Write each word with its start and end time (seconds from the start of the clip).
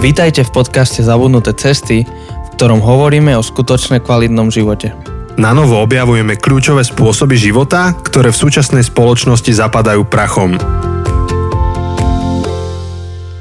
Vítajte 0.00 0.48
v 0.48 0.64
podcaste 0.64 1.04
Zabudnuté 1.04 1.52
cesty, 1.52 2.08
v 2.08 2.48
ktorom 2.56 2.80
hovoríme 2.80 3.36
o 3.36 3.44
skutočne 3.44 4.00
kvalitnom 4.00 4.48
živote. 4.48 4.96
Na 5.36 5.52
novo 5.52 5.76
objavujeme 5.76 6.40
kľúčové 6.40 6.80
spôsoby 6.88 7.36
života, 7.36 7.92
ktoré 7.92 8.32
v 8.32 8.40
súčasnej 8.40 8.80
spoločnosti 8.80 9.52
zapadajú 9.52 10.08
prachom. 10.08 10.56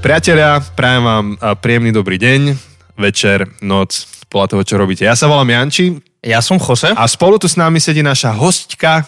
Priatelia, 0.03 0.59
prajem 0.75 1.03
vám 1.07 1.27
príjemný 1.63 1.95
dobrý 1.95 2.19
deň, 2.19 2.41
večer, 2.99 3.47
noc, 3.63 4.03
podľa 4.27 4.59
toho, 4.59 4.63
čo 4.67 4.75
robíte. 4.75 5.07
Ja 5.07 5.15
sa 5.15 5.31
volám 5.31 5.55
Janči. 5.55 5.95
Ja 6.19 6.43
som 6.43 6.59
Jose. 6.59 6.91
A 6.91 7.07
spolu 7.07 7.39
tu 7.39 7.47
s 7.47 7.55
nami 7.55 7.79
sedí 7.79 8.03
naša 8.03 8.35
hostka. 8.35 9.07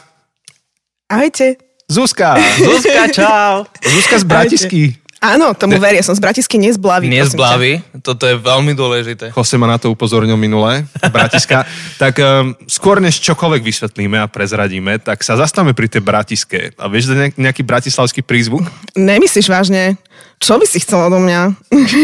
Ahojte. 1.11 1.59
Zuzka. 1.91 2.39
Zuzka, 2.63 3.11
čau. 3.11 3.67
Zuzka 3.83 4.15
z 4.15 4.23
Bratisky. 4.23 5.00
Áno, 5.21 5.53
tomu 5.53 5.77
ne... 5.77 5.81
veria, 5.85 6.01
som 6.01 6.17
z 6.17 6.21
Bratisky, 6.25 6.57
nie 6.57 6.73
z 6.73 6.81
Blavy. 6.81 7.05
Nie 7.05 7.21
z 7.29 7.37
Blavy, 7.37 7.85
toto 8.01 8.25
je 8.25 8.41
veľmi 8.41 8.73
dôležité. 8.73 9.29
Jose 9.29 9.53
ma 9.53 9.69
na 9.69 9.77
to 9.77 9.93
upozornil 9.93 10.33
minule, 10.33 10.81
Bratiska. 11.13 11.61
tak 12.01 12.17
um, 12.17 12.57
skôr 12.65 12.97
než 12.97 13.21
čokoľvek 13.21 13.61
vysvetlíme 13.61 14.17
a 14.17 14.25
prezradíme, 14.25 14.97
tak 14.97 15.21
sa 15.21 15.37
zastavme 15.37 15.77
pri 15.77 15.93
tej 15.93 16.01
Bratiske. 16.01 16.73
A 16.73 16.89
vieš 16.89 17.13
nejaký 17.37 17.61
bratislavský 17.61 18.25
prízvuk? 18.25 18.65
Nemyslíš 18.97 19.45
vážne? 19.45 19.93
Čo 20.41 20.57
by 20.57 20.65
si 20.65 20.81
chcel 20.81 21.05
odo 21.05 21.21
mňa? 21.21 21.53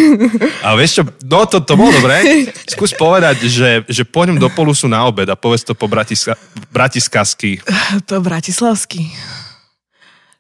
A 0.70 0.78
vieš 0.78 1.02
čo, 1.02 1.04
no 1.26 1.50
to, 1.50 1.58
to 1.58 1.74
bolo 1.74 1.90
dobré. 1.90 2.22
Skús 2.70 2.94
povedať, 2.94 3.50
že, 3.50 3.82
že 3.90 4.06
pôjdem 4.06 4.38
do 4.38 4.46
Polusu 4.54 4.86
na 4.86 5.10
obed 5.10 5.26
a 5.26 5.34
povedz 5.34 5.66
to 5.66 5.74
po 5.74 5.90
bratiska, 5.90 6.38
bratiskasky. 6.70 7.58
Po 8.06 8.22
bratislavsky. 8.22 9.10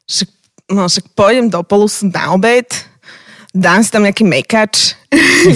Však 0.05 0.36
no 0.71 0.87
však 0.87 1.05
pôjdem 1.15 1.47
do 1.47 1.63
Polusu 1.63 2.11
na 2.11 2.35
obed, 2.35 2.67
dám 3.55 3.81
si 3.81 3.89
tam 3.89 4.03
nejaký 4.05 4.27
mekač. 4.27 4.93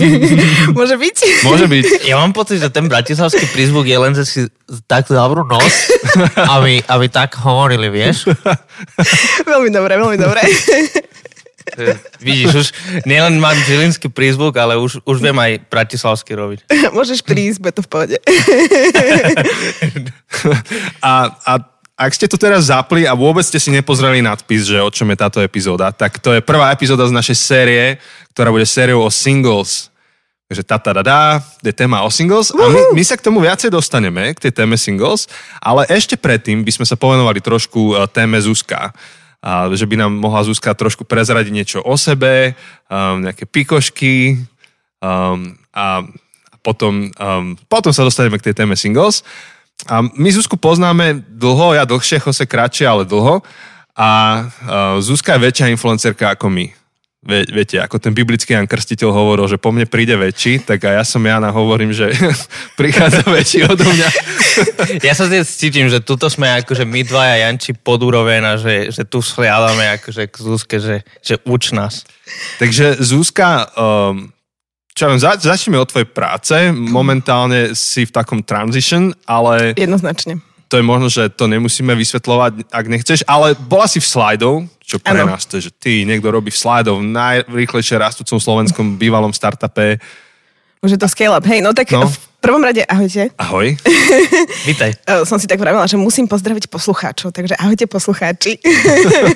Môže 0.78 0.95
byť? 0.95 1.18
Môže 1.44 1.66
byť. 1.68 1.86
Ja 2.08 2.18
mám 2.18 2.31
pocit, 2.31 2.64
že 2.64 2.72
ten 2.72 2.88
bratislavský 2.88 3.45
prízvuk 3.52 3.86
je 3.86 3.98
len, 4.00 4.14
že 4.16 4.23
si 4.26 4.42
tak 4.88 5.12
zavrú 5.12 5.44
nos, 5.44 5.92
aby, 6.56 6.81
aby 6.88 7.06
tak 7.12 7.36
hovorili, 7.38 7.92
vieš? 7.92 8.31
veľmi 9.44 9.70
dobre, 9.70 10.00
veľmi 10.00 10.18
dobre. 10.18 10.42
Vidíš, 12.25 12.52
už 12.52 12.68
nielen 13.06 13.38
mám 13.38 13.56
žilinský 13.56 14.09
prízvuk, 14.09 14.58
ale 14.58 14.75
už, 14.81 15.00
už 15.06 15.18
viem 15.22 15.38
aj 15.38 15.62
bratislavský 15.70 16.36
robiť. 16.36 16.59
Môžeš 16.92 17.22
prísť, 17.23 17.62
bude 17.62 17.73
to 17.78 17.86
v 17.86 17.90
pohode. 17.90 18.18
a, 21.06 21.31
a 21.31 21.52
ak 22.02 22.18
ste 22.18 22.26
to 22.26 22.34
teraz 22.42 22.74
zapli 22.74 23.06
a 23.06 23.14
vôbec 23.14 23.46
ste 23.46 23.62
si 23.62 23.70
nepozreli 23.70 24.26
nadpis, 24.26 24.66
že 24.66 24.82
o 24.82 24.90
čom 24.90 25.06
je 25.14 25.22
táto 25.22 25.38
epizóda, 25.38 25.94
tak 25.94 26.18
to 26.18 26.34
je 26.34 26.42
prvá 26.42 26.74
epizóda 26.74 27.06
z 27.06 27.14
našej 27.14 27.38
série, 27.38 27.84
ktorá 28.34 28.50
bude 28.50 28.66
sériou 28.66 29.06
o 29.06 29.14
singles. 29.14 29.94
Takže 30.50 30.68
tá, 30.68 30.76
tá, 30.82 30.92
tá, 31.00 31.40
je 31.64 31.72
téma 31.72 32.04
o 32.04 32.12
singles 32.12 32.52
a 32.52 32.66
my, 32.68 32.92
my 32.92 33.04
sa 33.06 33.16
k 33.16 33.24
tomu 33.24 33.40
viacej 33.40 33.72
dostaneme, 33.72 34.36
k 34.36 34.50
tej 34.50 34.52
téme 34.52 34.76
singles, 34.76 35.30
ale 35.64 35.88
ešte 35.88 36.20
predtým 36.20 36.68
by 36.68 36.72
sme 36.76 36.84
sa 36.90 37.00
povenovali 37.00 37.40
trošku 37.40 37.96
e, 37.96 38.04
téme 38.12 38.36
Zuzka. 38.42 38.92
A, 39.40 39.72
že 39.72 39.88
by 39.88 39.96
nám 39.96 40.12
mohla 40.12 40.44
Zuzka 40.44 40.76
trošku 40.76 41.08
prezradiť 41.08 41.54
niečo 41.56 41.80
o 41.80 41.96
sebe, 41.96 42.60
um, 42.92 43.24
nejaké 43.24 43.48
pikošky 43.48 44.44
um, 45.00 45.56
a 45.72 46.04
potom, 46.62 47.10
um, 47.16 47.56
potom 47.72 47.96
sa 47.96 48.04
dostaneme 48.04 48.38
k 48.38 48.52
tej 48.52 48.60
téme 48.60 48.76
singles. 48.76 49.24
A 49.90 50.06
my 50.06 50.30
Zuzku 50.30 50.58
poznáme 50.58 51.26
dlho, 51.26 51.74
ja 51.74 51.88
dlhšie, 51.88 52.22
Jose 52.22 52.46
kratšie, 52.46 52.86
ale 52.86 53.04
dlho. 53.08 53.42
A 53.98 54.10
uh, 54.46 55.02
Zuzka 55.02 55.36
je 55.36 55.46
väčšia 55.50 55.74
influencerka 55.74 56.38
ako 56.38 56.54
my. 56.54 56.66
Vie, 57.22 57.46
viete, 57.54 57.78
ako 57.78 58.02
ten 58.02 58.18
biblický 58.18 58.58
Jan 58.58 58.66
Krstiteľ 58.66 59.14
hovoril, 59.14 59.46
že 59.46 59.62
po 59.62 59.70
mne 59.70 59.86
príde 59.86 60.18
väčší, 60.18 60.66
tak 60.66 60.90
a 60.90 60.98
ja 60.98 61.04
som 61.06 61.22
Jana 61.22 61.54
hovorím, 61.54 61.94
že 61.94 62.09
prichádza 62.82 63.22
väčší 63.30 63.69
odo 63.69 63.86
mňa. 63.86 64.09
Ja 65.08 65.16
sa 65.16 65.31
dnes 65.31 65.47
cítim, 65.56 65.88
že 65.88 66.03
tuto 66.03 66.28
sme 66.28 66.44
akože 66.59 66.84
my 66.84 67.08
dvaja 67.08 67.48
Janči 67.48 67.72
pod 67.72 68.03
úroveň 68.03 68.44
a 68.44 68.53
že, 68.59 68.92
že 68.92 69.08
tu 69.08 69.24
schliadame 69.24 69.96
akože 69.96 70.28
k 70.28 70.36
Zuzke, 70.36 70.75
že, 70.75 71.08
že 71.24 71.40
uč 71.48 71.72
nás. 71.72 72.03
Takže 72.59 73.00
Zuzka 73.00 73.72
um, 73.72 74.28
čo 75.01 75.09
viem, 75.09 75.17
zač- 75.17 75.50
začneme 75.50 75.81
od 75.81 75.89
tvojej 75.89 76.06
práce. 76.06 76.53
Momentálne 76.69 77.73
si 77.73 78.06
v 78.06 78.13
takom 78.13 78.45
transition, 78.45 79.09
ale... 79.25 79.73
Jednoznačne. 79.73 80.38
To 80.69 80.78
je 80.78 80.85
možno, 80.85 81.09
že 81.09 81.34
to 81.34 81.50
nemusíme 81.50 81.89
vysvetľovať, 81.89 82.69
ak 82.69 82.85
nechceš, 82.85 83.19
ale 83.25 83.57
bola 83.57 83.89
si 83.89 83.97
v 83.97 84.07
slajdov, 84.07 84.53
čo 84.79 85.01
pre 85.01 85.25
ano. 85.25 85.34
nás 85.34 85.44
to 85.50 85.57
je, 85.57 85.67
že 85.67 85.72
ty, 85.73 86.06
niekto 86.06 86.29
robí 86.29 86.53
v 86.53 86.62
slajdov 86.62 87.01
v 87.01 87.12
najrýchlejšie 87.17 87.97
rastúcom 87.97 88.38
slovenskom 88.38 88.95
bývalom 88.95 89.34
startupe. 89.34 89.97
Už 90.85 90.95
je 90.95 91.00
to 91.01 91.09
scale 91.09 91.33
up. 91.33 91.44
Hej, 91.50 91.66
no 91.66 91.73
tak 91.73 91.89
no. 91.91 92.06
v 92.06 92.16
prvom 92.41 92.63
rade 92.66 92.81
ahojte. 92.90 93.29
Ahoj. 93.38 93.78
Vítaj. 94.69 94.97
Som 95.29 95.38
si 95.38 95.46
tak 95.46 95.62
vravela, 95.62 95.85
že 95.85 95.94
musím 95.94 96.25
pozdraviť 96.25 96.74
poslucháčov, 96.74 97.29
takže 97.29 97.53
ahojte 97.53 97.85
poslucháči. 97.85 98.57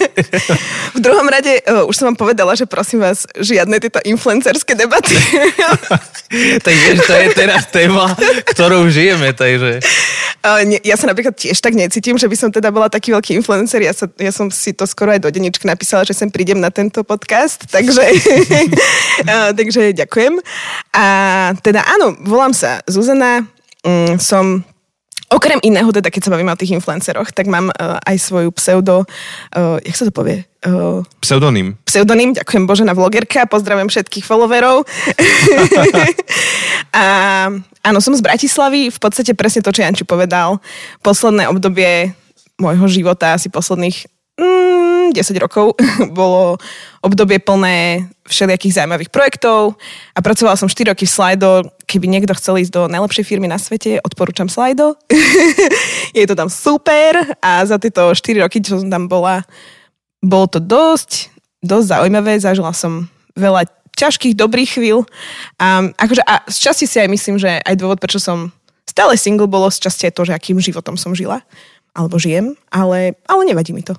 v 0.97 0.99
druhom 0.99 1.29
rade 1.29 1.61
uh, 1.69 1.85
už 1.85 1.93
som 1.93 2.09
vám 2.09 2.17
povedala, 2.17 2.57
že 2.57 2.65
prosím 2.65 3.05
vás, 3.05 3.29
žiadne 3.37 3.77
tieto 3.77 4.01
influencerské 4.01 4.73
debaty. 4.73 5.13
tak 6.65 6.73
vieš, 6.73 7.05
to 7.05 7.13
je 7.13 7.29
teraz 7.37 7.69
téma, 7.69 8.09
ktorou 8.49 8.89
žijeme, 8.89 9.37
takže... 9.37 9.85
Uh, 10.45 10.61
nie, 10.65 10.77
ja 10.85 10.93
sa 10.93 11.09
napríklad 11.09 11.33
tiež 11.33 11.57
tak 11.57 11.73
necítim, 11.73 12.17
že 12.17 12.29
by 12.29 12.37
som 12.37 12.49
teda 12.53 12.69
bola 12.69 12.85
taký 12.89 13.13
veľký 13.13 13.37
influencer. 13.37 13.81
Ja, 13.81 13.93
sa, 13.93 14.05
ja 14.17 14.29
som 14.29 14.49
si 14.53 14.73
to 14.73 14.85
skoro 14.85 15.13
aj 15.13 15.21
do 15.21 15.29
denníčka 15.29 15.65
napísala, 15.65 16.05
že 16.05 16.13
sem 16.13 16.29
prídem 16.29 16.57
na 16.57 16.69
tento 16.73 17.05
podcast, 17.05 17.65
takže, 17.69 18.01
uh, 19.25 19.53
takže 19.57 19.93
ďakujem. 19.93 20.41
A 20.93 21.05
teda 21.61 21.85
áno, 21.85 22.17
volám 22.25 22.53
sa 22.53 22.81
Zuzana, 22.95 23.43
mm, 23.83 24.15
som 24.23 24.63
Okrem 25.25 25.57
iného, 25.65 25.89
teda 25.89 26.13
keď 26.13 26.21
sa 26.21 26.33
bavíme 26.37 26.53
o 26.53 26.59
tých 26.59 26.77
influenceroch, 26.77 27.33
tak 27.33 27.49
mám 27.49 27.73
uh, 27.73 27.97
aj 28.05 28.21
svoju 28.21 28.53
pseudo, 28.61 29.09
uh, 29.57 29.81
jak 29.81 29.97
sa 29.97 30.05
to 30.05 30.13
povie? 30.13 30.45
Uh, 30.61 31.01
pseudonym. 31.17 31.81
Pseudonym, 31.81 32.37
ďakujem 32.37 32.69
Bože 32.69 32.85
na 32.85 32.93
vlogerka, 32.93 33.49
pozdravujem 33.49 33.89
všetkých 33.89 34.21
followerov. 34.21 34.85
a 36.93 37.05
áno, 37.81 37.99
som 38.05 38.13
z 38.13 38.21
Bratislavy, 38.21 38.93
v 38.93 38.99
podstate 39.01 39.33
presne 39.33 39.65
to, 39.65 39.73
čo 39.73 39.81
Janči 39.81 40.05
povedal. 40.05 40.61
Posledné 41.01 41.49
obdobie 41.49 42.13
môjho 42.61 42.85
života, 42.85 43.33
asi 43.33 43.49
posledných 43.49 44.05
mm, 44.37 45.17
10 45.17 45.41
rokov, 45.41 45.73
bolo 46.21 46.61
obdobie 47.01 47.41
plné 47.41 48.05
všelijakých 48.29 48.77
zaujímavých 48.81 49.09
projektov 49.09 49.73
a 50.13 50.19
pracovala 50.21 50.53
som 50.53 50.69
4 50.69 50.93
roky 50.93 51.09
v 51.09 51.13
Slido. 51.13 51.65
Keby 51.85 52.09
niekto 52.09 52.33
chcel 52.33 52.61
ísť 52.61 52.73
do 52.73 52.81
najlepšej 52.89 53.25
firmy 53.25 53.45
na 53.45 53.61
svete, 53.61 54.01
odporúčam 54.01 54.49
Slido. 54.49 54.97
je 56.17 56.25
to 56.25 56.33
tam 56.33 56.49
super 56.49 57.37
a 57.39 57.61
za 57.65 57.77
tieto 57.77 58.09
4 58.13 58.41
roky, 58.41 58.61
čo 58.61 58.81
som 58.81 58.89
tam 58.89 59.05
bola, 59.05 59.45
bolo 60.19 60.49
to 60.49 60.57
dosť, 60.57 61.29
dosť 61.61 61.85
zaujímavé. 61.93 62.41
Zažila 62.41 62.73
som 62.73 63.05
veľa 63.37 63.69
ťažkých, 63.95 64.35
dobrých 64.35 64.75
chvíľ. 64.75 65.07
A, 65.61 65.87
akože, 65.95 66.21
a 66.25 66.43
z 66.49 66.57
časti 66.59 66.85
si 66.85 66.97
aj 66.99 67.09
myslím, 67.09 67.35
že 67.39 67.63
aj 67.63 67.75
dôvod, 67.79 68.01
prečo 68.01 68.19
som 68.19 68.51
stále 68.85 69.15
single, 69.15 69.47
bolo 69.47 69.71
z 69.71 69.81
časti 69.87 70.11
aj 70.11 70.13
to, 70.13 70.23
že 70.27 70.35
akým 70.35 70.59
životom 70.59 70.99
som 70.99 71.15
žila. 71.15 71.41
Alebo 71.95 72.19
žijem, 72.19 72.59
ale, 72.67 73.15
ale 73.23 73.41
nevadí 73.47 73.71
mi 73.71 73.81
to. 73.81 73.95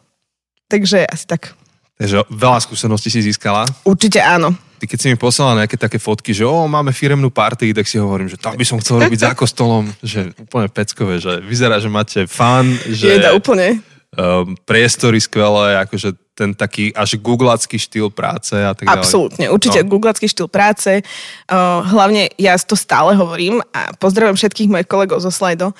Takže 0.69 1.09
asi 1.09 1.25
tak. 1.25 1.57
Takže 1.97 2.29
veľa 2.29 2.59
skúseností 2.61 3.09
si 3.09 3.25
získala? 3.25 3.65
Určite 3.81 4.21
áno. 4.21 4.53
Ty 4.77 4.85
keď 4.85 4.99
si 5.01 5.09
mi 5.09 5.17
poslala 5.17 5.65
nejaké 5.65 5.81
také 5.81 5.97
fotky, 5.97 6.37
že 6.37 6.45
o, 6.45 6.69
máme 6.69 6.93
firemnú 6.93 7.33
party, 7.33 7.73
tak 7.73 7.89
si 7.89 7.97
hovorím, 7.97 8.29
že 8.29 8.37
tam 8.37 8.53
by 8.53 8.65
som 8.69 8.77
chcel 8.77 9.01
robiť 9.01 9.21
za 9.25 9.33
kostolom, 9.33 9.89
že 10.05 10.37
úplne 10.37 10.69
peckové, 10.69 11.17
že 11.17 11.41
vyzerá, 11.41 11.81
že 11.81 11.89
máte 11.89 12.29
fan, 12.29 12.69
že... 12.85 13.17
Jeda, 13.17 13.33
úplne. 13.33 13.81
Um, 14.13 14.53
priestory 14.69 15.17
skvelé, 15.21 15.81
akože 15.89 16.13
ten 16.37 16.53
taký 16.53 16.93
až 16.93 17.17
googlacký 17.17 17.81
štýl 17.81 18.13
práce 18.13 18.53
a 18.53 18.77
tak 18.77 18.85
ďalej. 18.85 19.01
Absolútne, 19.01 19.45
určite 19.49 19.81
no. 19.81 19.89
googlacký 19.97 20.29
štýl 20.29 20.53
práce. 20.53 21.01
Uh, 21.49 21.81
hlavne 21.81 22.29
ja 22.37 22.61
to 22.61 22.77
stále 22.77 23.17
hovorím 23.17 23.65
a 23.73 23.97
pozdravujem 23.97 24.37
všetkých 24.37 24.69
mojich 24.69 24.89
kolegov 24.89 25.25
zo 25.25 25.33
Slido 25.33 25.73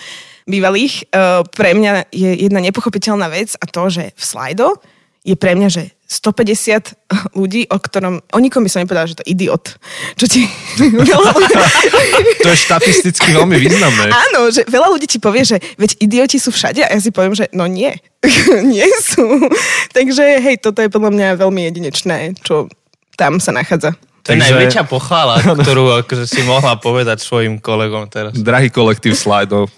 bývalých. 0.49 1.13
Uh, 1.13 1.45
pre 1.53 1.77
mňa 1.77 2.09
je 2.09 2.49
jedna 2.49 2.65
nepochopiteľná 2.65 3.29
vec 3.29 3.53
a 3.61 3.65
to, 3.69 3.93
že 3.93 4.17
v 4.17 4.25
Slido 4.25 4.81
je 5.21 5.37
pre 5.37 5.53
mňa, 5.53 5.69
že 5.69 5.96
150 6.07 7.35
ľudí, 7.35 7.67
o 7.67 7.83
ktorom, 7.83 8.23
o 8.23 8.39
nikom 8.39 8.63
by 8.63 8.71
som 8.71 8.83
nepovedala, 8.87 9.11
že 9.11 9.19
to 9.19 9.27
je 9.27 9.35
idiot. 9.35 9.75
Čo 10.15 10.27
ti... 10.31 10.47
to 12.47 12.49
je 12.49 12.59
štatisticky 12.63 13.35
veľmi 13.35 13.59
významné. 13.59 14.15
Áno, 14.15 14.55
že 14.55 14.63
veľa 14.71 14.95
ľudí 14.95 15.11
ti 15.11 15.19
povie, 15.19 15.43
že 15.43 15.59
veď 15.75 15.99
idioti 15.99 16.39
sú 16.39 16.55
všade 16.55 16.87
a 16.87 16.95
ja 16.95 17.01
si 17.03 17.11
poviem, 17.11 17.35
že 17.35 17.51
no 17.51 17.67
nie, 17.67 17.91
nie 18.75 18.87
sú. 19.03 19.51
Takže 19.91 20.39
hej, 20.39 20.63
toto 20.63 20.79
je 20.79 20.95
podľa 20.95 21.11
mňa 21.11 21.43
veľmi 21.43 21.67
jedinečné, 21.67 22.39
čo 22.47 22.71
tam 23.19 23.43
sa 23.43 23.51
nachádza. 23.51 23.99
To 24.27 24.35
je 24.35 24.43
najväčšia 24.43 24.85
pochvála, 24.91 25.39
ktorú 25.39 26.03
akože 26.03 26.27
si 26.27 26.43
mohla 26.43 26.75
povedať 26.75 27.23
svojim 27.23 27.63
kolegom 27.63 28.11
teraz. 28.11 28.35
Drahý 28.35 28.75
kolektív 28.75 29.15
slajdov. 29.15 29.71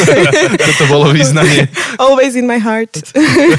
Toto 0.74 0.84
bolo 0.90 1.14
význanie. 1.14 1.70
Always 2.02 2.34
in 2.34 2.50
my 2.50 2.58
heart. 2.58 2.90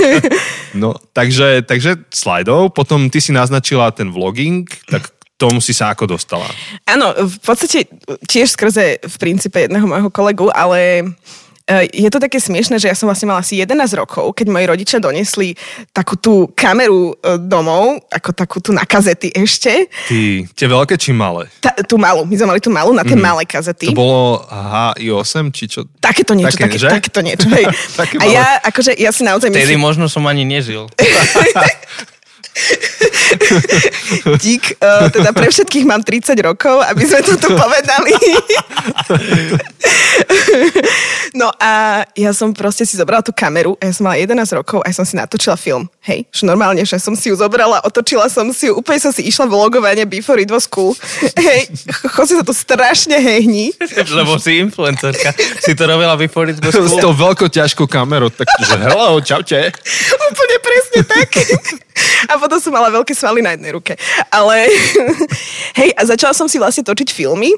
no, 0.83 0.99
takže, 1.15 1.63
takže 1.63 2.03
slajdov. 2.11 2.75
Potom 2.75 3.07
ty 3.07 3.23
si 3.23 3.31
naznačila 3.31 3.95
ten 3.95 4.11
vlogging, 4.11 4.67
tak 4.91 5.15
tomu 5.39 5.63
si 5.63 5.71
sa 5.71 5.95
ako 5.95 6.11
dostala? 6.11 6.45
Áno, 6.83 7.15
v 7.15 7.37
podstate 7.39 7.87
tiež 8.27 8.59
skrze 8.59 8.99
v 8.99 9.15
princípe 9.19 9.63
jedného 9.63 9.87
môjho 9.87 10.11
kolegu, 10.11 10.51
ale 10.51 11.07
je 11.71 12.09
to 12.11 12.19
také 12.19 12.43
smiešne, 12.43 12.75
že 12.75 12.91
ja 12.91 12.95
som 12.95 13.07
vlastne 13.07 13.31
mala 13.31 13.39
asi 13.39 13.55
11 13.63 13.95
rokov, 13.95 14.35
keď 14.35 14.51
moji 14.51 14.65
rodičia 14.67 14.99
donesli 14.99 15.55
takú 15.95 16.19
tú 16.19 16.51
kameru 16.51 17.15
e, 17.15 17.39
domov, 17.39 18.03
ako 18.11 18.29
takú 18.35 18.57
tú 18.59 18.75
na 18.75 18.83
kazety 18.83 19.31
ešte. 19.31 19.87
Ty, 20.11 20.19
tie 20.43 20.67
veľké 20.67 20.99
či 20.99 21.15
malé? 21.15 21.47
Ta, 21.63 21.71
tú 21.87 21.95
malú, 21.95 22.27
my 22.27 22.35
sme 22.35 22.47
mali 22.51 22.59
tú 22.59 22.67
malú 22.67 22.91
na 22.91 23.07
tie 23.07 23.15
mm. 23.15 23.23
malé 23.23 23.43
kazety. 23.47 23.87
To 23.87 23.95
bolo 23.95 24.43
HI8 24.51 25.55
či 25.55 25.71
čo? 25.71 25.87
Takéto 26.03 26.35
niečo, 26.35 26.59
Také, 26.59 26.67
také, 26.67 26.77
že? 26.83 26.89
takéto 26.91 27.19
niečo, 27.23 27.47
hej. 27.47 27.63
Také 28.03 28.15
A 28.19 28.23
malé. 28.27 28.35
ja, 28.35 28.47
akože, 28.67 28.91
ja 28.99 29.11
si 29.15 29.23
naozaj 29.23 29.47
Vtedy 29.47 29.79
myslím, 29.79 29.87
možno 29.87 30.05
som 30.11 30.27
ani 30.27 30.43
nežil. 30.43 30.91
dík, 34.43 34.77
uh, 34.77 35.09
teda 35.09 35.33
pre 35.33 35.49
všetkých 35.49 35.85
mám 35.89 36.05
30 36.05 36.37
rokov, 36.41 36.85
aby 36.85 37.03
sme 37.05 37.21
to 37.25 37.33
tu 37.37 37.49
povedali. 37.53 38.13
no 41.39 41.49
a 41.57 42.03
ja 42.13 42.31
som 42.33 42.53
proste 42.53 42.85
si 42.85 42.97
zobrala 42.97 43.25
tú 43.25 43.33
kameru 43.33 43.73
a 43.81 43.89
ja 43.89 43.93
som 43.93 44.05
mala 44.05 44.21
11 44.21 44.59
rokov 44.59 44.85
a 44.85 44.89
ja 44.89 44.95
som 44.95 45.05
si 45.05 45.17
natočila 45.17 45.57
film. 45.57 45.89
Hej, 46.03 46.27
že 46.35 46.43
normálne, 46.43 46.83
že 46.83 46.99
som 46.99 47.15
si 47.15 47.31
ju 47.31 47.35
zobrala, 47.39 47.79
otočila 47.79 48.27
som 48.27 48.51
si 48.51 48.67
ju, 48.67 48.75
úplne 48.75 48.99
som 48.99 49.15
si 49.15 49.23
išla 49.23 49.47
vlogovanie 49.47 50.03
before 50.03 50.35
it 50.35 50.51
was 50.51 50.67
cool. 50.67 50.91
Hej, 51.39 51.71
chodí 52.11 52.35
sa 52.35 52.43
to 52.43 52.51
strašne 52.51 53.15
hejní. 53.15 53.71
Lebo 54.11 54.35
si 54.35 54.59
influencerka. 54.59 55.31
Si 55.63 55.71
to 55.71 55.87
robila 55.87 56.19
before 56.19 56.51
it 56.51 56.59
was 56.59 56.75
S 56.75 56.91
cool. 56.91 56.99
tou 56.99 57.15
veľkou 57.15 57.47
ťažkou 57.47 57.87
kamerou, 57.87 58.27
takže 58.27 58.83
hello, 58.83 59.15
čaute. 59.23 59.71
Úplne 60.11 60.57
presne 60.59 60.99
tak. 61.07 61.29
A 62.27 62.35
potom 62.35 62.59
som 62.59 62.75
mala 62.75 62.91
veľké 62.91 63.15
svaly 63.15 63.39
na 63.39 63.55
jednej 63.55 63.71
ruke. 63.71 63.95
Ale 64.27 64.67
hej, 65.79 65.89
a 65.95 66.03
začala 66.03 66.35
som 66.35 66.51
si 66.51 66.59
vlastne 66.59 66.83
točiť 66.83 67.15
filmy. 67.15 67.55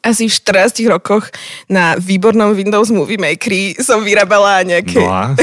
Asi 0.00 0.30
v 0.30 0.32
14 0.32 0.78
rokoch 0.86 1.26
na 1.66 1.98
výbornom 1.98 2.54
Windows 2.54 2.88
Movie 2.88 3.18
Makeri 3.18 3.74
som 3.82 4.00
vyrábala 4.00 4.62
nejaké... 4.62 4.94
No 4.96 5.10
a? 5.10 5.34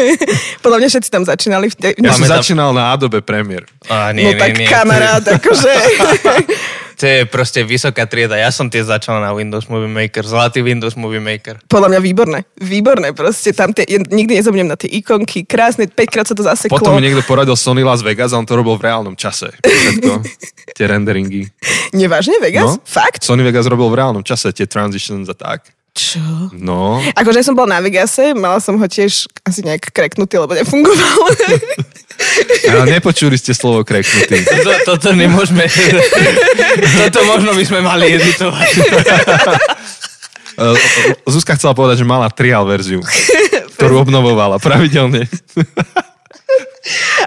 Podľa 0.66 0.78
mňa 0.82 0.88
všetci 0.90 1.10
tam 1.14 1.22
začínali. 1.22 1.70
V 1.70 1.76
te... 1.78 1.88
Ja 2.02 2.10
som 2.10 2.26
Pamätám- 2.26 2.42
začínal 2.42 2.70
na 2.74 2.90
Adobe 2.90 3.22
Premiere. 3.22 3.70
Á, 3.86 4.10
nie, 4.10 4.26
no 4.26 4.34
nie, 4.34 4.40
tak 4.42 4.50
nie. 4.58 4.66
kamarát, 4.66 5.22
akože... 5.22 5.72
To 6.94 7.04
je 7.04 7.26
proste 7.26 7.66
vysoká 7.66 8.06
trieda. 8.06 8.38
Ja 8.38 8.54
som 8.54 8.70
tiež 8.70 8.86
začal 8.86 9.18
na 9.18 9.34
Windows 9.34 9.66
Movie 9.66 9.90
Maker. 9.90 10.22
Zlatý 10.22 10.62
Windows 10.62 10.94
Movie 10.94 11.18
Maker. 11.18 11.58
Podľa 11.66 11.88
mňa 11.90 12.00
výborné. 12.00 12.38
Výborné 12.62 13.10
proste. 13.10 13.50
Tam 13.50 13.74
tie, 13.74 13.82
ja 13.82 13.98
nikdy 13.98 14.38
nezabudnem 14.38 14.70
na 14.70 14.78
tie 14.78 14.86
ikonky. 15.02 15.42
Krásne, 15.42 15.90
5 15.90 16.14
krát 16.14 16.26
sa 16.30 16.38
to 16.38 16.46
zaseklo. 16.46 16.78
Potom 16.78 16.94
mi 16.94 17.02
niekto 17.02 17.26
poradil 17.26 17.58
Sony 17.58 17.82
Las 17.82 18.06
Vegas 18.06 18.30
a 18.30 18.38
on 18.38 18.46
to 18.46 18.54
robil 18.54 18.78
v 18.78 18.86
reálnom 18.86 19.18
čase. 19.18 19.50
Všetko, 19.58 20.22
tie 20.78 20.86
renderingy. 20.86 21.50
Nevážne, 21.90 22.38
Vegas? 22.38 22.78
No. 22.78 22.82
Fakt? 22.86 23.26
Sony 23.26 23.42
Vegas 23.42 23.66
robil 23.66 23.90
v 23.90 23.98
reálnom 23.98 24.22
čase 24.22 24.54
tie 24.54 24.70
transitions 24.70 25.26
a 25.26 25.34
tak. 25.34 25.73
Čo? 25.94 26.50
No, 26.58 26.98
Akože 27.14 27.46
som 27.46 27.54
bola 27.54 27.78
na 27.78 27.80
Vegase, 27.80 28.34
mala 28.34 28.58
som 28.58 28.74
ho 28.74 28.86
tiež 28.90 29.30
asi 29.46 29.62
nejak 29.62 29.94
kreknutý, 29.94 30.42
lebo 30.42 30.50
nefungoval. 30.50 31.30
ale 32.74 32.98
nepočuli 32.98 33.38
ste 33.38 33.54
slovo 33.54 33.86
kreknutý. 33.86 34.42
Toto, 34.42 34.70
toto 34.90 35.08
nemôžeme... 35.14 35.62
toto 37.06 37.18
možno 37.30 37.54
by 37.54 37.62
sme 37.62 37.80
mali 37.86 38.10
editovať. 38.10 38.70
Zuzka 41.30 41.54
chcela 41.54 41.78
povedať, 41.78 42.02
že 42.02 42.10
mala 42.10 42.26
trial 42.26 42.66
verziu, 42.66 42.98
ktorú 43.78 44.02
obnovovala 44.02 44.58
pravidelne. 44.58 45.30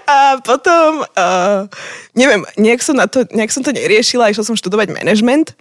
A 0.08 0.40
potom, 0.44 1.04
uh, 1.04 1.66
neviem, 2.16 2.46
nejak 2.56 2.80
som, 2.84 2.96
na 2.96 3.10
to, 3.10 3.28
nejak 3.34 3.52
som 3.52 3.66
to 3.66 3.76
neriešila, 3.76 4.32
išla 4.32 4.46
som 4.46 4.56
študovať 4.56 4.94
management. 4.94 5.58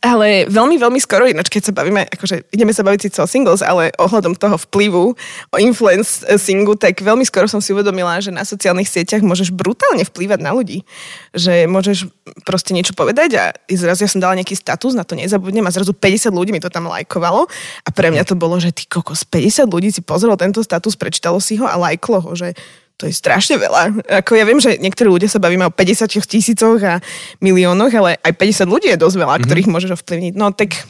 Ale 0.00 0.48
veľmi, 0.48 0.80
veľmi 0.80 0.96
skoro, 0.96 1.28
ináč 1.28 1.52
keď 1.52 1.68
sa 1.68 1.76
bavíme, 1.76 2.08
akože 2.08 2.48
ideme 2.56 2.72
sa 2.72 2.80
baviť 2.80 3.00
síce 3.04 3.20
o 3.20 3.28
singles, 3.28 3.60
ale 3.60 3.92
ohľadom 4.00 4.32
toho 4.32 4.56
vplyvu, 4.56 5.12
o 5.52 5.56
influencingu, 5.60 6.72
tak 6.80 7.04
veľmi 7.04 7.20
skoro 7.28 7.44
som 7.44 7.60
si 7.60 7.76
uvedomila, 7.76 8.16
že 8.16 8.32
na 8.32 8.48
sociálnych 8.48 8.88
sieťach 8.88 9.20
môžeš 9.20 9.52
brutálne 9.52 10.08
vplývať 10.08 10.40
na 10.40 10.56
ľudí. 10.56 10.88
Že 11.36 11.68
môžeš 11.68 12.08
proste 12.48 12.72
niečo 12.72 12.96
povedať 12.96 13.36
a 13.36 13.52
zrazu 13.68 14.08
ja 14.08 14.10
som 14.10 14.24
dala 14.24 14.40
nejaký 14.40 14.56
status, 14.56 14.96
na 14.96 15.04
to 15.04 15.20
nezabudnem 15.20 15.68
a 15.68 15.74
zrazu 15.74 15.92
50 15.92 16.32
ľudí 16.32 16.56
mi 16.56 16.64
to 16.64 16.72
tam 16.72 16.88
lajkovalo 16.88 17.44
a 17.84 17.88
pre 17.92 18.08
mňa 18.08 18.24
to 18.24 18.40
bolo, 18.40 18.56
že 18.56 18.72
ty 18.72 18.88
kokos, 18.88 19.28
50 19.28 19.68
ľudí 19.68 19.92
si 19.92 20.00
pozrelo 20.00 20.40
tento 20.40 20.64
status, 20.64 20.96
prečítalo 20.96 21.44
si 21.44 21.60
ho 21.60 21.68
a 21.68 21.76
lajklo 21.76 22.24
ho, 22.24 22.32
že 22.32 22.56
to 23.00 23.08
je 23.08 23.16
strašne 23.16 23.56
veľa. 23.56 24.12
Ako 24.20 24.36
ja 24.36 24.44
viem, 24.44 24.60
že 24.60 24.76
niektorí 24.76 25.08
ľudia 25.08 25.32
sa 25.32 25.40
bavíme 25.40 25.64
o 25.64 25.72
50 25.72 26.12
tisícoch 26.28 26.76
a 26.84 27.00
miliónoch, 27.40 27.88
ale 27.96 28.20
aj 28.20 28.36
50 28.36 28.68
ľudí 28.68 28.92
je 28.92 29.00
dosť 29.00 29.16
veľa, 29.16 29.40
mm-hmm. 29.40 29.48
ktorých 29.48 29.72
môžeš 29.72 29.90
ovplyvniť. 29.96 30.34
No 30.36 30.52
tak... 30.52 30.84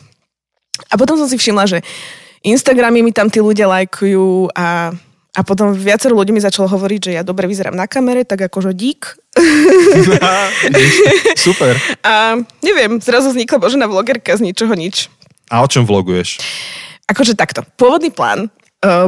A 0.90 0.98
potom 0.98 1.14
som 1.14 1.30
si 1.30 1.38
všimla, 1.38 1.70
že 1.70 1.78
Instagramy 2.42 3.06
mi 3.06 3.14
tam 3.14 3.30
tí 3.30 3.38
ľudia 3.38 3.70
lajkujú 3.70 4.50
a, 4.56 4.90
a 5.36 5.40
potom 5.46 5.70
viacero 5.70 6.18
ľudí 6.18 6.34
mi 6.34 6.42
začalo 6.42 6.66
hovoriť, 6.66 6.98
že 6.98 7.12
ja 7.14 7.22
dobre 7.22 7.46
vyzerám 7.46 7.76
na 7.76 7.86
kamere, 7.86 8.26
tak 8.26 8.50
akože 8.50 8.74
dík. 8.74 9.14
Super. 11.46 11.78
A 12.02 12.40
neviem, 12.64 12.98
zrazu 12.98 13.30
vznikla 13.30 13.60
Božena 13.60 13.86
vlogerka 13.86 14.34
z 14.34 14.50
ničoho 14.50 14.72
nič. 14.74 15.12
A 15.52 15.62
o 15.62 15.68
čom 15.68 15.86
vloguješ? 15.86 16.40
Akože 17.06 17.36
takto. 17.36 17.62
Pôvodný 17.76 18.10
plán 18.10 18.50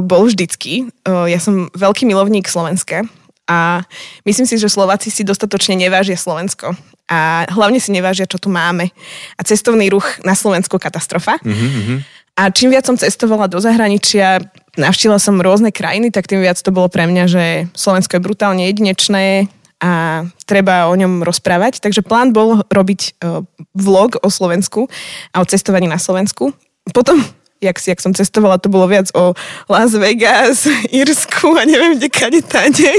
bol 0.04 0.28
vždycky. 0.28 0.92
Uh, 1.08 1.24
ja 1.28 1.40
som 1.40 1.72
veľký 1.72 2.04
milovník 2.04 2.44
Slovenska 2.44 3.08
a 3.48 3.82
myslím 4.28 4.46
si, 4.46 4.60
že 4.60 4.70
Slováci 4.70 5.08
si 5.08 5.24
dostatočne 5.24 5.74
nevážia 5.74 6.14
Slovensko. 6.14 6.76
A 7.10 7.44
hlavne 7.50 7.82
si 7.82 7.92
nevážia, 7.92 8.24
čo 8.24 8.40
tu 8.40 8.48
máme. 8.48 8.88
A 9.36 9.40
cestovný 9.44 9.92
ruch 9.92 10.22
na 10.24 10.32
Slovensku 10.32 10.80
katastrofa. 10.80 11.36
Mm-hmm. 11.44 11.98
A 12.40 12.48
čím 12.48 12.72
viac 12.72 12.88
som 12.88 12.96
cestovala 12.96 13.44
do 13.44 13.60
zahraničia, 13.60 14.40
navštívila 14.80 15.20
som 15.20 15.36
rôzne 15.36 15.68
krajiny, 15.68 16.08
tak 16.08 16.24
tým 16.24 16.40
viac 16.40 16.56
to 16.56 16.72
bolo 16.72 16.88
pre 16.88 17.04
mňa, 17.04 17.24
že 17.28 17.44
Slovensko 17.76 18.16
je 18.16 18.24
brutálne 18.24 18.64
jedinečné 18.64 19.52
a 19.84 20.24
treba 20.48 20.88
o 20.88 20.94
ňom 20.96 21.20
rozprávať. 21.20 21.84
Takže 21.84 22.00
plán 22.00 22.32
bol 22.32 22.64
robiť 22.72 23.20
uh, 23.20 23.44
vlog 23.76 24.16
o 24.24 24.28
Slovensku 24.32 24.88
a 25.36 25.44
o 25.44 25.48
cestovaní 25.48 25.84
na 25.84 26.00
Slovensku. 26.00 26.56
Potom 26.96 27.20
jak, 27.62 27.78
jak 27.78 28.00
som 28.02 28.10
cestovala, 28.10 28.58
to 28.58 28.66
bolo 28.66 28.90
viac 28.90 29.14
o 29.14 29.38
Las 29.70 29.94
Vegas, 29.94 30.66
Írsku 30.90 31.54
a 31.54 31.62
neviem, 31.62 31.94
kde 31.96 32.08
kade 32.10 32.42
tade. 32.42 32.90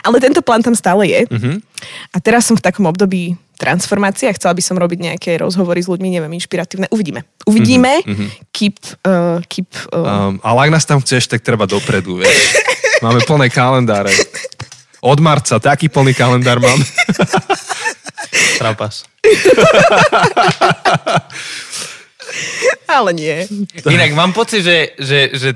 Ale 0.00 0.16
tento 0.18 0.40
plán 0.40 0.64
tam 0.64 0.72
stále 0.72 1.04
je. 1.06 1.20
Mm-hmm. 1.28 1.56
A 2.12 2.16
teraz 2.24 2.48
som 2.48 2.56
v 2.56 2.64
takom 2.64 2.88
období 2.88 3.36
transformácie 3.60 4.24
a 4.24 4.32
chcela 4.32 4.56
by 4.56 4.62
som 4.64 4.80
robiť 4.80 4.98
nejaké 5.12 5.36
rozhovory 5.36 5.84
s 5.84 5.88
ľuďmi, 5.92 6.08
neviem, 6.16 6.32
inšpiratívne. 6.32 6.88
Uvidíme. 6.88 7.28
Uvidíme. 7.44 8.00
Mm-hmm. 8.00 8.28
Keep, 8.56 8.76
uh, 9.04 9.44
keep, 9.52 9.68
uh, 9.92 10.00
Um, 10.00 10.40
ale 10.40 10.68
ak 10.68 10.70
nás 10.72 10.88
tam 10.88 11.04
chceš, 11.04 11.28
tak 11.28 11.44
treba 11.44 11.68
dopredu, 11.68 12.24
vieš. 12.24 12.56
Máme 13.04 13.20
plné 13.28 13.52
kalendáre. 13.52 14.12
Od 15.00 15.16
marca 15.20 15.56
taký 15.60 15.88
plný 15.88 16.12
kalendár 16.12 16.60
mám. 16.60 16.76
Trapas. 18.60 19.08
Ale 22.88 23.10
nie. 23.14 23.46
Inak 23.86 24.12
mám 24.14 24.32
pocit, 24.32 24.62
že, 24.62 24.94
že, 24.98 25.20
že 25.32 25.50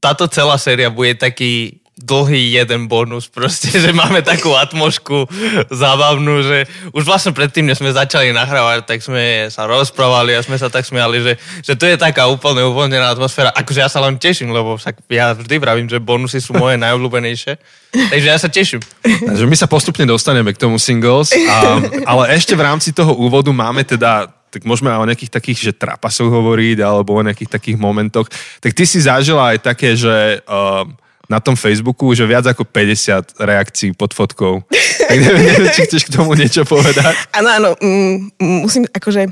táto 0.00 0.28
celá 0.28 0.60
séria 0.60 0.92
bude 0.92 1.16
taký 1.16 1.84
dlhý 1.94 2.58
jeden 2.58 2.90
bonus, 2.90 3.30
proste, 3.30 3.70
že 3.70 3.94
máme 3.94 4.18
takú 4.18 4.50
atmošku 4.50 5.30
zábavnú, 5.70 6.42
že 6.42 6.66
už 6.90 7.06
vlastne 7.06 7.30
predtým, 7.30 7.70
než 7.70 7.78
sme 7.78 7.94
začali 7.94 8.34
nahrávať, 8.34 8.82
tak 8.82 8.98
sme 8.98 9.46
sa 9.46 9.70
rozprávali 9.70 10.34
a 10.34 10.42
sme 10.42 10.58
sa 10.58 10.66
tak 10.66 10.82
smiali, 10.82 11.22
že, 11.22 11.32
že 11.62 11.78
to 11.78 11.86
je 11.86 11.94
taká 11.94 12.26
úplne 12.26 12.66
uvoľnená 12.66 13.14
atmosféra. 13.14 13.54
Akože 13.54 13.80
ja 13.86 13.86
sa 13.86 14.02
len 14.02 14.18
teším, 14.18 14.50
lebo 14.50 14.74
však 14.74 15.06
ja 15.06 15.38
vždy 15.38 15.54
vravím, 15.62 15.86
že 15.86 16.02
bonusy 16.02 16.42
sú 16.42 16.58
moje 16.58 16.82
najobľúbenejšie. 16.82 17.52
Takže 17.94 18.26
ja 18.26 18.38
sa 18.42 18.50
teším. 18.50 18.82
Takže 19.06 19.46
my 19.46 19.54
sa 19.54 19.70
postupne 19.70 20.02
dostaneme 20.02 20.50
k 20.50 20.58
tomu 20.58 20.82
singles, 20.82 21.30
a, 21.30 21.78
ale 22.10 22.34
ešte 22.34 22.58
v 22.58 22.66
rámci 22.66 22.90
toho 22.90 23.14
úvodu 23.14 23.54
máme 23.54 23.86
teda 23.86 24.34
tak 24.54 24.62
môžeme 24.62 24.94
aj 24.94 25.02
o 25.02 25.08
nejakých 25.10 25.34
takých, 25.34 25.58
že 25.58 25.72
trapasoch 25.74 26.30
hovoriť, 26.30 26.78
alebo 26.78 27.18
o 27.18 27.26
nejakých 27.26 27.50
takých 27.50 27.76
momentoch. 27.82 28.30
Tak 28.62 28.70
ty 28.70 28.86
si 28.86 29.02
zažila 29.02 29.50
aj 29.50 29.66
také, 29.66 29.98
že 29.98 30.38
uh, 30.46 30.86
na 31.26 31.42
tom 31.42 31.58
Facebooku, 31.58 32.14
že 32.14 32.22
viac 32.22 32.46
ako 32.46 32.62
50 32.62 33.34
reakcií 33.42 33.90
pod 33.98 34.14
fotkou. 34.14 34.62
Tak 35.04 35.20
neviem, 35.20 35.44
neviem, 35.44 35.68
či 35.68 35.84
chceš 35.84 36.08
k 36.08 36.16
tomu 36.16 36.32
niečo 36.32 36.64
povedať. 36.64 37.12
Áno, 37.36 37.48
áno, 37.52 37.70
mm, 37.76 38.40
musím, 38.40 38.88
akože, 38.88 39.28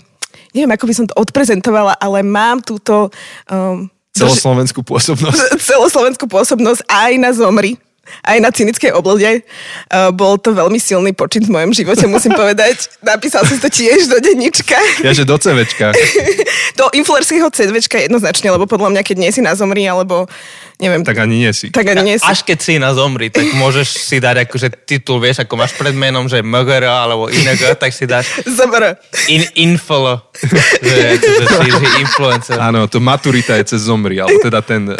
neviem, 0.52 0.68
ako 0.68 0.84
by 0.84 0.94
som 0.94 1.06
to 1.08 1.16
odprezentovala, 1.16 1.96
ale 1.96 2.20
mám 2.20 2.60
túto 2.60 3.08
um, 3.48 3.88
Celoslovenskú 4.12 4.84
pôsobnosť. 4.84 5.56
celoslovenskú 5.72 6.28
pôsobnosť 6.28 6.84
aj 6.84 7.12
na 7.16 7.32
Zomri 7.32 7.80
aj 8.26 8.38
na 8.42 8.50
cynickej 8.50 8.90
oblode. 8.92 9.42
Uh, 9.88 10.10
bol 10.10 10.36
to 10.38 10.50
veľmi 10.52 10.78
silný 10.78 11.14
počin 11.14 11.46
v 11.46 11.54
mojom 11.54 11.72
živote, 11.72 12.04
musím 12.10 12.34
povedať. 12.34 12.90
Napísal 13.02 13.46
som 13.46 13.58
to 13.62 13.70
tiež 13.70 14.10
do 14.10 14.18
denníčka. 14.18 14.76
Ja, 15.06 15.14
že 15.14 15.22
do 15.22 15.38
CVčka. 15.38 15.94
do 16.80 16.86
influencerského 16.92 17.48
CVčka 17.48 18.02
jednoznačne, 18.02 18.50
lebo 18.50 18.66
podľa 18.66 18.98
mňa, 18.98 19.02
keď 19.06 19.16
nie 19.18 19.30
si 19.30 19.40
na 19.40 19.54
Zomri, 19.54 19.86
alebo 19.86 20.26
neviem, 20.82 21.00
Tak 21.00 21.16
ani 21.16 21.38
nie 21.38 21.52
si. 21.54 21.70
tak 21.70 21.86
ani 21.86 22.02
nie 22.02 22.16
si. 22.18 22.26
Až 22.26 22.42
keď 22.42 22.58
si 22.58 22.74
na 22.76 22.90
zomri, 22.90 23.30
tak 23.30 23.46
môžeš 23.54 23.86
si 24.02 24.18
dať 24.18 24.44
akože 24.44 24.68
titul, 24.82 25.16
vieš, 25.16 25.40
ako 25.40 25.54
máš 25.54 25.72
pred 25.72 25.94
menom, 25.94 26.26
že 26.26 26.42
MGR 26.42 26.82
alebo 26.84 27.30
ING, 27.30 27.46
tak 27.78 27.94
si 27.94 28.04
dáš 28.04 28.26
Zober. 28.44 28.98
in, 29.26 29.46
infolo, 29.54 30.26
že, 30.34 30.58
že 31.16 31.44
si 31.46 31.68
že 31.70 31.88
influencer. 31.98 32.58
Áno, 32.58 32.84
to 32.84 32.98
maturita 32.98 33.54
je 33.56 33.70
cez 33.70 33.86
zomri, 33.86 34.18
alebo 34.18 34.42
teda 34.42 34.58
ten, 34.60 34.90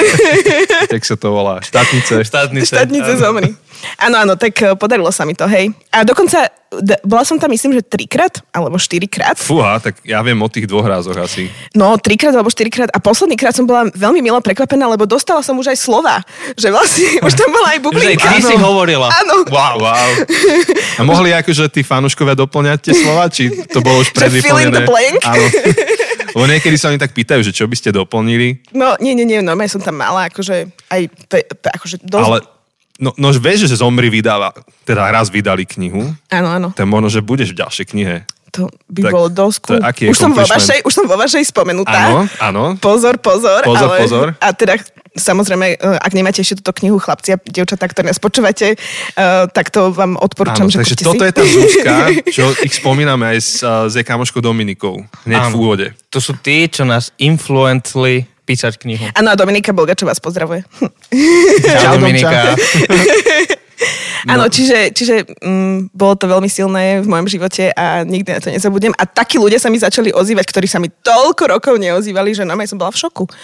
jak 0.87 1.03
sa 1.03 1.15
to 1.15 1.29
volá, 1.29 1.59
štátnice. 1.59 2.23
Štátnice. 2.23 2.73
Štátnice 2.73 3.12
zomri. 3.19 3.51
Áno, 3.99 4.15
áno, 4.17 4.35
tak 4.39 4.55
eh, 4.62 4.79
podarilo 4.79 5.11
sa 5.11 5.27
mi 5.27 5.35
to, 5.35 5.43
hej. 5.45 5.75
A 5.91 6.07
dokonca, 6.07 6.47
d- 6.71 7.03
bola 7.03 7.27
som 7.27 7.35
tam 7.35 7.51
myslím, 7.51 7.75
že 7.75 7.83
trikrát, 7.83 8.39
alebo 8.49 8.79
štyrikrát. 8.79 9.35
Fúha, 9.35 9.83
tak 9.83 9.99
ja 10.07 10.23
viem 10.23 10.39
o 10.39 10.47
tých 10.47 10.71
dvoch 10.71 10.87
rázoch 10.87 11.19
asi. 11.19 11.51
No, 11.75 11.99
trikrát 11.99 12.31
alebo 12.31 12.47
štyrikrát. 12.47 12.95
A 12.95 13.03
posledný 13.03 13.35
krát 13.35 13.51
som 13.51 13.67
bola 13.67 13.91
veľmi 13.91 14.23
milo 14.23 14.39
prekvapená, 14.39 14.87
lebo 14.87 15.03
dostala 15.03 15.43
som 15.43 15.59
už 15.59 15.72
aj 15.72 15.72
slova. 15.75 16.21
Že 16.55 16.69
vlastne 16.71 17.07
už 17.26 17.35
tam 17.35 17.49
bola 17.49 17.73
aj 17.73 17.79
Že 17.79 17.79
aj 17.79 17.85
bublinka. 17.85 18.29
ty 18.29 18.41
si 18.41 18.55
hovorila. 18.55 19.09
Áno. 19.11 19.45
Wow, 19.47 19.75
wow. 19.81 20.09
A 20.99 21.02
mohli 21.02 21.31
akože 21.31 21.69
tí 21.69 21.81
fanúškovia 21.81 22.35
doplňať 22.35 22.79
tie 22.83 22.95
slova, 22.95 23.26
či 23.26 23.49
to 23.69 23.81
bolo 23.81 24.00
už 24.00 24.11
Že 24.11 24.38
fill 24.38 24.59
in 24.59 24.71
the 24.71 24.83
predvyplnené? 24.83 24.87
blank? 24.87 25.19
Áno. 25.23 25.45
Lebo 26.33 26.45
niekedy 26.49 26.76
sa 26.76 26.88
oni 26.88 26.97
tak 26.97 27.12
pýtajú, 27.12 27.45
že 27.45 27.52
čo 27.52 27.69
by 27.69 27.76
ste 27.76 27.93
doplnili, 27.93 28.64
No, 28.73 28.97
nie, 28.97 29.12
nie, 29.12 29.29
nie, 29.29 29.45
normálne 29.45 29.69
som 29.69 29.85
tam 29.85 30.00
mala, 30.00 30.33
akože 30.33 30.64
aj, 30.88 31.00
pe, 31.29 31.45
pe, 31.45 31.69
akože 31.69 32.00
dosť... 32.00 32.25
ale 32.25 32.38
no, 32.97 33.12
no 33.21 33.29
vieš, 33.37 33.69
že 33.69 33.76
Zomri 33.76 34.09
vydáva, 34.09 34.49
teda 34.88 35.12
raz 35.12 35.29
vydali 35.29 35.69
knihu, 35.69 36.09
Áno, 36.33 36.49
áno. 36.49 36.69
je 36.73 36.88
možno, 36.88 37.12
že 37.12 37.21
budeš 37.21 37.52
v 37.52 37.61
ďalšej 37.61 37.85
knihe. 37.85 38.17
To 38.53 38.69
by 38.69 39.01
Tak 39.09 39.13
bolo 39.17 39.29
to 39.33 39.49
aký 39.81 40.13
Už 40.13 40.17
som, 40.21 40.29
vo 40.37 40.45
vašej, 40.45 40.85
už 40.85 40.93
som 40.93 41.09
vo 41.09 41.17
vašej 41.17 41.41
spomenutá. 41.49 42.13
Áno, 42.13 42.29
áno. 42.37 42.65
Pozor, 42.77 43.17
pozor. 43.17 43.65
Pozor, 43.65 43.89
ale, 43.89 43.97
pozor. 44.05 44.27
A 44.45 44.53
teda 44.53 44.77
samozrejme, 45.17 45.67
e, 45.73 45.77
ak 45.81 46.13
nemáte 46.13 46.45
ešte 46.45 46.61
túto 46.61 46.73
knihu 46.85 47.01
chlapci 47.01 47.33
a 47.33 47.41
dievčatá, 47.41 47.89
ktoré 47.89 48.13
nás 48.13 48.21
počúvate, 48.21 48.77
uh, 48.77 49.49
tak 49.49 49.73
to 49.73 49.93
vám 49.93 50.17
odporúčam, 50.21 50.69
Áno, 50.69 50.73
že 50.73 50.85
takže 50.85 50.97
toto 51.01 51.25
si. 51.25 51.29
je 51.29 51.33
tá 51.33 51.45
Zuzka, 51.45 51.97
čo 52.37 52.45
ich 52.65 52.73
spomíname 52.77 53.25
aj 53.37 53.39
s, 53.41 53.53
uh, 53.65 53.89
s 53.89 53.97
kamoškou 54.01 54.41
Dominikou, 54.41 55.05
hneď 55.25 55.41
v 55.41 55.49
Áno. 55.53 55.57
úvode. 55.57 55.97
To 56.13 56.21
sú 56.21 56.37
tí, 56.37 56.69
čo 56.69 56.85
nás 56.89 57.13
influencli 57.21 58.29
písať 58.45 58.81
knihu. 58.81 59.05
Áno, 59.17 59.33
a 59.33 59.37
Dominika 59.37 59.73
Bolgačo 59.73 60.05
vás 60.05 60.21
pozdravuje. 60.21 60.65
Čau. 61.63 62.01
Dominika. 62.01 62.53
Áno, 64.29 64.47
čiže, 64.47 64.95
čiže 64.95 65.26
mm, 65.43 65.91
bolo 65.91 66.14
to 66.14 66.31
veľmi 66.31 66.47
silné 66.47 67.02
v 67.02 67.11
mojom 67.11 67.26
živote 67.26 67.75
a 67.75 68.07
nikdy 68.07 68.31
na 68.31 68.41
to 68.43 68.55
nezabudnem. 68.55 68.95
A 68.95 69.02
takí 69.09 69.41
ľudia 69.41 69.59
sa 69.59 69.67
mi 69.67 69.83
začali 69.83 70.14
ozývať, 70.14 70.47
ktorí 70.47 70.67
sa 70.71 70.79
mi 70.79 70.91
toľko 70.91 71.59
rokov 71.59 71.75
neozývali, 71.79 72.31
že 72.31 72.47
normálne 72.47 72.71
som 72.71 72.79
bola 72.79 72.95
v 72.95 73.02
šoku. 73.02 73.25
A, 73.26 73.35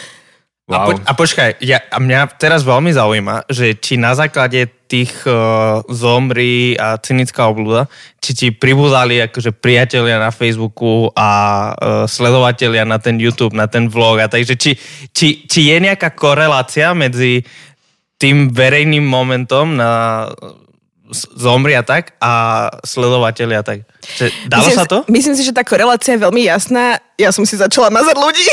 Wow. 0.69 0.85
po, 0.85 0.93
a 1.01 1.13
počkaj, 1.17 1.65
ja, 1.65 1.81
a 1.81 1.97
mňa 1.97 2.37
teraz 2.37 2.61
veľmi 2.61 2.93
zaujíma, 2.93 3.49
že 3.49 3.73
či 3.81 3.97
na 3.97 4.13
základe 4.13 4.69
tých 4.85 5.25
uh, 5.25 5.81
zomrí 5.89 6.77
a 6.77 7.01
cynická 7.01 7.49
oblúda, 7.49 7.89
či 8.21 8.37
ti 8.37 8.47
pribúdali 8.53 9.17
akože 9.25 9.57
priatelia 9.57 10.21
na 10.21 10.29
Facebooku 10.29 11.09
a 11.17 11.29
uh, 11.73 12.05
sledovatelia 12.05 12.85
na 12.85 13.01
ten 13.01 13.17
YouTube, 13.17 13.57
na 13.57 13.65
ten 13.65 13.89
vlog 13.89 14.21
a 14.21 14.29
takže 14.29 14.61
či, 14.61 14.77
či, 15.09 15.49
či 15.49 15.73
je 15.73 15.77
nejaká 15.81 16.13
korelácia 16.13 16.93
medzi 16.93 17.41
tým 18.21 18.53
verejným 18.53 19.09
momentom 19.09 19.73
na 19.73 20.25
z- 21.09 21.29
zomri 21.37 21.73
a 21.77 21.83
tak 21.83 22.13
a 22.21 22.67
sledovateľia 22.85 23.65
tak. 23.65 23.85
Že, 24.05 24.31
dalo 24.49 24.69
myslím, 24.69 24.79
sa 24.79 24.85
to? 24.85 24.99
Myslím 25.09 25.35
si, 25.37 25.43
že 25.45 25.53
tá 25.53 25.65
korelácia 25.65 26.15
je 26.17 26.21
veľmi 26.21 26.45
jasná. 26.45 27.01
Ja 27.19 27.33
som 27.35 27.43
si 27.43 27.59
začala 27.59 27.91
mazať 27.91 28.15
ľudí. 28.15 28.47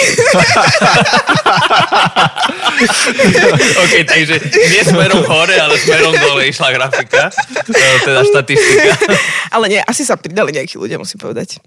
OK, 3.86 3.94
takže 4.10 4.36
nie 4.42 4.82
smerom 4.82 5.22
hore, 5.24 5.54
ale 5.54 5.78
smerom 5.78 6.18
dole 6.18 6.50
išla 6.50 6.74
grafika, 6.74 7.30
e, 7.70 7.90
teda 8.02 8.26
štatistika. 8.26 8.98
Ale 9.56 9.70
nie, 9.70 9.82
asi 9.86 10.02
sa 10.02 10.18
pridali 10.18 10.52
nejakí 10.52 10.82
ľudia, 10.82 10.98
musím 10.98 11.22
povedať. 11.22 11.62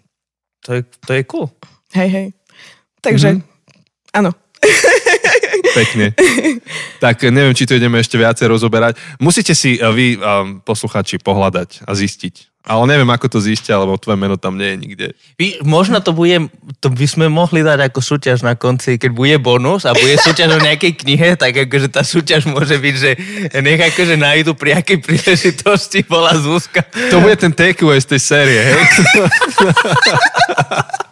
To 0.67 0.75
je, 0.75 0.83
to 1.07 1.11
je 1.15 1.23
cool. 1.31 1.47
Hej, 1.95 2.09
hej. 2.11 2.27
Takže, 2.99 3.39
mm-hmm. 3.39 4.35
Pekne. 5.75 6.15
tak 7.05 7.23
neviem, 7.29 7.55
či 7.55 7.67
to 7.67 7.77
ideme 7.77 8.01
ešte 8.01 8.19
viacej 8.19 8.47
rozoberať. 8.49 8.97
Musíte 9.23 9.53
si 9.53 9.79
uh, 9.79 9.93
vy, 9.93 10.19
um, 10.19 10.59
posluchači, 10.63 11.23
pohľadať 11.23 11.87
a 11.87 11.93
zistiť. 11.95 12.59
Ale 12.69 12.85
neviem, 12.85 13.09
ako 13.09 13.33
to 13.33 13.41
zistia, 13.41 13.81
lebo 13.81 13.97
tvoje 13.97 14.21
meno 14.21 14.37
tam 14.37 14.61
nie 14.61 14.69
je 14.69 14.77
nikde. 14.77 15.07
Vy, 15.41 15.65
možno 15.65 16.05
to 16.05 16.13
bude, 16.13 16.53
to 16.85 16.93
by 16.93 17.09
sme 17.09 17.33
mohli 17.33 17.65
dať 17.65 17.89
ako 17.89 18.05
súťaž 18.05 18.45
na 18.45 18.61
konci, 18.61 19.01
keď 19.01 19.09
bude 19.09 19.41
bonus 19.41 19.89
a 19.89 19.97
bude 19.97 20.21
súťaž 20.21 20.61
o 20.61 20.61
nejakej 20.61 21.01
knihe, 21.01 21.41
tak 21.41 21.57
akože 21.57 21.89
tá 21.89 22.05
súťaž 22.05 22.45
môže 22.45 22.77
byť, 22.77 22.95
že 23.01 23.17
nech 23.65 23.81
akože 23.81 24.21
nájdu 24.21 24.53
pri 24.53 24.85
akej 24.85 25.01
príležitosti 25.01 26.05
bola 26.05 26.37
Zuzka. 26.37 26.85
To 27.09 27.25
bude 27.25 27.41
ten 27.41 27.57
takeaway 27.57 28.05
z 28.05 28.13
tej 28.13 28.21
série, 28.21 28.61
hej? 28.61 28.77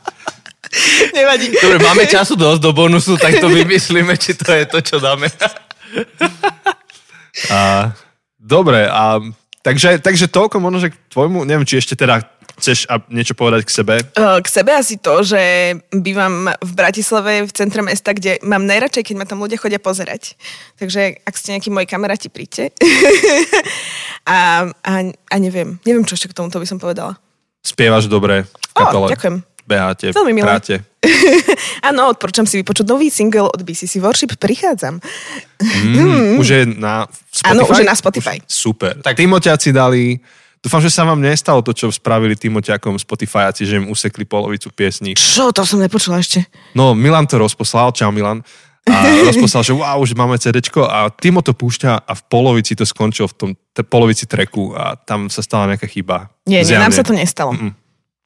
Nevadí. 1.15 1.53
Dobre, 1.63 1.79
máme 1.79 2.05
času 2.07 2.35
dosť 2.35 2.61
do 2.63 2.71
bonusu, 2.73 3.17
tak 3.17 3.39
to 3.39 3.49
vymyslíme, 3.49 4.15
či 4.19 4.35
to 4.35 4.51
je 4.53 4.65
to, 4.67 4.79
čo 4.83 4.97
dáme. 4.99 5.31
A, 7.53 7.93
dobre, 8.41 8.89
a 8.89 9.21
takže, 9.61 10.01
takže 10.01 10.27
toľko 10.33 10.57
možno, 10.59 10.79
že 10.83 10.93
k 10.93 10.97
tvojmu, 11.13 11.45
neviem, 11.45 11.69
či 11.69 11.79
ešte 11.79 11.95
teda 11.95 12.25
chceš 12.57 12.89
niečo 13.13 13.37
povedať 13.37 13.69
k 13.69 13.71
sebe. 13.71 13.95
K 14.17 14.49
sebe 14.49 14.73
asi 14.73 14.97
to, 14.97 15.21
že 15.21 15.77
bývam 15.93 16.49
v 16.49 16.73
Bratislave 16.73 17.45
v 17.45 17.53
centre 17.53 17.85
mesta, 17.85 18.17
kde 18.17 18.41
mám 18.41 18.65
najradšej, 18.65 19.13
keď 19.13 19.15
ma 19.21 19.29
tam 19.29 19.45
ľudia 19.45 19.61
chodia 19.61 19.77
pozerať. 19.77 20.41
Takže 20.81 21.21
ak 21.21 21.35
ste 21.37 21.53
nejakí 21.57 21.69
moji 21.69 21.85
kamaráti, 21.85 22.33
príďte. 22.33 22.73
a, 24.33 24.71
a, 24.73 24.93
a 25.13 25.37
neviem, 25.37 25.77
neviem, 25.85 26.05
čo 26.09 26.17
ešte 26.17 26.33
k 26.33 26.37
tomuto 26.37 26.57
by 26.57 26.67
som 26.67 26.81
povedala. 26.81 27.21
Spievaš 27.61 28.09
dobre 28.09 28.49
kapele. 28.73 29.13
ďakujem. 29.13 29.56
Beháte, 29.67 30.15
Veľmi 30.15 30.33
milé. 30.33 30.47
hráte. 30.47 30.87
Áno, 31.91 32.15
odporúčam 32.15 32.47
si 32.47 32.63
vypočuť 32.63 32.87
nový 32.87 33.11
single 33.11 33.51
od 33.51 33.61
BCC 33.67 33.99
Worship. 33.99 34.39
Prichádzam. 34.39 35.03
Mm, 35.59 36.39
už 36.39 36.47
je 36.47 36.63
na 36.79 37.11
Spotify? 37.11 37.51
Áno, 37.51 37.63
už 37.67 37.77
je 37.83 37.87
na 37.87 37.97
Spotify. 37.99 38.37
Už, 38.39 38.47
super. 38.47 38.95
Tak-. 39.03 39.19
Timoťáci 39.19 39.75
dali... 39.75 40.23
Dúfam, 40.57 40.83
že 40.83 40.91
sa 40.91 41.07
vám 41.07 41.23
nestalo 41.23 41.63
to, 41.63 41.71
čo 41.71 41.95
spravili 41.95 42.35
Timoťakom 42.35 42.99
Spotifyáci, 42.99 43.63
že 43.63 43.79
im 43.79 43.87
usekli 43.87 44.27
polovicu 44.27 44.67
piesní. 44.75 45.15
Čo? 45.15 45.55
To 45.55 45.63
som 45.63 45.79
nepočula 45.79 46.19
ešte. 46.19 46.43
No, 46.75 46.91
Milan 46.91 47.31
to 47.31 47.39
rozposlal, 47.39 47.95
čau 47.95 48.11
Milan. 48.11 48.43
A 48.87 48.95
rozposlal, 49.31 49.63
že 49.63 49.75
wow, 49.75 49.99
už 50.03 50.19
máme 50.19 50.39
CDčko 50.39 50.87
a 50.87 51.11
Timo 51.11 51.43
to 51.43 51.55
púšťa 51.55 52.07
a 52.07 52.13
v 52.19 52.23
polovici 52.27 52.75
to 52.75 52.83
skončil 52.83 53.31
v 53.31 53.35
tom 53.35 53.51
te, 53.71 53.87
polovici 53.87 54.27
treku 54.27 54.75
a 54.75 54.99
tam 54.99 55.31
sa 55.31 55.39
stala 55.39 55.71
nejaká 55.71 55.87
chyba. 55.87 56.35
Nie, 56.51 56.67
nie, 56.67 56.79
nám 56.79 56.91
sa 56.91 57.07
to 57.07 57.15
nestalo. 57.15 57.55
Mm-mm. 57.55 57.71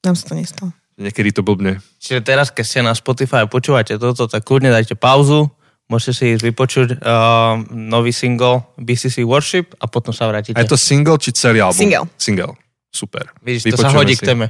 Nám 0.01 0.15
sa 0.17 0.25
to 0.25 0.33
nestalo. 0.33 0.73
Niekedy 0.99 1.31
to 1.31 1.41
blbne. 1.41 1.79
Čiže 1.99 2.19
teraz, 2.23 2.51
keď 2.51 2.65
ste 2.67 2.79
na 2.83 2.93
Spotify 2.95 3.43
a 3.43 3.47
počúvate 3.47 3.95
toto, 3.95 4.27
tak 4.27 4.43
kľudne 4.43 4.71
dajte 4.71 4.99
pauzu, 4.99 5.47
môžete 5.87 6.13
si 6.13 6.25
ísť 6.35 6.43
vypočuť 6.43 6.89
uh, 6.99 7.59
nový 7.71 8.11
single 8.11 8.63
BCC 8.75 9.23
Worship 9.23 9.75
a 9.79 9.87
potom 9.87 10.11
sa 10.11 10.27
vrátite. 10.27 10.55
A 10.55 10.63
je 10.63 10.71
to 10.71 10.79
single 10.79 11.17
či 11.17 11.31
celý 11.31 11.63
album? 11.63 11.79
Single. 11.79 12.05
Single. 12.19 12.53
Super. 12.91 13.31
Vidíš, 13.39 13.71
to 13.71 13.79
sa 13.79 13.87
Vypočujeme 13.87 13.99
hodí 14.03 14.13
si. 14.15 14.21
k 14.23 14.27
téme. 14.35 14.47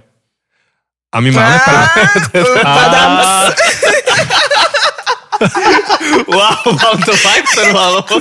A 1.12 1.18
my 1.20 1.30
máme. 1.30 1.56
Padám. 2.64 3.12
Wow, 6.28 6.78
vám 6.78 7.00
to 7.04 7.14
fakt 7.18 7.48
trvalo. 7.56 8.00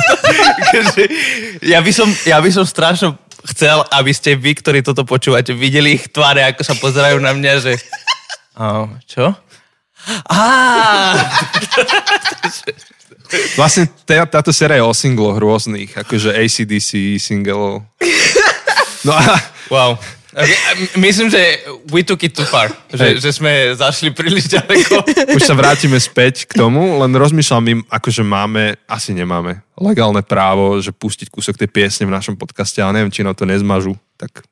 Ja, 1.60 1.84
by 1.84 1.92
som, 1.92 2.08
ja 2.24 2.40
by 2.40 2.50
som 2.50 2.64
strašne 2.64 3.12
chcel, 3.48 3.84
aby 3.92 4.12
ste 4.12 4.36
vy, 4.36 4.54
ktorí 4.56 4.82
toto 4.84 5.04
počúvate, 5.08 5.54
videli 5.56 5.92
ich 5.96 6.08
tváre, 6.12 6.44
ako 6.44 6.64
sa 6.64 6.74
pozerajú 6.76 7.20
na 7.22 7.32
mňa, 7.32 7.60
že... 7.60 7.76
A, 8.56 8.88
čo? 9.08 9.34
Á, 10.28 10.40
Vlastne 13.54 13.86
tá, 14.02 14.26
táto 14.26 14.50
séria 14.50 14.82
je 14.82 14.86
o 14.86 14.90
singloch 14.90 15.38
rôznych, 15.38 15.94
akože 15.94 16.34
ACDC 16.34 17.14
single. 17.22 17.86
No 19.06 19.12
a 19.14 19.38
wow. 19.70 19.94
Okay, 20.30 20.54
myslím, 21.02 21.26
že 21.26 21.42
we 21.90 22.06
took 22.06 22.22
it 22.22 22.38
too 22.38 22.46
far. 22.46 22.70
Že, 22.94 23.02
Hej. 23.02 23.14
že 23.18 23.30
sme 23.34 23.52
zašli 23.74 24.14
príliš 24.14 24.46
ďaleko. 24.46 25.02
už 25.36 25.42
sa 25.42 25.58
vrátime 25.58 25.98
späť 25.98 26.46
k 26.46 26.54
tomu, 26.54 27.02
len 27.02 27.10
rozmýšľam 27.10 27.64
im, 27.66 27.80
akože 27.90 28.22
máme, 28.22 28.78
asi 28.86 29.10
nemáme 29.10 29.66
legálne 29.80 30.20
právo, 30.20 30.76
že 30.78 30.92
pustiť 30.92 31.32
kúsok 31.32 31.56
tej 31.56 31.72
piesne 31.72 32.04
v 32.04 32.14
našom 32.14 32.36
podcaste, 32.36 32.78
ale 32.84 33.00
neviem, 33.00 33.10
či 33.10 33.24
na 33.24 33.32
to 33.32 33.48
nezmažu. 33.48 33.96
Tak 34.20 34.44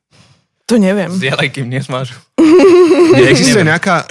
To 0.64 0.80
neviem. 0.80 1.12
Zdialej, 1.12 1.52
kým 1.52 1.68
nesmážu. 1.68 2.16
Neexistuje 3.14 3.62
nejaká, 3.62 4.08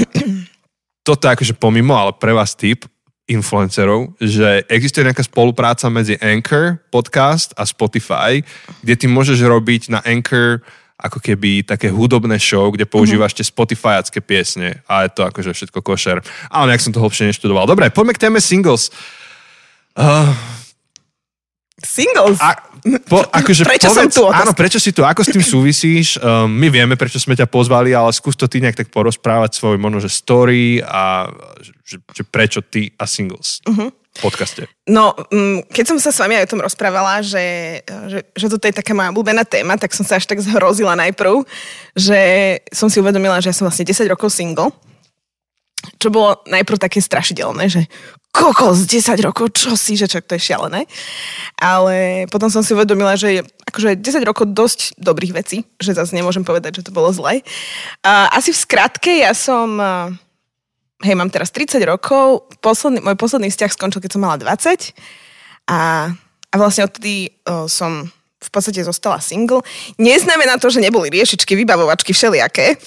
toto 1.01 1.25
akože 1.25 1.57
pomimo, 1.57 1.97
ale 1.97 2.13
pre 2.15 2.31
vás 2.31 2.53
tip 2.53 2.85
influencerov, 3.27 4.15
že 4.23 4.63
existuje 4.71 5.03
nejaká 5.03 5.25
spolupráca 5.25 5.91
medzi 5.91 6.15
Anchor 6.23 6.79
podcast 6.87 7.51
a 7.59 7.67
Spotify, 7.67 8.39
kde 8.79 8.95
ty 8.95 9.05
môžeš 9.11 9.43
robiť 9.43 9.91
na 9.91 9.99
Anchor 10.07 10.63
ako 10.97 11.21
keby 11.21 11.61
také 11.61 11.93
hudobné 11.93 12.41
show, 12.41 12.73
kde 12.73 12.89
používaš 12.89 13.37
tie 13.37 13.45
Spotifyacké 13.45 14.17
piesne 14.17 14.81
a 14.89 15.05
je 15.05 15.13
to 15.13 15.21
akože 15.29 15.53
všetko 15.53 15.79
košer. 15.85 16.25
Ale 16.49 16.73
nejak 16.73 16.81
som 16.81 16.93
to 16.93 17.01
hlbšie 17.01 17.29
neštudoval. 17.29 17.69
Dobre, 17.69 17.93
poďme 17.93 18.17
k 18.17 18.23
téme 18.25 18.39
singles. 18.41 18.89
Uh, 19.93 20.33
Singles. 21.77 22.41
A, 22.41 22.57
po, 23.05 23.21
akože 23.39 23.61
Prečo 23.61 23.93
som 23.93 24.09
povedz, 24.09 24.17
tu? 24.17 24.25
Otázka. 24.25 24.41
Áno, 24.41 24.51
prečo 24.57 24.79
si 24.81 24.89
tu? 24.89 25.05
Ako 25.05 25.21
s 25.21 25.29
tým 25.29 25.45
súvisíš? 25.45 26.17
Um, 26.17 26.49
my 26.49 26.73
vieme, 26.73 26.97
prečo 26.97 27.21
sme 27.21 27.37
ťa 27.37 27.45
pozvali, 27.45 27.93
ale 27.93 28.09
skús 28.09 28.33
to 28.33 28.49
ty 28.49 28.57
nejak 28.57 28.81
tak 28.81 28.89
porozprávať 28.89 29.61
svoj 29.61 29.77
možno, 29.77 30.01
že 30.01 30.09
story 30.09 30.81
a 30.81 31.29
že, 31.85 32.01
že 32.01 32.23
prečo 32.25 32.59
ty 32.65 32.91
a 32.97 33.05
singles 33.05 33.63
uh-huh. 33.63 33.93
Podcaste. 34.19 34.67
No, 34.89 35.13
mm, 35.29 35.69
keď 35.69 35.85
som 35.93 35.97
sa 36.01 36.11
s 36.13 36.19
vami 36.21 36.37
aj 36.37 36.49
o 36.49 36.51
tom 36.57 36.61
rozprávala, 36.63 37.23
že, 37.23 37.79
že, 37.85 38.19
že 38.33 38.47
toto 38.49 38.65
je 38.65 38.77
taká 38.77 38.91
moja 38.97 39.13
obľúbená 39.13 39.43
téma, 39.47 39.77
tak 39.77 39.93
som 39.93 40.03
sa 40.03 40.17
až 40.17 40.25
tak 40.25 40.41
zhrozila 40.43 40.97
najprv, 40.97 41.45
že 41.93 42.19
som 42.73 42.89
si 42.89 42.99
uvedomila, 43.01 43.41
že 43.41 43.49
ja 43.49 43.55
som 43.57 43.69
vlastne 43.69 43.87
10 43.87 44.09
rokov 44.09 44.33
single. 44.33 44.73
Čo 46.01 46.09
bolo 46.09 46.41
najprv 46.49 46.77
také 46.81 46.99
strašidelné, 46.99 47.69
že 47.69 47.85
kokos, 48.37 48.85
10 48.85 49.17
rokov, 49.25 49.57
čo 49.57 49.73
si, 49.73 49.97
že 49.97 50.05
čo, 50.05 50.21
to 50.21 50.37
je 50.37 50.53
šialené. 50.53 50.85
Ale 51.57 52.25
potom 52.29 52.53
som 52.53 52.61
si 52.61 52.77
uvedomila, 52.77 53.17
že 53.17 53.39
je 53.39 53.41
akože 53.73 53.97
10 53.97 54.29
rokov 54.29 54.45
dosť 54.53 54.79
dobrých 55.01 55.33
vecí, 55.33 55.65
že 55.81 55.97
zase 55.97 56.13
nemôžem 56.13 56.45
povedať, 56.45 56.81
že 56.81 56.85
to 56.85 56.95
bolo 56.95 57.09
zle. 57.09 57.41
Asi 58.05 58.53
v 58.53 58.61
skratke 58.61 59.25
ja 59.25 59.33
som, 59.33 59.81
a, 59.81 60.13
hej, 61.03 61.15
mám 61.17 61.29
teraz 61.29 61.53
30 61.53 61.77
rokov, 61.85 62.49
posledný, 62.63 63.03
môj 63.05 63.17
posledný 63.19 63.53
vzťah 63.53 63.71
skončil, 63.73 64.01
keď 64.01 64.11
som 64.17 64.21
mala 64.23 64.41
20 64.41 64.97
a, 65.69 66.09
a 66.49 66.55
vlastne 66.57 66.87
odtedy 66.87 67.37
o, 67.45 67.69
som 67.69 68.09
v 68.37 68.49
podstate 68.53 68.85
zostala 68.85 69.17
single. 69.17 69.65
Neznamená 69.97 70.61
to, 70.61 70.69
že 70.69 70.79
neboli 70.79 71.09
riešičky, 71.09 71.57
vybavovačky 71.57 72.13
všelijaké. 72.13 72.77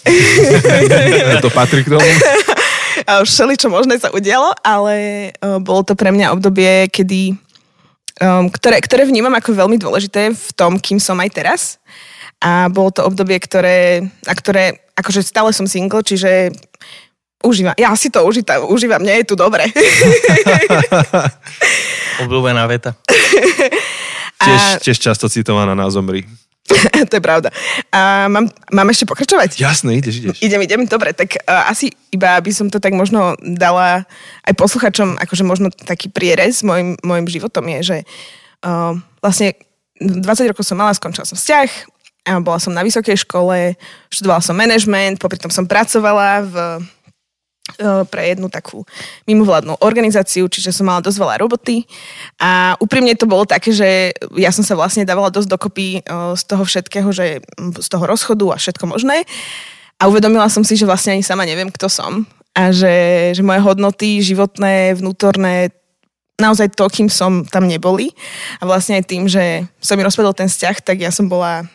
to 1.45 1.51
patrí 1.51 1.83
k 1.83 1.91
tomu? 1.91 2.07
všeli, 3.27 3.59
čo 3.59 3.67
možné 3.67 3.99
sa 3.99 4.15
udialo, 4.15 4.55
ale 4.63 5.31
uh, 5.43 5.59
bolo 5.59 5.83
to 5.83 5.99
pre 5.99 6.15
mňa 6.15 6.33
obdobie, 6.37 6.87
kedy, 6.91 7.35
um, 8.23 8.47
ktoré, 8.47 8.79
ktoré 8.79 9.03
vnímam 9.07 9.35
ako 9.35 9.57
veľmi 9.57 9.77
dôležité 9.81 10.31
v 10.31 10.51
tom, 10.55 10.79
kým 10.79 11.03
som 11.03 11.19
aj 11.19 11.31
teraz. 11.35 11.63
A 12.41 12.73
bolo 12.73 12.95
to 12.95 13.05
obdobie, 13.05 13.37
ktoré, 13.37 14.07
a 14.25 14.33
ktoré, 14.33 14.87
akože 14.97 15.21
stále 15.21 15.53
som 15.53 15.69
single, 15.69 16.01
čiže 16.01 16.55
užívam, 17.45 17.75
ja 17.77 17.93
si 17.97 18.13
to 18.13 18.25
užívam, 18.25 18.69
užívam, 18.69 19.03
nie 19.03 19.17
je 19.23 19.33
tu 19.33 19.35
dobre. 19.37 19.69
Obľúbená 22.25 22.69
veta. 22.69 22.93
Tiež, 24.41 24.81
tiež 24.81 24.97
často 24.97 25.29
citovaná 25.29 25.77
na 25.77 25.85
Zomri. 25.93 26.25
to 27.11 27.15
je 27.19 27.23
pravda. 27.23 27.53
A 27.93 28.25
mám, 28.31 28.49
mám 28.73 28.89
ešte 28.89 29.05
pokračovať? 29.05 29.61
Jasné, 29.61 30.01
ideš, 30.01 30.23
ideš. 30.23 30.39
Idem, 30.41 30.61
idem, 30.65 30.81
dobre, 30.87 31.13
tak 31.13 31.37
uh, 31.45 31.69
asi 31.69 31.93
iba 32.09 32.39
by 32.41 32.53
som 32.55 32.73
to 32.73 32.79
tak 32.81 32.95
možno 32.95 33.35
dala 33.43 34.07
aj 34.47 34.55
posluchačom, 34.55 35.19
akože 35.19 35.45
možno 35.45 35.69
taký 35.69 36.09
prierez 36.09 36.63
môjim, 36.65 36.97
môjim 37.05 37.27
životom 37.29 37.67
je, 37.79 37.81
že 37.83 37.97
uh, 38.65 38.97
vlastne 39.21 39.57
20 40.01 40.25
rokov 40.57 40.65
som 40.65 40.81
mala, 40.81 40.97
skončila 40.97 41.29
som 41.29 41.37
vzťah, 41.37 41.69
a 42.21 42.37
bola 42.41 42.61
som 42.61 42.77
na 42.77 42.85
vysokej 42.85 43.25
škole, 43.25 43.75
študovala 44.13 44.45
som 44.45 44.57
management, 44.57 45.19
popri 45.19 45.41
tom 45.41 45.53
som 45.53 45.65
pracovala 45.65 46.45
v 46.45 46.57
pre 48.11 48.35
jednu 48.35 48.51
takú 48.51 48.83
mimovládnu 49.31 49.79
organizáciu, 49.81 50.51
čiže 50.51 50.75
som 50.75 50.91
mala 50.91 51.05
dosť 51.05 51.19
veľa 51.23 51.37
roboty. 51.41 51.87
A 52.43 52.75
úprimne 52.83 53.15
to 53.15 53.31
bolo 53.31 53.47
také, 53.47 53.71
že 53.71 54.11
ja 54.35 54.51
som 54.51 54.67
sa 54.67 54.75
vlastne 54.75 55.07
dávala 55.07 55.31
dosť 55.31 55.49
dokopy 55.49 56.03
z 56.35 56.43
toho 56.45 56.63
všetkého, 56.67 57.09
že 57.15 57.45
z 57.79 57.89
toho 57.89 58.05
rozchodu 58.05 58.47
a 58.53 58.61
všetko 58.61 58.85
možné. 58.91 59.23
A 60.01 60.09
uvedomila 60.09 60.49
som 60.49 60.65
si, 60.65 60.75
že 60.75 60.89
vlastne 60.89 61.15
ani 61.15 61.25
sama 61.25 61.45
neviem, 61.45 61.71
kto 61.71 61.87
som. 61.87 62.25
A 62.57 62.75
že, 62.75 63.31
že 63.37 63.43
moje 63.45 63.63
hodnoty 63.63 64.19
životné, 64.25 64.99
vnútorné, 64.99 65.71
naozaj 66.41 66.73
to, 66.73 66.89
kým 66.89 67.13
som 67.13 67.45
tam 67.47 67.69
neboli. 67.69 68.11
A 68.59 68.67
vlastne 68.67 68.99
aj 68.99 69.05
tým, 69.07 69.29
že 69.29 69.69
sa 69.79 69.95
mi 69.95 70.03
rozpadol 70.03 70.33
ten 70.33 70.49
vzťah, 70.49 70.77
tak 70.83 70.97
ja 71.05 71.13
som 71.13 71.29
bola 71.29 71.69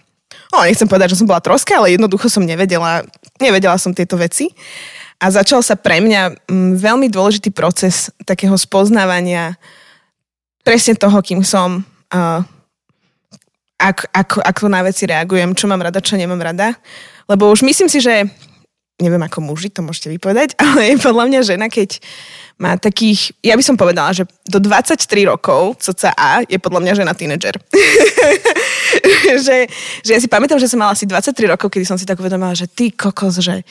no, 0.51 0.65
nechcem 0.65 0.89
povedať, 0.89 1.13
že 1.15 1.19
som 1.21 1.29
bola 1.29 1.39
troska, 1.39 1.77
ale 1.77 1.95
jednoducho 1.95 2.27
som 2.27 2.43
nevedela, 2.43 3.05
nevedela 3.39 3.77
som 3.77 3.93
tieto 3.93 4.17
veci. 4.17 4.51
A 5.19 5.25
začal 5.31 5.63
sa 5.63 5.79
pre 5.79 6.03
mňa 6.03 6.51
m, 6.51 6.75
veľmi 6.75 7.07
dôležitý 7.07 7.49
proces 7.55 8.11
takého 8.27 8.53
spoznávania 8.59 9.55
presne 10.65 10.97
toho, 10.97 11.21
kým 11.21 11.45
som, 11.45 11.85
ako, 13.77 14.03
ako, 14.11 14.37
ako 14.41 14.63
na 14.65 14.81
veci 14.81 15.05
reagujem, 15.05 15.53
čo 15.53 15.69
mám 15.69 15.85
rada, 15.85 16.01
čo 16.01 16.17
nemám 16.17 16.41
rada. 16.41 16.73
Lebo 17.29 17.53
už 17.53 17.61
myslím 17.61 17.87
si, 17.87 18.01
že 18.01 18.25
neviem 18.95 19.19
ako 19.19 19.43
muži, 19.43 19.67
to 19.71 19.83
môžete 19.83 20.07
vypovedať, 20.15 20.55
ale 20.63 20.95
podľa 20.95 21.25
mňa 21.27 21.39
žena, 21.43 21.67
keď 21.67 21.99
má 22.55 22.79
takých, 22.79 23.35
ja 23.43 23.59
by 23.59 23.63
som 23.63 23.75
povedala, 23.75 24.15
že 24.15 24.23
do 24.47 24.63
23 24.63 24.95
rokov, 25.27 25.75
A, 26.15 26.39
je 26.47 26.55
podľa 26.55 26.79
mňa 26.79 26.93
žena 26.95 27.11
tínedžer. 27.11 27.59
že, 29.45 29.67
že 29.99 30.11
ja 30.15 30.19
si 30.23 30.31
pamätám, 30.31 30.55
že 30.55 30.71
som 30.71 30.79
mala 30.79 30.95
asi 30.95 31.03
23 31.03 31.51
rokov, 31.51 31.67
kedy 31.67 31.83
som 31.83 31.99
si 31.99 32.07
tak 32.07 32.15
uvedomila, 32.15 32.55
že 32.55 32.71
ty 32.71 32.95
kokos, 32.95 33.43
že 33.43 33.67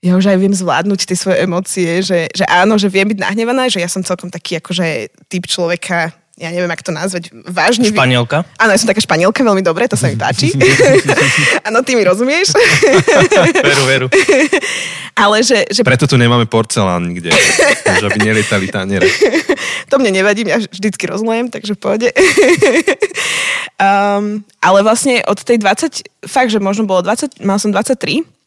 ja 0.00 0.16
už 0.16 0.32
aj 0.32 0.38
viem 0.40 0.54
zvládnuť 0.56 1.00
tie 1.04 1.16
svoje 1.16 1.44
emócie, 1.44 2.00
že, 2.00 2.24
že 2.32 2.44
áno, 2.48 2.80
že 2.80 2.88
viem 2.88 3.04
byť 3.04 3.20
nahnevaná, 3.20 3.68
že 3.68 3.84
ja 3.84 3.88
som 3.88 4.00
celkom 4.00 4.32
taký 4.32 4.56
akože 4.56 5.12
typ 5.28 5.44
človeka, 5.44 6.16
ja 6.40 6.48
neviem, 6.48 6.72
ako 6.72 6.88
to 6.88 6.92
nazvať, 6.96 7.24
vážne... 7.52 7.92
Španielka? 7.92 8.48
Áno, 8.56 8.72
ja 8.72 8.80
som 8.80 8.88
taká 8.88 9.04
španielka, 9.04 9.44
veľmi 9.44 9.60
dobre, 9.60 9.84
to 9.92 10.00
sa 10.00 10.08
mi 10.08 10.16
páči. 10.16 10.56
Áno, 11.68 11.84
ty 11.84 11.92
mi 11.92 12.00
rozumieš? 12.00 12.56
veru, 13.60 13.84
veru. 13.84 14.06
Ale 15.12 15.44
že, 15.44 15.68
že... 15.68 15.84
Preto 15.84 16.08
tu 16.08 16.16
nemáme 16.16 16.48
porcelán 16.48 17.12
nikde, 17.12 17.28
že 17.84 18.04
aby 18.08 18.24
nelietali 18.24 18.72
taniere. 18.72 19.04
to 19.92 20.00
mne 20.00 20.16
nevadí, 20.16 20.48
ja 20.48 20.56
vždycky 20.64 21.04
rozlejem, 21.12 21.52
takže 21.52 21.76
pohode. 21.76 22.08
um, 23.76 24.40
ale 24.64 24.78
vlastne 24.80 25.20
od 25.28 25.36
tej 25.44 25.60
20, 25.60 26.24
fakt, 26.24 26.48
že 26.48 26.56
možno 26.56 26.88
bolo 26.88 27.04
20, 27.04 27.44
mal 27.44 27.60
som 27.60 27.68
23, 27.68 28.39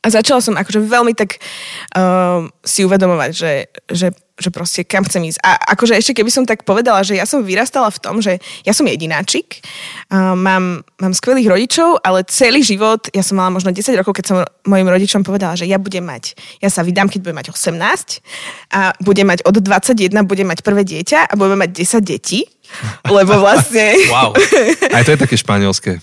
a 0.00 0.06
začala 0.08 0.40
som 0.40 0.56
akože 0.56 0.80
veľmi 0.80 1.12
tak 1.12 1.36
uh, 1.96 2.48
si 2.64 2.86
uvedomovať, 2.86 3.30
že, 3.34 3.52
že, 3.92 4.08
že 4.40 4.48
proste 4.48 4.88
kam 4.88 5.04
chcem 5.04 5.28
ísť. 5.28 5.38
A 5.44 5.76
akože 5.76 5.98
ešte 5.98 6.16
keby 6.16 6.30
som 6.32 6.44
tak 6.48 6.64
povedala, 6.64 7.04
že 7.04 7.18
ja 7.18 7.28
som 7.28 7.44
vyrastala 7.44 7.92
v 7.92 8.00
tom, 8.00 8.24
že 8.24 8.40
ja 8.64 8.72
som 8.72 8.88
jedináčik, 8.88 9.60
uh, 10.12 10.36
mám, 10.36 10.86
mám 11.00 11.12
skvelých 11.12 11.48
rodičov, 11.50 12.00
ale 12.04 12.24
celý 12.28 12.60
život, 12.64 13.08
ja 13.12 13.24
som 13.24 13.36
mala 13.40 13.52
možno 13.52 13.74
10 13.74 13.92
rokov, 13.98 14.20
keď 14.20 14.24
som 14.24 14.36
mojim 14.68 14.88
rodičom 14.88 15.24
povedala, 15.26 15.56
že 15.56 15.68
ja 15.68 15.80
budem 15.80 16.04
mať, 16.04 16.36
ja 16.60 16.68
sa 16.68 16.84
vydám, 16.84 17.08
keď 17.08 17.20
budem 17.24 17.38
mať 17.40 17.48
18 17.50 18.76
a 18.76 18.92
budem 19.00 19.26
mať 19.28 19.44
od 19.48 19.56
21, 19.58 20.28
budem 20.28 20.46
mať 20.48 20.60
prvé 20.60 20.84
dieťa 20.84 21.28
a 21.28 21.32
budeme 21.36 21.64
mať 21.66 21.70
10 21.72 22.04
detí, 22.04 22.51
lebo 23.08 23.38
vlastne... 23.40 23.96
Wow. 24.08 24.32
Aj 24.92 25.02
to 25.04 25.12
je 25.14 25.18
také 25.18 25.36
španielské. 25.36 25.98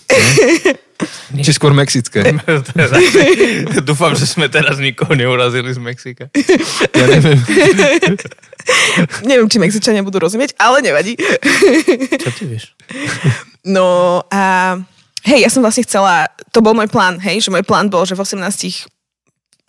Nie? 1.32 1.42
Či 1.46 1.56
skôr 1.56 1.72
mexické. 1.72 2.20
Dúfam, 3.88 4.12
že 4.12 4.28
sme 4.28 4.52
teraz 4.52 4.76
nikoho 4.76 5.16
neurazili 5.16 5.72
z 5.72 5.80
Mexika. 5.80 6.28
Ja 6.92 7.06
neviem. 7.08 7.40
neviem, 9.24 9.48
či 9.48 9.56
Mexičania 9.56 10.04
budú 10.04 10.20
rozumieť, 10.20 10.52
ale 10.60 10.84
nevadí. 10.84 11.16
Čo 12.20 12.30
ty 12.36 12.44
vieš? 12.44 12.76
No 13.64 14.20
a 14.28 14.76
hej, 15.24 15.40
ja 15.44 15.48
som 15.48 15.64
vlastne 15.64 15.84
chcela, 15.88 16.28
to 16.52 16.60
bol 16.60 16.76
môj 16.76 16.92
plán, 16.92 17.16
hej, 17.20 17.48
že 17.48 17.52
môj 17.52 17.64
plán 17.64 17.88
bol, 17.88 18.04
že 18.04 18.12
v 18.12 18.24
18 18.24 18.99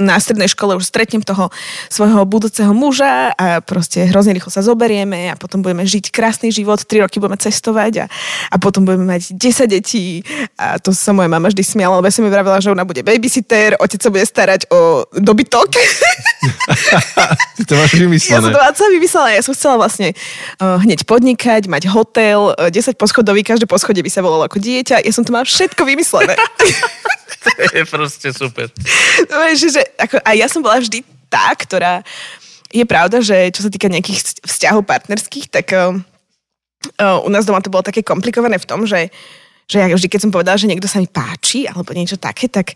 na 0.02 0.18
strednej 0.18 0.50
škole 0.50 0.76
už 0.76 0.90
stretnem 0.90 1.22
toho 1.22 1.54
svojho 1.88 2.26
budúceho 2.26 2.74
muža 2.74 3.32
a 3.38 3.62
proste 3.62 4.10
hrozne 4.10 4.34
rýchlo 4.34 4.50
sa 4.50 4.66
zoberieme 4.66 5.32
a 5.32 5.36
potom 5.38 5.62
budeme 5.62 5.86
žiť 5.86 6.10
krásny 6.10 6.50
život, 6.50 6.82
3 6.82 7.06
roky 7.06 7.22
budeme 7.22 7.38
cestovať 7.38 7.94
a, 8.04 8.06
a 8.52 8.56
potom 8.58 8.84
budeme 8.84 9.06
mať 9.06 9.38
10 9.38 9.70
detí 9.70 10.26
a 10.58 10.82
to 10.82 10.92
sa 10.92 11.14
moja 11.14 11.30
mama 11.30 11.48
vždy 11.48 11.64
smiala, 11.64 12.02
lebo 12.02 12.10
ja 12.10 12.14
som 12.14 12.26
mi 12.26 12.34
vravila, 12.34 12.58
že 12.60 12.74
ona 12.74 12.84
bude 12.84 13.06
babysitter, 13.06 13.78
otec 13.78 14.02
sa 14.02 14.10
bude 14.10 14.26
starať 14.26 14.68
o 14.74 15.06
dobytok. 15.14 15.70
to 17.70 17.74
máš 17.78 17.94
vymyslené. 17.96 18.36
Ja 18.36 18.42
som 18.42 18.52
to 18.52 18.60
máš 18.60 18.92
vymyslela, 18.92 19.28
ja 19.32 19.42
som 19.46 19.54
chcela 19.54 19.76
vlastne 19.78 20.18
uh, 20.60 20.82
hneď 20.82 21.06
podnikať, 21.06 21.70
mať 21.70 21.88
hotel, 21.94 22.58
uh, 22.58 22.74
10 22.74 22.98
poschodový, 22.98 23.46
každé 23.46 23.70
poschodie 23.70 24.02
by 24.02 24.12
sa 24.12 24.26
volalo 24.26 24.50
ako 24.50 24.58
dieťa, 24.58 25.06
ja 25.06 25.12
som 25.14 25.22
to 25.22 25.32
mala 25.32 25.46
všetko 25.46 25.86
vymyslené. 25.86 26.34
to 27.42 27.78
je 27.78 27.86
proste 27.86 28.30
super. 28.34 28.70
No, 29.32 29.38
že, 29.54 29.70
že, 29.70 29.84
ako, 29.98 30.22
a 30.24 30.32
ja 30.38 30.48
som 30.48 30.64
bola 30.64 30.80
vždy 30.80 31.04
tá, 31.32 31.56
ktorá 31.56 32.04
je 32.72 32.86
pravda, 32.88 33.20
že 33.20 33.52
čo 33.52 33.68
sa 33.68 33.70
týka 33.72 33.92
nejakých 33.92 34.44
vzťahov 34.48 34.88
partnerských, 34.88 35.52
tak 35.52 35.76
uh, 35.76 35.92
uh, 37.00 37.20
u 37.24 37.30
nás 37.30 37.44
doma 37.44 37.60
to 37.60 37.72
bolo 37.72 37.84
také 37.84 38.02
komplikované 38.02 38.56
v 38.58 38.68
tom, 38.68 38.88
že 38.88 39.12
že 39.72 39.80
ja 39.80 39.88
vždy, 39.88 40.12
keď 40.12 40.22
som 40.28 40.36
povedala, 40.36 40.60
že 40.60 40.68
niekto 40.68 40.92
sa 40.92 41.00
mi 41.00 41.08
páči, 41.08 41.64
alebo 41.64 41.96
niečo 41.96 42.20
také, 42.20 42.52
tak 42.52 42.76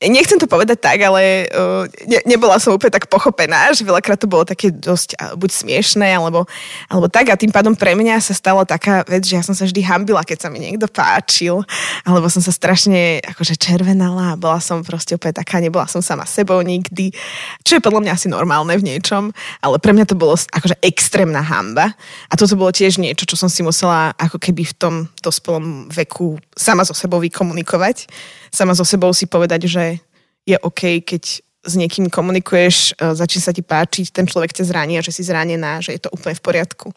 nechcem 0.00 0.40
to 0.40 0.48
povedať 0.48 0.80
tak, 0.80 0.96
ale 1.04 1.44
uh, 1.52 1.84
ne, 2.08 2.24
nebola 2.24 2.56
som 2.56 2.72
úplne 2.72 2.96
tak 2.96 3.12
pochopená, 3.12 3.68
že 3.76 3.84
veľakrát 3.84 4.16
to 4.16 4.24
bolo 4.24 4.48
také 4.48 4.72
dosť 4.72 5.20
uh, 5.20 5.36
buď 5.36 5.50
smiešné, 5.52 6.16
alebo, 6.16 6.48
alebo 6.88 7.12
tak. 7.12 7.28
A 7.28 7.36
tým 7.36 7.52
pádom 7.52 7.76
pre 7.76 7.92
mňa 7.92 8.24
sa 8.24 8.32
stala 8.32 8.64
taká 8.64 9.04
vec, 9.04 9.28
že 9.28 9.36
ja 9.36 9.44
som 9.44 9.52
sa 9.52 9.68
vždy 9.68 9.84
hambila, 9.84 10.24
keď 10.24 10.38
sa 10.40 10.48
mi 10.48 10.64
niekto 10.64 10.88
páčil, 10.88 11.60
alebo 12.08 12.32
som 12.32 12.40
sa 12.40 12.48
strašne 12.48 13.20
akože 13.20 13.60
červenala 13.60 14.32
a 14.32 14.40
bola 14.40 14.56
som 14.64 14.80
proste 14.80 15.20
úplne 15.20 15.36
taká, 15.36 15.60
nebola 15.60 15.84
som 15.84 16.00
sama 16.00 16.24
sebou 16.24 16.64
nikdy, 16.64 17.12
čo 17.60 17.76
je 17.76 17.84
podľa 17.84 18.00
mňa 18.08 18.12
asi 18.16 18.32
normálne 18.32 18.72
v 18.80 18.86
niečom, 18.88 19.36
ale 19.60 19.76
pre 19.76 19.92
mňa 19.92 20.08
to 20.08 20.16
bolo 20.16 20.32
akože 20.32 20.80
extrémna 20.80 21.44
hamba. 21.44 21.92
A 22.32 22.34
toto 22.40 22.56
bolo 22.56 22.72
tiež 22.72 22.96
niečo, 22.96 23.28
čo 23.28 23.36
som 23.36 23.52
si 23.52 23.60
musela 23.60 24.16
ako 24.16 24.40
keby 24.40 24.64
v 24.64 24.74
tom 24.80 24.94
dospelom 25.20 25.92
veku 25.92 26.29
sama 26.54 26.84
so 26.84 26.92
sebou 26.92 27.18
vykomunikovať. 27.22 28.10
Sama 28.52 28.76
so 28.76 28.84
sebou 28.84 29.10
si 29.16 29.24
povedať, 29.24 29.66
že 29.66 29.98
je 30.44 30.56
OK, 30.60 31.02
keď 31.02 31.42
s 31.60 31.72
niekým 31.76 32.08
komunikuješ, 32.08 32.96
e, 32.96 33.12
začne 33.12 33.40
sa 33.40 33.52
ti 33.52 33.60
páčiť, 33.60 34.12
ten 34.12 34.24
človek 34.24 34.56
ťa 34.56 34.64
zraní 34.64 34.96
a 34.96 35.04
že 35.04 35.12
si 35.12 35.22
zranená, 35.24 35.84
že 35.84 35.96
je 35.96 36.00
to 36.00 36.12
úplne 36.12 36.36
v 36.36 36.44
poriadku. 36.44 36.88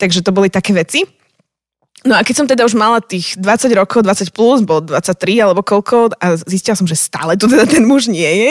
Takže 0.00 0.24
to 0.24 0.32
boli 0.32 0.48
také 0.48 0.72
veci. 0.72 1.04
No 2.02 2.18
a 2.18 2.26
keď 2.26 2.34
som 2.34 2.46
teda 2.50 2.66
už 2.66 2.74
mala 2.74 2.98
tých 2.98 3.38
20 3.38 3.78
rokov, 3.78 4.02
20 4.02 4.34
plus, 4.34 4.58
bol 4.66 4.82
23 4.82 5.38
alebo 5.38 5.62
koľko 5.62 6.10
a 6.18 6.34
zistila 6.34 6.74
som, 6.74 6.88
že 6.88 6.98
stále 6.98 7.38
tu 7.38 7.46
teda 7.46 7.62
ten 7.62 7.86
muž 7.86 8.10
nie 8.10 8.26
je, 8.26 8.50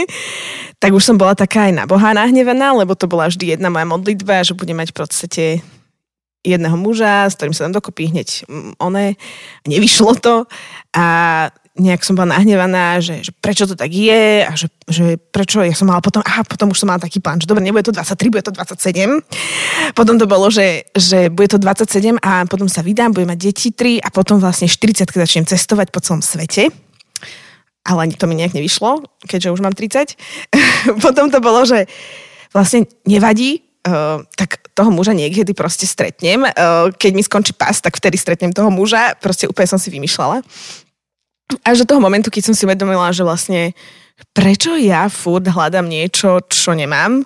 tak 0.80 0.96
už 0.96 1.04
som 1.04 1.20
bola 1.20 1.36
taká 1.36 1.68
aj 1.68 1.74
na 1.76 1.84
Boha 1.84 2.16
nahnevaná, 2.16 2.72
lebo 2.72 2.96
to 2.96 3.12
bola 3.12 3.28
vždy 3.28 3.60
jedna 3.60 3.68
moja 3.68 3.84
modlitba, 3.84 4.48
že 4.48 4.56
bude 4.56 4.72
mať 4.72 4.96
v 4.96 4.98
podstate 4.98 5.44
jedného 6.42 6.78
muža, 6.78 7.30
s 7.30 7.38
ktorým 7.38 7.54
sa 7.54 7.70
tam 7.70 7.78
dokopí 7.78 8.10
hneď 8.10 8.50
one. 8.82 9.16
Nevyšlo 9.70 10.18
to 10.18 10.36
a 10.98 11.06
nejak 11.80 12.04
som 12.04 12.20
bola 12.20 12.36
nahnevaná, 12.36 13.00
že, 13.00 13.24
že 13.24 13.32
prečo 13.32 13.64
to 13.64 13.80
tak 13.80 13.96
je 13.96 14.44
a 14.44 14.52
že, 14.60 14.68
že 14.92 15.16
prečo 15.32 15.64
ja 15.64 15.72
som 15.72 15.88
mala 15.88 16.04
potom, 16.04 16.20
aha, 16.20 16.44
potom 16.44 16.76
už 16.76 16.84
som 16.84 16.92
mala 16.92 17.00
taký 17.00 17.24
plán, 17.24 17.40
že 17.40 17.48
dobre, 17.48 17.64
nebude 17.64 17.88
to 17.88 17.96
23, 17.96 18.28
bude 18.28 18.44
to 18.44 18.52
27. 18.52 19.24
Potom 19.96 20.20
to 20.20 20.28
bolo, 20.28 20.52
že, 20.52 20.84
že 20.92 21.32
bude 21.32 21.48
to 21.48 21.56
27 21.56 22.20
a 22.20 22.44
potom 22.44 22.68
sa 22.68 22.84
vydám, 22.84 23.16
budem 23.16 23.32
mať 23.32 23.40
deti 23.40 23.70
3 23.72 24.04
a 24.04 24.12
potom 24.12 24.44
vlastne 24.44 24.68
40 24.68 25.08
začnem 25.08 25.48
cestovať 25.48 25.96
po 25.96 26.04
celom 26.04 26.20
svete. 26.20 26.68
Ale 27.82 28.14
to 28.14 28.30
mi 28.30 28.38
nejak 28.38 28.54
nevyšlo, 28.54 29.08
keďže 29.26 29.56
už 29.56 29.64
mám 29.64 29.74
30. 29.74 30.20
potom 31.06 31.32
to 31.32 31.40
bolo, 31.40 31.64
že 31.64 31.88
vlastne 32.52 32.84
nevadí, 33.08 33.64
Uh, 33.82 34.22
tak 34.38 34.61
toho 34.74 34.90
muža 34.90 35.12
niekedy 35.12 35.52
proste 35.52 35.88
stretnem. 35.88 36.44
Uh, 36.44 36.90
keď 36.96 37.12
mi 37.14 37.24
skončí 37.24 37.52
pás, 37.56 37.80
tak 37.84 37.98
vtedy 37.98 38.16
stretnem 38.16 38.56
toho 38.56 38.72
muža. 38.72 39.16
Proste 39.20 39.48
úplne 39.48 39.68
som 39.68 39.80
si 39.80 39.92
vymýšľala. 39.92 40.44
Až 41.68 41.84
do 41.84 41.96
toho 41.96 42.02
momentu, 42.04 42.32
keď 42.32 42.52
som 42.52 42.56
si 42.56 42.64
uvedomila, 42.64 43.12
že 43.12 43.28
vlastne 43.28 43.76
prečo 44.32 44.78
ja 44.78 45.12
furt 45.12 45.44
hľadám 45.44 45.90
niečo, 45.90 46.40
čo 46.48 46.72
nemám 46.72 47.26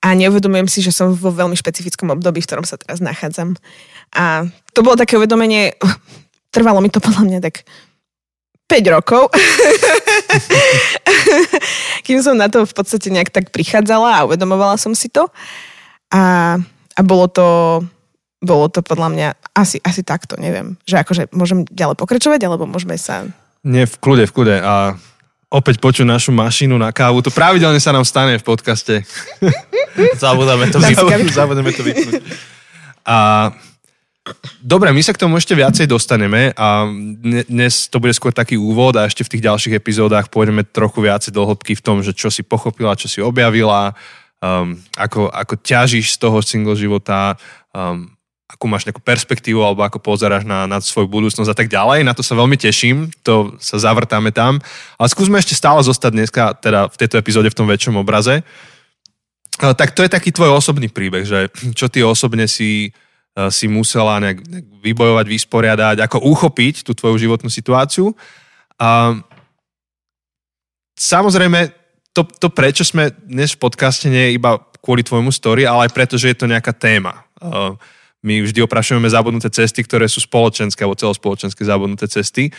a 0.00 0.16
neuvedomujem 0.16 0.68
si, 0.68 0.80
že 0.80 0.96
som 0.96 1.12
vo 1.12 1.28
veľmi 1.28 1.52
špecifickom 1.52 2.08
období, 2.16 2.40
v 2.40 2.48
ktorom 2.48 2.64
sa 2.64 2.80
teraz 2.80 3.04
nachádzam. 3.04 3.52
A 4.16 4.48
to 4.72 4.80
bolo 4.80 4.96
také 4.96 5.20
uvedomenie, 5.20 5.76
trvalo 6.54 6.80
mi 6.80 6.88
to 6.88 6.98
podľa 6.98 7.22
mňa 7.28 7.38
tak 7.44 7.68
5 8.70 8.94
rokov, 8.96 9.34
kým 12.06 12.22
som 12.22 12.38
na 12.38 12.46
to 12.46 12.62
v 12.62 12.72
podstate 12.72 13.10
nejak 13.10 13.34
tak 13.34 13.50
prichádzala 13.50 14.22
a 14.22 14.24
uvedomovala 14.30 14.78
som 14.78 14.94
si 14.94 15.10
to. 15.10 15.26
A, 16.14 16.54
a 17.00 17.02
bolo 17.02 17.32
to 17.32 17.46
bolo 18.40 18.72
to 18.72 18.80
podľa 18.80 19.08
mňa 19.12 19.28
asi, 19.52 19.76
asi 19.84 20.00
takto, 20.00 20.40
neviem. 20.40 20.80
Že 20.88 20.96
akože 21.04 21.22
môžem 21.36 21.68
ďalej 21.68 21.96
pokračovať, 22.00 22.40
alebo 22.40 22.64
môžeme 22.64 22.96
sa... 22.96 23.28
Nie, 23.60 23.84
v 23.84 23.96
kľude, 24.00 24.24
v 24.24 24.32
kľude. 24.32 24.56
A 24.64 24.96
opäť 25.52 25.76
počuť 25.76 26.08
našu 26.08 26.32
mašinu 26.32 26.80
na 26.80 26.88
kávu. 26.88 27.20
To 27.20 27.28
pravidelne 27.28 27.76
sa 27.76 27.92
nám 27.92 28.08
stane 28.08 28.40
v 28.40 28.44
podcaste. 28.44 29.04
Zabudáme 30.24 30.72
to 30.72 30.80
vypnúť. 30.80 31.28
Zabudáme 31.36 31.70
to 31.76 31.84
vypnúť. 31.84 32.24
A 33.04 33.16
Dobre, 34.60 34.92
my 34.92 35.00
sa 35.00 35.16
k 35.16 35.26
tomu 35.26 35.40
ešte 35.40 35.56
viacej 35.56 35.88
dostaneme 35.88 36.52
a 36.54 36.86
dnes 37.48 37.88
to 37.88 37.96
bude 37.98 38.12
skôr 38.12 38.30
taký 38.30 38.60
úvod 38.60 38.94
a 38.94 39.08
ešte 39.08 39.24
v 39.24 39.32
tých 39.32 39.46
ďalších 39.48 39.74
epizódach 39.80 40.28
pôjdeme 40.28 40.60
trochu 40.62 41.02
viacej 41.02 41.32
do 41.32 41.42
hĺbky 41.48 41.72
v 41.72 41.82
tom, 41.82 42.04
že 42.04 42.12
čo 42.12 42.28
si 42.28 42.44
pochopila, 42.44 42.94
čo 42.94 43.08
si 43.08 43.18
objavila, 43.24 43.96
um, 44.40 44.76
ako, 44.96 45.28
ako 45.28 45.54
ťažíš 45.60 46.16
z 46.16 46.18
toho 46.18 46.40
single 46.40 46.76
života, 46.76 47.36
um, 47.72 48.08
akú 48.50 48.66
máš 48.66 48.82
nejakú 48.82 48.98
perspektívu 48.98 49.62
alebo 49.62 49.86
ako 49.86 50.02
pozeráš 50.02 50.42
na, 50.42 50.66
na 50.66 50.82
svoju 50.82 51.06
budúcnosť 51.06 51.50
a 51.54 51.56
tak 51.56 51.70
ďalej. 51.70 52.02
Na 52.02 52.16
to 52.16 52.26
sa 52.26 52.34
veľmi 52.34 52.58
teším, 52.58 53.14
to 53.22 53.54
sa 53.62 53.78
zavrtáme 53.78 54.34
tam. 54.34 54.58
Ale 54.98 55.06
skúsme 55.06 55.38
ešte 55.38 55.54
stále 55.54 55.78
zostať 55.86 56.12
dneska, 56.12 56.42
teda 56.58 56.90
v 56.90 56.96
tejto 56.98 57.16
epizóde 57.20 57.52
v 57.52 57.58
tom 57.62 57.70
väčšom 57.70 57.94
obraze. 58.00 58.42
Uh, 59.62 59.76
tak 59.76 59.94
to 59.94 60.02
je 60.02 60.10
taký 60.10 60.34
tvoj 60.34 60.58
osobný 60.58 60.90
príbeh, 60.90 61.22
že 61.22 61.46
čo 61.76 61.86
ty 61.86 62.02
osobne 62.02 62.50
si, 62.50 62.90
uh, 63.38 63.52
si 63.54 63.70
musela 63.70 64.18
nejak, 64.18 64.42
nejak 64.42 64.66
vybojovať, 64.82 65.26
vysporiadať, 65.30 65.96
ako 66.02 66.18
uchopiť 66.26 66.82
tú 66.82 66.96
tvoju 66.96 67.22
životnú 67.22 67.52
situáciu. 67.52 68.16
A 68.80 69.14
samozrejme, 70.96 71.79
to, 72.20 72.28
to, 72.28 72.48
prečo 72.52 72.84
sme 72.84 73.08
dnes 73.24 73.56
v 73.56 73.62
podcaste, 73.64 74.12
nie 74.12 74.28
je 74.28 74.36
iba 74.36 74.60
kvôli 74.84 75.00
tvojmu 75.00 75.32
story, 75.32 75.64
ale 75.64 75.88
aj 75.88 75.96
preto, 75.96 76.20
že 76.20 76.32
je 76.32 76.36
to 76.36 76.50
nejaká 76.50 76.76
téma. 76.76 77.24
Uh, 77.40 77.80
my 78.20 78.44
vždy 78.44 78.60
oprašujeme 78.60 79.08
zabudnuté 79.08 79.48
cesty, 79.48 79.80
ktoré 79.80 80.04
sú 80.04 80.20
spoločenské 80.20 80.84
alebo 80.84 81.00
celospoločenské 81.00 81.64
zabudnuté 81.64 82.04
cesty. 82.04 82.52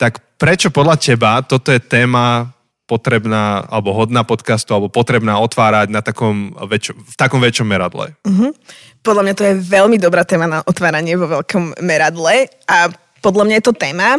Tak 0.00 0.40
prečo 0.40 0.72
podľa 0.72 0.96
teba 0.96 1.44
toto 1.44 1.68
je 1.68 1.80
téma 1.80 2.48
potrebná 2.88 3.68
alebo 3.68 3.92
hodná 3.92 4.24
podcastu 4.24 4.72
alebo 4.72 4.88
potrebná 4.88 5.36
otvárať 5.36 5.92
na 5.92 6.00
takom 6.00 6.56
väčšom, 6.56 6.96
v 6.96 7.14
takom 7.16 7.40
väčšom 7.44 7.68
meradle? 7.68 8.16
Uh-huh. 8.24 8.56
Podľa 9.04 9.22
mňa 9.28 9.34
to 9.36 9.44
je 9.48 9.54
veľmi 9.60 9.96
dobrá 10.00 10.24
téma 10.24 10.48
na 10.48 10.58
otváranie 10.64 11.16
vo 11.16 11.28
veľkom 11.28 11.84
meradle 11.84 12.48
a 12.68 12.88
podľa 13.20 13.44
mňa 13.48 13.56
je 13.60 13.64
to 13.64 13.74
téma, 13.76 14.18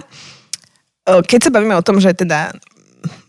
keď 1.04 1.40
sa 1.44 1.52
bavíme 1.52 1.76
o 1.76 1.84
tom, 1.84 2.00
že 2.00 2.16
teda 2.16 2.56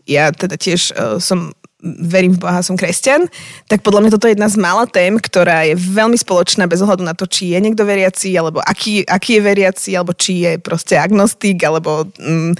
ja 0.07 0.31
teda 0.31 0.55
tiež 0.59 0.93
uh, 0.93 1.17
som 1.19 1.53
verím 1.85 2.33
v 2.33 2.41
Boha, 2.41 2.65
som 2.65 2.73
kresťan, 2.73 3.29
tak 3.69 3.85
podľa 3.85 4.01
mňa 4.01 4.11
toto 4.17 4.25
je 4.25 4.33
jedna 4.33 4.49
z 4.49 4.57
mála 4.57 4.89
tém, 4.89 5.13
ktorá 5.21 5.69
je 5.69 5.77
veľmi 5.77 6.17
spoločná 6.17 6.65
bez 6.65 6.81
ohľadu 6.81 7.05
na 7.05 7.13
to, 7.13 7.29
či 7.29 7.53
je 7.53 7.59
niekto 7.61 7.85
veriaci, 7.85 8.33
alebo 8.33 8.57
aký, 8.65 9.05
aký 9.05 9.37
je 9.37 9.45
veriaci, 9.45 9.89
alebo 9.93 10.17
či 10.17 10.49
je 10.49 10.51
proste 10.57 10.97
agnostik, 10.97 11.61
alebo 11.61 12.09
hm, 12.17 12.57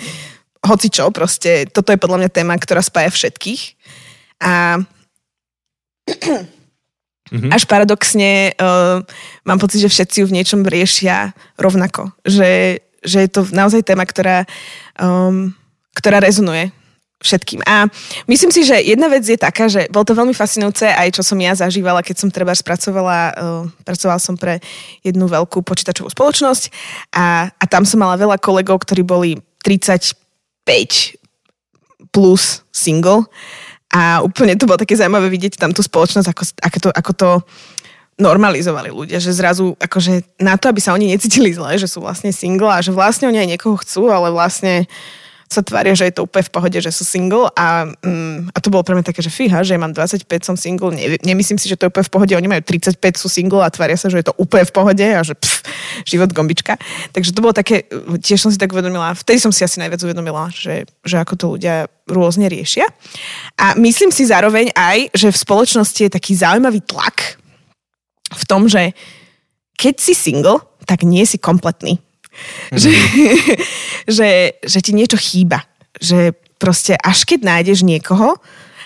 hoci 0.65 0.87
čo, 0.93 1.09
proste 1.09 1.65
toto 1.73 1.89
je 1.89 2.01
podľa 2.01 2.25
mňa 2.25 2.29
téma, 2.29 2.53
ktorá 2.57 2.85
spája 2.85 3.09
všetkých. 3.09 3.61
A 4.45 4.83
mm-hmm. 7.31 7.49
až 7.49 7.63
paradoxne 7.65 8.53
uh, 8.57 9.01
mám 9.41 9.57
pocit, 9.57 9.81
že 9.81 9.89
všetci 9.89 10.21
ju 10.21 10.25
v 10.29 10.35
niečom 10.41 10.61
riešia 10.65 11.33
rovnako. 11.57 12.13
Že, 12.25 12.81
že 13.01 13.17
je 13.25 13.29
to 13.31 13.41
naozaj 13.53 13.81
téma, 13.85 14.05
ktorá, 14.05 14.45
um, 15.01 15.53
ktorá 15.97 16.21
rezonuje 16.21 16.74
všetkým. 17.25 17.65
A 17.65 17.89
myslím 18.29 18.53
si, 18.53 18.61
že 18.61 18.77
jedna 18.77 19.09
vec 19.09 19.25
je 19.25 19.35
taká, 19.35 19.65
že 19.65 19.89
bolo 19.89 20.05
to 20.05 20.13
veľmi 20.13 20.37
fascinujúce 20.37 20.85
aj 20.85 21.17
čo 21.17 21.25
som 21.25 21.41
ja 21.41 21.57
zažívala, 21.57 22.05
keď 22.05 22.21
som 22.21 22.29
treba 22.29 22.53
spracovala, 22.53 23.17
uh, 23.33 23.65
pracovala 23.81 24.21
som 24.21 24.37
pre 24.37 24.61
jednu 25.01 25.25
veľkú 25.25 25.65
počítačovú 25.65 26.13
spoločnosť 26.13 26.63
a, 27.17 27.49
a 27.49 27.63
tam 27.65 27.83
som 27.83 27.97
mala 27.97 28.15
veľa 28.15 28.37
kolegov, 28.37 28.85
ktorí 28.85 29.01
boli 29.01 29.41
35 29.65 30.13
plus 32.13 32.61
single 32.69 33.25
a 33.89 34.21
úplne 34.21 34.59
to 34.59 34.67
bolo 34.67 34.77
také 34.77 34.93
zaujímavé 34.93 35.31
vidieť 35.31 35.55
tam 35.55 35.71
tú 35.71 35.79
spoločnosť, 35.79 36.27
ako, 36.27 36.43
ako, 36.61 36.77
to, 36.79 36.89
ako 36.91 37.11
to 37.15 37.29
normalizovali 38.15 38.91
ľudia, 38.91 39.19
že 39.19 39.35
zrazu 39.35 39.75
akože 39.75 40.39
na 40.39 40.55
to, 40.55 40.71
aby 40.71 40.79
sa 40.79 40.95
oni 40.95 41.11
necítili 41.11 41.51
zle, 41.51 41.75
že 41.75 41.87
sú 41.87 41.99
vlastne 41.99 42.31
single 42.31 42.71
a 42.71 42.79
že 42.79 42.95
vlastne 42.95 43.27
oni 43.27 43.43
aj 43.43 43.49
niekoho 43.55 43.75
chcú, 43.83 44.07
ale 44.07 44.31
vlastne 44.31 44.87
sa 45.55 45.63
tvária, 45.63 45.95
že 45.95 46.11
je 46.11 46.19
to 46.19 46.27
úplne 46.27 46.43
v 46.43 46.51
pohode, 46.51 46.75
že 46.75 46.91
sú 46.91 47.07
single 47.07 47.47
a, 47.55 47.87
mm, 47.87 48.51
a 48.51 48.57
to 48.59 48.67
bolo 48.67 48.83
pre 48.83 48.91
mňa 48.91 49.07
také, 49.07 49.23
že 49.23 49.31
fíha, 49.31 49.63
že 49.63 49.73
ja 49.75 49.79
mám 49.79 49.95
25, 49.95 50.27
som 50.43 50.59
single, 50.59 50.91
ne, 50.91 51.15
nemyslím 51.23 51.55
si, 51.55 51.71
že 51.71 51.79
to 51.79 51.87
je 51.87 51.91
úplne 51.95 52.03
v 52.03 52.13
pohode, 52.13 52.33
oni 52.35 52.49
majú 52.51 52.61
35, 52.67 52.99
sú 53.15 53.31
single 53.31 53.63
a 53.63 53.71
tvária 53.71 53.95
sa, 53.95 54.11
že 54.11 54.19
je 54.19 54.27
to 54.27 54.35
úplne 54.35 54.67
v 54.67 54.73
pohode 54.75 55.05
a 55.05 55.21
že 55.23 55.33
pff, 55.39 55.63
život 56.03 56.35
gombička. 56.35 56.75
Takže 57.15 57.31
to 57.31 57.39
bolo 57.39 57.55
také, 57.55 57.87
tiež 58.19 58.43
som 58.43 58.51
si 58.51 58.59
tak 58.59 58.75
uvedomila, 58.75 59.15
vtedy 59.15 59.39
som 59.39 59.55
si 59.55 59.63
asi 59.63 59.79
najviac 59.79 60.03
uvedomila, 60.03 60.51
že, 60.51 60.83
že 61.07 61.15
ako 61.15 61.33
to 61.39 61.45
ľudia 61.55 61.87
rôzne 62.05 62.51
riešia. 62.51 62.85
A 63.55 63.73
myslím 63.79 64.11
si 64.11 64.27
zároveň 64.27 64.75
aj, 64.75 65.15
že 65.15 65.31
v 65.31 65.41
spoločnosti 65.41 66.01
je 66.05 66.11
taký 66.11 66.35
zaujímavý 66.35 66.83
tlak 66.83 67.39
v 68.35 68.43
tom, 68.45 68.67
že 68.67 68.91
keď 69.75 69.95
si 69.99 70.13
single, 70.15 70.63
tak 70.85 71.03
nie 71.03 71.25
si 71.25 71.41
kompletný. 71.41 71.99
Mm-hmm. 72.35 72.77
Že, 72.77 72.91
že, 74.15 74.29
že 74.61 74.79
ti 74.83 74.91
niečo 74.91 75.17
chýba. 75.17 75.63
Že 75.97 76.35
proste 76.59 76.95
až 76.99 77.23
keď 77.23 77.39
nájdeš 77.47 77.87
niekoho, 77.87 78.39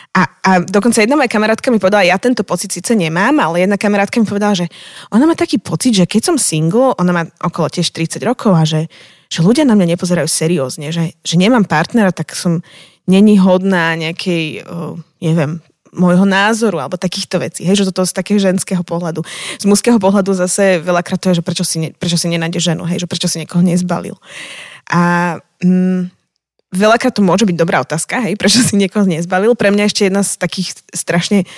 a, 0.09 0.25
a 0.41 0.51
dokonca 0.65 1.05
jedna 1.05 1.13
moja 1.13 1.29
kamarátka 1.29 1.69
mi 1.69 1.77
povedala, 1.77 2.01
ja 2.01 2.17
tento 2.17 2.41
pocit 2.41 2.73
síce 2.73 2.97
nemám, 2.97 3.38
ale 3.45 3.62
jedna 3.62 3.77
kamarátka 3.77 4.17
mi 4.17 4.25
povedala, 4.25 4.57
že 4.57 4.65
ona 5.13 5.29
má 5.29 5.38
taký 5.38 5.62
pocit, 5.62 5.93
že 5.93 6.09
keď 6.09 6.33
som 6.33 6.35
single, 6.41 6.97
ona 6.97 7.12
má 7.13 7.23
okolo 7.45 7.69
tiež 7.69 7.93
30 7.93 8.25
rokov 8.25 8.57
a 8.57 8.65
že, 8.65 8.89
že 9.29 9.45
ľudia 9.45 9.69
na 9.69 9.77
mňa 9.77 9.93
nepozerajú 9.93 10.25
seriózne, 10.25 10.89
že, 10.89 11.13
že 11.21 11.35
nemám 11.38 11.69
partnera, 11.69 12.09
tak 12.09 12.33
som 12.33 12.65
není 13.05 13.38
hodná 13.38 13.93
nejakej, 13.93 14.65
uh, 14.65 14.97
neviem, 15.21 15.62
môjho 15.93 16.25
názoru 16.25 16.78
alebo 16.78 16.97
takýchto 16.97 17.41
vecí. 17.41 17.65
Hej, 17.65 17.84
že 17.84 17.88
toto 17.89 18.06
z 18.06 18.13
takého 18.13 18.38
ženského 18.38 18.82
pohľadu. 18.86 19.25
Z 19.58 19.65
mužského 19.65 19.97
pohľadu 19.97 20.34
zase 20.38 20.82
veľakrát 20.82 21.17
to 21.17 21.34
je, 21.34 21.41
že 21.41 21.43
prečo 21.45 21.65
si, 21.65 21.78
ne, 21.82 21.89
prečo 21.93 22.17
si 22.17 22.30
nenájde 22.30 22.60
ženu, 22.62 22.86
hej, 22.86 23.06
že 23.06 23.08
prečo 23.10 23.28
si 23.28 23.41
niekoho 23.41 23.65
nezbalil. 23.65 24.15
A 24.89 25.36
mm, 25.62 26.13
veľakrát 26.73 27.13
to 27.17 27.25
môže 27.25 27.49
byť 27.49 27.58
dobrá 27.58 27.82
otázka, 27.82 28.21
hej, 28.30 28.38
prečo 28.38 28.62
si 28.62 28.78
niekoho 28.78 29.06
nezbalil. 29.06 29.58
Pre 29.58 29.69
mňa 29.73 29.89
ešte 29.89 30.06
jedna 30.06 30.21
z 30.21 30.38
takých 30.38 30.78
strašne 30.93 31.49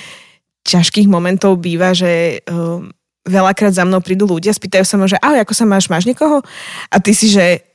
ťažkých 0.63 1.09
momentov 1.09 1.57
býva, 1.59 1.91
že 1.91 2.45
um, 2.45 2.93
veľakrát 3.25 3.73
za 3.73 3.83
mnou 3.83 3.99
prídu 3.99 4.29
ľudia, 4.29 4.53
spýtajú 4.53 4.85
sa 4.85 4.95
ma, 4.97 5.09
že 5.09 5.19
ahoj, 5.19 5.41
ako 5.41 5.53
sa 5.57 5.65
máš, 5.65 5.89
máš 5.89 6.05
niekoho? 6.05 6.41
A 6.89 6.95
ty 7.01 7.11
si, 7.17 7.33
že 7.33 7.65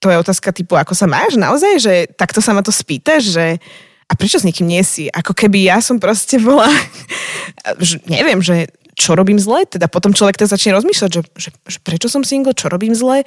to 0.00 0.12
je 0.12 0.20
otázka 0.20 0.52
typu, 0.52 0.76
ako 0.76 0.92
sa 0.92 1.08
máš 1.08 1.40
naozaj, 1.40 1.80
že 1.80 1.94
takto 2.12 2.44
sa 2.44 2.52
ma 2.52 2.60
to 2.60 2.68
spýtaš, 2.68 3.32
že 3.32 3.46
a 4.04 4.12
prečo 4.14 4.36
s 4.36 4.46
nikým 4.46 4.68
nie 4.68 4.84
si? 4.84 5.08
Ako 5.08 5.32
keby 5.32 5.68
ja 5.68 5.78
som 5.80 5.96
proste 5.96 6.36
bola, 6.36 6.68
neviem, 8.08 8.40
že 8.44 8.68
čo 8.94 9.18
robím 9.18 9.42
zle, 9.42 9.66
teda 9.66 9.90
potom 9.90 10.14
človek 10.14 10.38
to 10.38 10.46
začne 10.46 10.76
rozmýšľať, 10.76 11.10
že, 11.10 11.20
že, 11.34 11.50
že 11.66 11.78
prečo 11.82 12.06
som 12.06 12.22
single, 12.22 12.54
čo 12.54 12.70
robím 12.70 12.94
zle, 12.94 13.26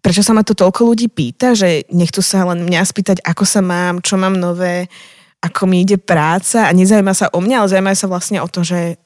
prečo 0.00 0.24
sa 0.24 0.32
ma 0.32 0.46
to 0.46 0.56
toľko 0.56 0.94
ľudí 0.94 1.10
pýta, 1.12 1.52
že 1.52 1.84
nechcú 1.92 2.24
sa 2.24 2.48
len 2.48 2.64
mňa 2.64 2.82
spýtať, 2.86 3.20
ako 3.26 3.44
sa 3.44 3.60
mám, 3.60 4.00
čo 4.00 4.16
mám 4.16 4.38
nové, 4.38 4.88
ako 5.44 5.68
mi 5.68 5.84
ide 5.84 6.00
práca? 6.00 6.64
A 6.64 6.72
nezaujíma 6.72 7.12
sa 7.12 7.26
o 7.34 7.38
mňa, 7.42 7.56
ale 7.60 7.70
zaujíma 7.74 7.92
sa 7.92 8.08
vlastne 8.08 8.38
o 8.40 8.48
to, 8.48 8.64
že 8.64 8.96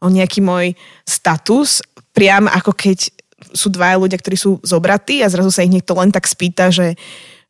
o 0.00 0.08
nejaký 0.12 0.44
môj 0.44 0.76
status, 1.08 1.80
priam 2.12 2.50
ako 2.50 2.74
keď 2.76 3.14
sú 3.56 3.72
dvaja 3.72 3.96
ľudia, 3.96 4.20
ktorí 4.20 4.36
sú 4.36 4.60
zobratí 4.60 5.24
a 5.24 5.32
zrazu 5.32 5.48
sa 5.48 5.64
ich 5.64 5.72
niekto 5.72 5.96
len 5.96 6.12
tak 6.12 6.28
spýta, 6.28 6.68
že, 6.68 6.98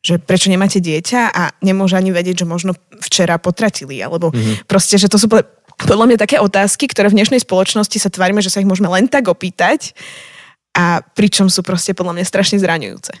že 0.01 0.17
prečo 0.17 0.49
nemáte 0.49 0.81
dieťa 0.81 1.21
a 1.29 1.53
nemôže 1.61 1.93
ani 1.93 2.09
vedieť, 2.09 2.43
že 2.43 2.49
možno 2.49 2.73
včera 3.05 3.37
potratili, 3.37 4.01
alebo 4.01 4.33
mm-hmm. 4.33 4.65
proste, 4.65 4.97
že 4.97 5.05
to 5.05 5.21
sú 5.21 5.29
podľa 5.77 6.05
mňa 6.09 6.17
také 6.17 6.41
otázky, 6.41 6.89
ktoré 6.89 7.13
v 7.13 7.21
dnešnej 7.21 7.45
spoločnosti 7.45 7.97
sa 8.01 8.09
tvárime, 8.09 8.41
že 8.41 8.49
sa 8.49 8.61
ich 8.61 8.69
môžeme 8.69 8.89
len 8.89 9.05
tak 9.05 9.29
opýtať 9.29 9.93
a 10.73 11.05
pričom 11.05 11.53
sú 11.53 11.61
proste 11.61 11.93
podľa 11.93 12.17
mňa 12.17 12.25
strašne 12.25 12.57
zraňujúce. 12.57 13.13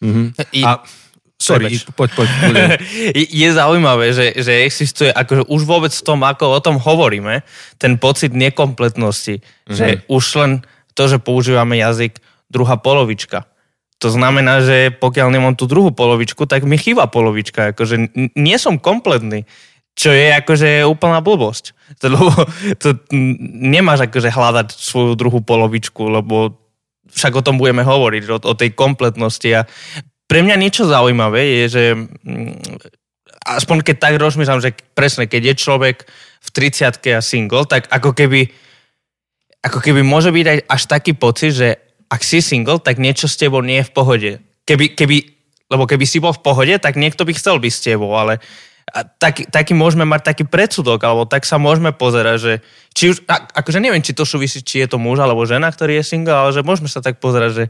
Mm-hmm. 0.00 0.26
A, 0.64 0.80
sorry, 1.36 1.76
poď, 1.92 2.10
poď. 2.16 2.28
poď. 2.32 2.58
je 3.44 3.48
zaujímavé, 3.52 4.16
že, 4.16 4.26
že 4.40 4.64
existuje, 4.64 5.12
akože 5.12 5.52
už 5.52 5.60
vôbec 5.68 5.92
v 5.92 6.04
tom, 6.04 6.24
ako 6.24 6.44
o 6.48 6.60
tom 6.64 6.76
hovoríme, 6.80 7.44
ten 7.76 8.00
pocit 8.00 8.32
nekompletnosti, 8.32 9.40
mm-hmm. 9.40 9.76
že 9.76 10.00
už 10.08 10.24
len 10.40 10.52
to, 10.96 11.12
že 11.12 11.20
používame 11.20 11.76
jazyk 11.76 12.16
druhá 12.48 12.80
polovička. 12.80 13.44
To 14.02 14.08
znamená, 14.10 14.60
že 14.60 14.90
pokiaľ 14.90 15.28
nemám 15.30 15.54
tú 15.54 15.70
druhú 15.70 15.94
polovičku, 15.94 16.44
tak 16.50 16.66
mi 16.66 16.76
chýba 16.76 17.06
polovička. 17.06 17.72
Akože 17.72 18.14
nie 18.34 18.56
som 18.58 18.82
kompletný. 18.82 19.46
Čo 19.94 20.10
je 20.10 20.34
akože 20.34 20.82
úplná 20.86 21.22
blbosť. 21.22 21.72
To, 22.02 22.10
lebo 22.10 22.32
to 22.82 22.98
nemáš 23.54 24.10
akože 24.10 24.34
hľadať 24.34 24.74
svoju 24.74 25.14
druhú 25.14 25.38
polovičku, 25.44 26.10
lebo 26.10 26.58
však 27.06 27.38
o 27.38 27.44
tom 27.44 27.60
budeme 27.60 27.86
hovoriť, 27.86 28.22
o, 28.34 28.38
o 28.42 28.54
tej 28.58 28.74
kompletnosti. 28.74 29.46
A 29.54 29.62
pre 30.26 30.42
mňa 30.42 30.56
niečo 30.58 30.90
zaujímavé 30.90 31.62
je, 31.62 31.64
že 31.70 31.84
mm, 31.94 32.82
aspoň 33.46 33.84
keď 33.86 33.96
tak 34.00 34.14
rozmýšľam, 34.18 34.64
že 34.64 34.74
presne, 34.96 35.30
keď 35.30 35.52
je 35.52 35.60
človek 35.60 35.96
v 36.44 36.48
30 36.50 37.14
a 37.14 37.20
single, 37.22 37.68
tak 37.68 37.86
ako 37.92 38.16
keby 38.16 38.50
ako 39.64 39.80
keby 39.80 40.04
môže 40.04 40.28
byť 40.28 40.46
aj 40.46 40.58
až 40.68 40.82
taký 40.84 41.12
pocit, 41.16 41.56
že 41.56 41.68
ak 42.14 42.22
si 42.22 42.38
single, 42.38 42.78
tak 42.78 43.02
niečo 43.02 43.26
s 43.26 43.34
tebou 43.34 43.58
nie 43.58 43.82
je 43.82 43.88
v 43.90 43.94
pohode. 43.94 44.30
Keby, 44.62 44.94
keby, 44.94 45.16
lebo 45.66 45.90
keby 45.90 46.06
si 46.06 46.22
bol 46.22 46.30
v 46.30 46.46
pohode, 46.46 46.74
tak 46.78 46.94
niekto 46.94 47.26
by 47.26 47.34
chcel 47.34 47.58
byť 47.58 47.72
s 47.74 47.82
tebou, 47.82 48.14
ale 48.14 48.38
a 48.94 49.02
tak, 49.02 49.50
taký 49.50 49.74
môžeme 49.74 50.06
mať 50.06 50.30
taký 50.30 50.44
predsudok, 50.46 51.02
alebo 51.02 51.26
tak 51.26 51.48
sa 51.48 51.58
môžeme 51.58 51.90
pozerať, 51.90 52.36
že 52.38 52.52
či 52.94 53.04
už, 53.10 53.26
a, 53.26 53.42
akože 53.64 53.82
neviem, 53.82 54.04
či 54.04 54.14
to 54.14 54.22
súvisí, 54.28 54.62
či 54.62 54.84
je 54.84 54.94
to 54.94 55.02
muž 55.02 55.18
alebo 55.18 55.42
žena, 55.48 55.72
ktorý 55.72 55.98
je 55.98 56.14
single, 56.14 56.36
ale 56.36 56.54
že 56.54 56.62
môžeme 56.62 56.86
sa 56.86 57.00
tak 57.00 57.18
pozerať, 57.18 57.50
že 57.50 57.64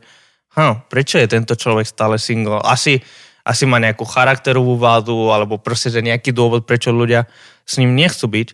ha, 0.59 0.85
prečo 0.91 1.17
je 1.17 1.31
tento 1.31 1.55
človek 1.55 1.87
stále 1.87 2.19
single? 2.21 2.61
Asi, 2.61 3.01
asi 3.47 3.65
má 3.65 3.79
nejakú 3.79 4.05
charakterovú 4.05 4.77
vádu, 4.77 5.31
alebo 5.31 5.57
proste, 5.57 5.89
že 5.89 6.05
nejaký 6.05 6.35
dôvod, 6.35 6.67
prečo 6.67 6.91
ľudia 6.91 7.31
s 7.65 7.79
ním 7.79 7.95
nechcú 7.95 8.27
byť, 8.29 8.49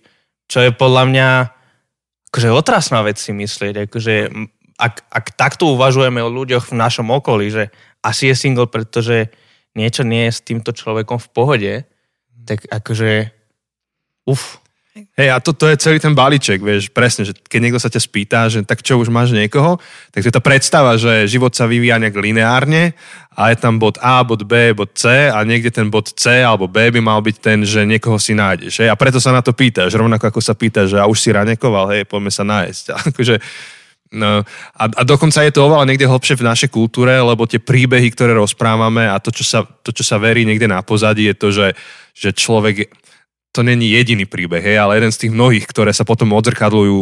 čo 0.46 0.58
je 0.60 0.70
podľa 0.70 1.02
mňa 1.10 1.28
akože 2.30 2.48
otrasná 2.54 3.02
vec 3.02 3.18
si 3.18 3.34
myslieť, 3.34 3.90
akože 3.90 4.14
ak, 4.80 5.04
ak 5.12 5.26
takto 5.36 5.76
uvažujeme 5.76 6.24
o 6.24 6.32
ľuďoch 6.32 6.72
v 6.72 6.78
našom 6.80 7.12
okolí, 7.12 7.52
že 7.52 7.68
asi 8.00 8.32
je 8.32 8.34
single, 8.34 8.66
pretože 8.72 9.28
niečo 9.76 10.02
nie 10.02 10.26
je 10.28 10.32
s 10.32 10.40
týmto 10.40 10.72
človekom 10.72 11.20
v 11.20 11.28
pohode, 11.30 11.72
tak 12.48 12.64
akože 12.66 13.30
uf. 14.24 14.58
Hej, 14.90 15.30
a 15.30 15.38
to, 15.38 15.54
to 15.54 15.70
je 15.70 15.78
celý 15.78 16.02
ten 16.02 16.18
balíček, 16.18 16.58
vieš, 16.58 16.90
presne, 16.90 17.22
že 17.22 17.30
keď 17.30 17.60
niekto 17.62 17.78
sa 17.78 17.86
ťa 17.86 18.02
spýta, 18.02 18.50
že 18.50 18.66
tak 18.66 18.82
čo, 18.82 18.98
už 18.98 19.06
máš 19.06 19.30
niekoho, 19.30 19.78
tak 20.10 20.26
to 20.26 20.28
je 20.28 20.34
tá 20.34 20.42
predstava, 20.42 20.98
že 20.98 21.30
život 21.30 21.54
sa 21.54 21.70
vyvíja 21.70 22.02
nejak 22.02 22.18
lineárne 22.18 22.98
a 23.30 23.54
je 23.54 23.56
tam 23.62 23.78
bod 23.78 24.02
A, 24.02 24.26
bod 24.26 24.42
B, 24.42 24.74
bod 24.74 24.98
C 24.98 25.30
a 25.30 25.46
niekde 25.46 25.70
ten 25.70 25.94
bod 25.94 26.10
C 26.10 26.42
alebo 26.42 26.66
B 26.66 26.90
by 26.90 26.98
mal 26.98 27.22
byť 27.22 27.36
ten, 27.38 27.62
že 27.62 27.86
niekoho 27.86 28.18
si 28.18 28.34
nájdeš. 28.34 28.82
Hej? 28.82 28.90
A 28.90 28.98
preto 28.98 29.22
sa 29.22 29.30
na 29.30 29.46
to 29.46 29.54
pýtaš, 29.54 29.94
rovnako 29.94 30.26
ako 30.26 30.42
sa 30.42 30.58
pýtaš, 30.58 30.90
že 30.90 30.98
a 30.98 31.06
už 31.06 31.18
si 31.22 31.30
ranekoval, 31.30 31.94
hej, 31.94 32.02
poďme 32.10 32.34
sa 32.34 32.42
nájsť. 32.42 32.84
A 32.90 32.96
akože, 33.14 33.38
No, 34.10 34.42
a, 34.74 34.84
a 34.90 35.02
dokonca 35.06 35.38
je 35.46 35.54
to 35.54 35.70
oveľa 35.70 35.86
niekde 35.86 36.10
hlbšie 36.10 36.34
v 36.34 36.46
našej 36.50 36.74
kultúre, 36.74 37.14
lebo 37.14 37.46
tie 37.46 37.62
príbehy, 37.62 38.10
ktoré 38.10 38.34
rozprávame 38.34 39.06
a 39.06 39.22
to, 39.22 39.30
čo 39.30 39.46
sa, 39.46 39.62
to, 39.62 39.94
čo 39.94 40.02
sa 40.02 40.18
verí 40.18 40.42
niekde 40.42 40.66
na 40.66 40.82
pozadí, 40.82 41.30
je 41.30 41.36
to, 41.38 41.48
že, 41.54 41.68
že 42.10 42.34
človek, 42.34 42.90
to 43.54 43.62
není 43.62 43.94
jediný 43.94 44.26
príbeh, 44.26 44.66
hej, 44.66 44.82
ale 44.82 44.98
jeden 44.98 45.14
z 45.14 45.26
tých 45.26 45.32
mnohých, 45.34 45.62
ktoré 45.62 45.94
sa 45.94 46.02
potom 46.02 46.34
odzrkadľujú 46.34 47.00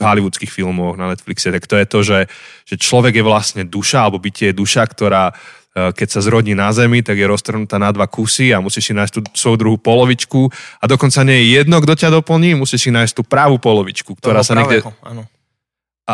v 0.00 0.02
hollywoodských 0.02 0.50
filmoch 0.50 0.98
na 0.98 1.14
Netflixe, 1.14 1.54
tak 1.54 1.70
to 1.70 1.78
je 1.78 1.86
to, 1.86 1.98
že, 2.02 2.20
že 2.66 2.74
človek 2.82 3.22
je 3.22 3.24
vlastne 3.26 3.62
duša, 3.62 4.10
alebo 4.10 4.18
bytie 4.18 4.50
je 4.50 4.58
duša, 4.58 4.90
ktorá 4.90 5.30
e, 5.30 5.94
keď 5.94 6.08
sa 6.18 6.20
zrodí 6.24 6.58
na 6.58 6.74
zemi, 6.74 6.98
tak 7.06 7.14
je 7.14 7.30
roztrhnutá 7.30 7.78
na 7.78 7.94
dva 7.94 8.10
kusy 8.10 8.50
a 8.50 8.58
musíš 8.58 8.90
si 8.90 8.92
nájsť 8.96 9.12
tú 9.12 9.20
svoju 9.38 9.56
druhú 9.60 9.78
polovičku. 9.78 10.50
A 10.82 10.88
dokonca 10.90 11.20
nie 11.22 11.46
je 11.46 11.62
jedno, 11.62 11.78
kto 11.78 11.94
ťa 11.94 12.16
doplní, 12.16 12.58
musíš 12.58 12.88
si 12.88 12.90
nájsť 12.90 13.12
tú 13.12 13.22
pravú 13.22 13.62
polovičku, 13.62 14.18
ktorá 14.18 14.42
sa 14.42 14.58
niekde... 14.58 14.82
Áno 15.06 15.30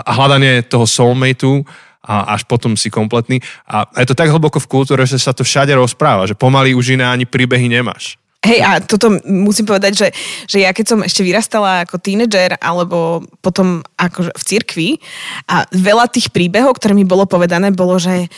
hľadanie 0.04 0.66
toho 0.66 0.84
soulmateu 0.84 1.64
a 2.06 2.38
až 2.38 2.46
potom 2.46 2.78
si 2.78 2.86
kompletný. 2.86 3.42
A 3.66 3.88
je 3.98 4.06
to 4.06 4.14
tak 4.14 4.30
hlboko 4.30 4.62
v 4.62 4.70
kultúre, 4.70 5.02
že 5.08 5.18
sa 5.18 5.34
to 5.34 5.42
všade 5.42 5.74
rozpráva, 5.74 6.26
že 6.30 6.38
pomaly 6.38 6.76
už 6.76 6.94
iné 6.94 7.06
ani 7.06 7.26
príbehy 7.26 7.66
nemáš. 7.66 8.14
Hej, 8.46 8.62
a 8.62 8.78
toto 8.78 9.10
musím 9.26 9.66
povedať, 9.66 9.92
že, 10.06 10.08
že 10.46 10.58
ja 10.62 10.70
keď 10.70 10.86
som 10.86 11.00
ešte 11.02 11.26
vyrastala 11.26 11.82
ako 11.82 11.98
tínedžer 11.98 12.54
alebo 12.62 13.26
potom 13.42 13.82
ako 13.98 14.30
v 14.30 14.42
cirkvi 14.46 14.88
a 15.50 15.66
veľa 15.74 16.06
tých 16.06 16.30
príbehov, 16.30 16.78
ktoré 16.78 16.94
mi 16.94 17.02
bolo 17.02 17.26
povedané, 17.26 17.74
bolo, 17.74 17.98
že 17.98 18.30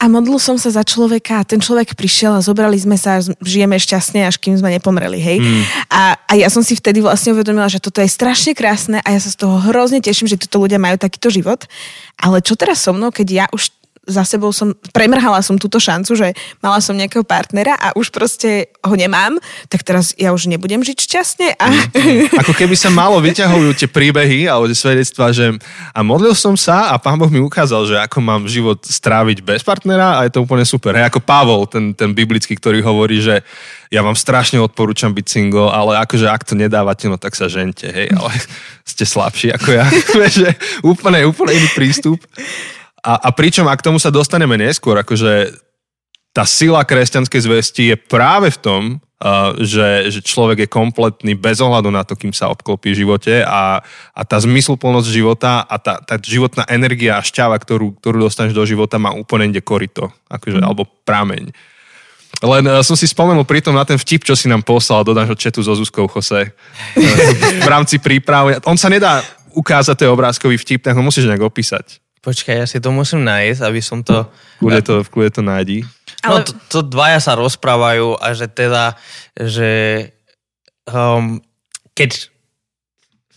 a 0.00 0.08
modlil 0.08 0.40
som 0.40 0.56
sa 0.56 0.72
za 0.72 0.80
človeka 0.80 1.44
a 1.44 1.46
ten 1.46 1.60
človek 1.60 1.92
prišiel 1.92 2.40
a 2.40 2.40
zobrali 2.40 2.80
sme 2.80 2.96
sa 2.96 3.20
žijeme 3.20 3.76
šťastne, 3.76 4.24
až 4.24 4.40
kým 4.40 4.56
sme 4.56 4.72
nepomreli, 4.72 5.20
hej. 5.20 5.38
Mm. 5.44 5.62
A, 5.92 6.02
a 6.16 6.32
ja 6.40 6.48
som 6.48 6.64
si 6.64 6.72
vtedy 6.72 7.04
vlastne 7.04 7.36
uvedomila, 7.36 7.68
že 7.68 7.84
toto 7.84 8.00
je 8.00 8.08
strašne 8.08 8.56
krásne 8.56 9.04
a 9.04 9.08
ja 9.12 9.20
sa 9.20 9.28
z 9.28 9.36
toho 9.44 9.60
hrozne 9.60 10.00
teším, 10.00 10.24
že 10.24 10.40
títo 10.40 10.56
ľudia 10.56 10.80
majú 10.80 10.96
takýto 10.96 11.28
život. 11.28 11.68
Ale 12.16 12.40
čo 12.40 12.56
teraz 12.56 12.80
so 12.80 12.96
mnou, 12.96 13.12
keď 13.12 13.28
ja 13.28 13.46
už 13.52 13.68
za 14.10 14.26
sebou 14.26 14.50
som, 14.50 14.74
premrhala 14.90 15.40
som 15.40 15.54
túto 15.54 15.78
šancu, 15.78 16.18
že 16.18 16.28
mala 16.58 16.82
som 16.82 16.98
nejakého 16.98 17.22
partnera 17.22 17.78
a 17.78 17.94
už 17.94 18.10
proste 18.10 18.68
ho 18.82 18.94
nemám, 18.98 19.38
tak 19.70 19.86
teraz 19.86 20.12
ja 20.18 20.34
už 20.34 20.50
nebudem 20.50 20.82
žiť 20.82 20.98
šťastne. 20.98 21.48
A... 21.56 21.66
Mm. 21.94 22.26
Ako 22.42 22.52
keby 22.52 22.74
sa 22.74 22.90
malo 22.90 23.22
vyťahujú 23.22 23.70
tie 23.78 23.88
príbehy 23.88 24.50
alebo 24.50 24.66
tie 24.66 24.76
svedectvá, 24.76 25.30
že 25.30 25.54
a 25.94 26.00
modlil 26.02 26.34
som 26.34 26.58
sa 26.58 26.90
a 26.90 26.98
pán 26.98 27.16
Boh 27.16 27.30
mi 27.30 27.38
ukázal, 27.38 27.86
že 27.86 27.96
ako 28.02 28.18
mám 28.18 28.42
život 28.50 28.82
stráviť 28.82 29.46
bez 29.46 29.62
partnera 29.62 30.18
a 30.18 30.26
je 30.26 30.34
to 30.34 30.42
úplne 30.42 30.66
super. 30.66 30.98
Hej, 30.98 31.08
ako 31.14 31.20
Pavol, 31.22 31.64
ten, 31.70 31.94
ten 31.94 32.10
biblický, 32.10 32.58
ktorý 32.58 32.82
hovorí, 32.82 33.22
že 33.22 33.46
ja 33.90 34.06
vám 34.06 34.14
strašne 34.14 34.62
odporúčam 34.62 35.10
byť 35.10 35.26
single, 35.26 35.70
ale 35.70 35.98
akože 35.98 36.30
ak 36.30 36.46
to 36.46 36.54
nedávate, 36.54 37.10
no 37.10 37.18
tak 37.18 37.34
sa 37.34 37.50
žente, 37.50 37.90
hej, 37.90 38.14
ale 38.14 38.30
ste 38.90 39.04
slabší 39.04 39.54
ako 39.58 39.68
ja. 39.74 39.86
že 40.40 40.54
úplne, 40.86 41.26
úplne 41.26 41.58
iný 41.58 41.68
prístup. 41.74 42.22
A, 43.00 43.12
a 43.16 43.28
pričom, 43.32 43.64
ak 43.68 43.80
tomu 43.80 43.96
sa 43.96 44.12
dostaneme 44.12 44.60
neskôr, 44.60 45.00
akože 45.00 45.56
tá 46.30 46.46
sila 46.46 46.86
kresťanskej 46.86 47.40
zvesti 47.42 47.82
je 47.90 47.96
práve 47.98 48.54
v 48.54 48.58
tom, 48.62 48.82
uh, 48.96 49.52
že, 49.58 50.14
že 50.14 50.20
človek 50.22 50.66
je 50.66 50.68
kompletný 50.70 51.34
bez 51.34 51.58
ohľadu 51.58 51.90
na 51.90 52.06
to, 52.06 52.14
kým 52.14 52.30
sa 52.30 52.52
obklopí 52.54 52.94
v 52.94 53.02
živote 53.02 53.42
a, 53.42 53.82
a 54.14 54.20
tá 54.22 54.38
zmysluplnosť 54.38 55.08
života 55.10 55.66
a 55.66 55.76
tá, 55.82 55.98
tá 55.98 56.14
životná 56.22 56.62
energia 56.70 57.18
a 57.18 57.26
šťava, 57.26 57.58
ktorú, 57.58 57.98
ktorú 57.98 58.30
dostaneš 58.30 58.54
do 58.54 58.62
života, 58.62 59.02
má 59.02 59.10
úplne 59.10 59.50
inde 59.50 59.58
korito, 59.58 60.14
akože, 60.30 60.62
mm. 60.62 60.66
alebo 60.66 60.86
prameň. 61.02 61.50
Len 62.40 62.64
uh, 62.70 62.78
som 62.86 62.94
si 62.94 63.10
spomenul 63.10 63.42
pritom 63.42 63.74
na 63.74 63.82
ten 63.82 63.98
vtip, 63.98 64.22
čo 64.22 64.38
si 64.38 64.46
nám 64.46 64.62
poslal 64.62 65.02
do 65.02 65.10
nášho 65.10 65.34
četu 65.34 65.66
so 65.66 65.74
Zuzkou 65.74 66.06
Jose 66.06 66.54
v 67.66 67.68
rámci 67.68 67.98
prípravy. 67.98 68.62
On 68.70 68.78
sa 68.78 68.86
nedá 68.86 69.18
ukázať 69.50 70.06
ten 70.06 70.08
obrázkový 70.14 70.54
vtip, 70.62 70.86
tak 70.86 70.94
ho 70.94 71.02
musíš 71.02 71.26
nejak 71.26 71.42
opísať. 71.42 71.98
Počkaj, 72.20 72.54
ja 72.60 72.66
si 72.68 72.78
to 72.84 72.92
musím 72.92 73.24
nájsť, 73.24 73.60
aby 73.64 73.80
som 73.80 74.04
to... 74.04 74.28
Kľude 74.60 74.80
to, 74.84 74.94
kľude 75.08 75.40
to 75.40 75.42
nájdi. 75.44 75.88
No, 76.20 76.44
to, 76.44 76.52
to 76.68 76.78
dvaja 76.84 77.16
sa 77.16 77.32
rozprávajú 77.32 78.20
a 78.20 78.36
že 78.36 78.44
teda, 78.52 79.00
že 79.40 79.70
um, 80.84 81.40
keď 81.96 82.28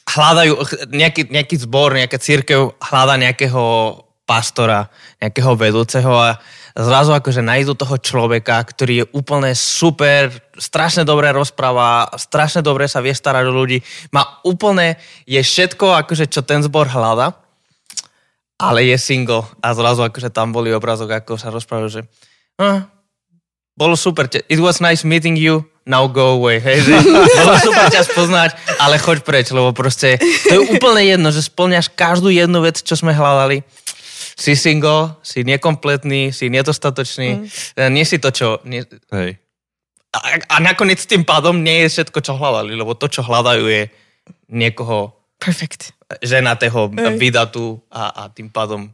hľadajú, 0.04 0.54
nejaký, 0.92 1.32
nejaký 1.32 1.56
zbor, 1.64 1.96
nejaká 1.96 2.20
církev 2.20 2.76
hľada 2.84 3.16
nejakého 3.16 3.64
pastora, 4.28 4.92
nejakého 5.24 5.56
vedúceho 5.56 6.12
a 6.12 6.40
zrazu 6.76 7.14
akože 7.14 7.40
nájdu 7.40 7.78
toho 7.78 7.96
človeka, 8.00 8.58
ktorý 8.60 9.04
je 9.04 9.10
úplne 9.16 9.52
super, 9.54 10.32
strašne 10.58 11.06
dobre 11.06 11.30
rozpráva, 11.30 12.10
strašne 12.18 12.66
dobre 12.66 12.90
sa 12.90 13.00
vie 13.00 13.14
starať 13.14 13.46
o 13.48 13.54
ľudí, 13.54 13.80
má 14.12 14.42
úplne, 14.44 14.98
je 15.24 15.40
všetko 15.40 16.04
akože 16.04 16.28
čo 16.28 16.42
ten 16.42 16.66
zbor 16.66 16.90
hľada, 16.90 17.43
ale 18.58 18.86
je 18.86 18.98
single 18.98 19.46
a 19.60 19.74
zrazu 19.74 20.06
akože 20.06 20.30
tam 20.30 20.54
boli 20.54 20.70
obrazok, 20.74 21.24
ako 21.24 21.38
sa 21.40 21.50
rozprávajú, 21.50 21.90
že 21.90 22.02
ah, 22.62 22.86
bolo 23.74 23.98
super, 23.98 24.30
te- 24.30 24.46
it 24.50 24.62
was 24.62 24.80
nice 24.80 25.02
meeting 25.02 25.34
you, 25.34 25.66
now 25.84 26.06
go 26.06 26.38
away, 26.38 26.62
hej, 26.62 26.86
že 26.86 26.94
bolo 27.42 27.54
super 27.60 27.86
ťa 27.90 28.04
spoznať, 28.06 28.50
ale 28.78 29.02
choď 29.02 29.18
preč, 29.26 29.50
lebo 29.50 29.74
proste 29.74 30.22
to 30.22 30.54
je 30.54 30.62
úplne 30.62 31.02
jedno, 31.04 31.30
že 31.34 31.44
splňaš 31.44 31.92
každú 31.92 32.30
jednu 32.30 32.62
vec, 32.62 32.80
čo 32.80 32.94
sme 32.94 33.12
hľadali. 33.12 33.66
Si 34.34 34.58
single, 34.58 35.14
si 35.22 35.46
nekompletný, 35.46 36.34
si 36.34 36.50
nedostatočný, 36.50 37.46
mm. 37.46 37.90
nie 37.94 38.02
si 38.02 38.18
to, 38.18 38.34
čo... 38.34 38.66
Nie, 38.66 38.82
Hej. 39.14 39.38
a, 40.10 40.18
a 40.50 40.56
nakoniec 40.58 41.06
tým 41.06 41.22
pádom 41.22 41.62
nie 41.62 41.86
je 41.86 42.02
všetko, 42.02 42.18
čo 42.18 42.34
hľadali, 42.34 42.74
lebo 42.74 42.98
to, 42.98 43.06
čo 43.14 43.22
hľadajú, 43.22 43.62
je 43.70 43.94
niekoho 44.50 45.14
Perfect. 45.44 45.92
Ženatého, 46.22 46.92
Hej. 46.94 47.16
vydatú 47.18 47.80
a, 47.90 48.12
a 48.12 48.22
tým 48.30 48.52
pádom... 48.52 48.92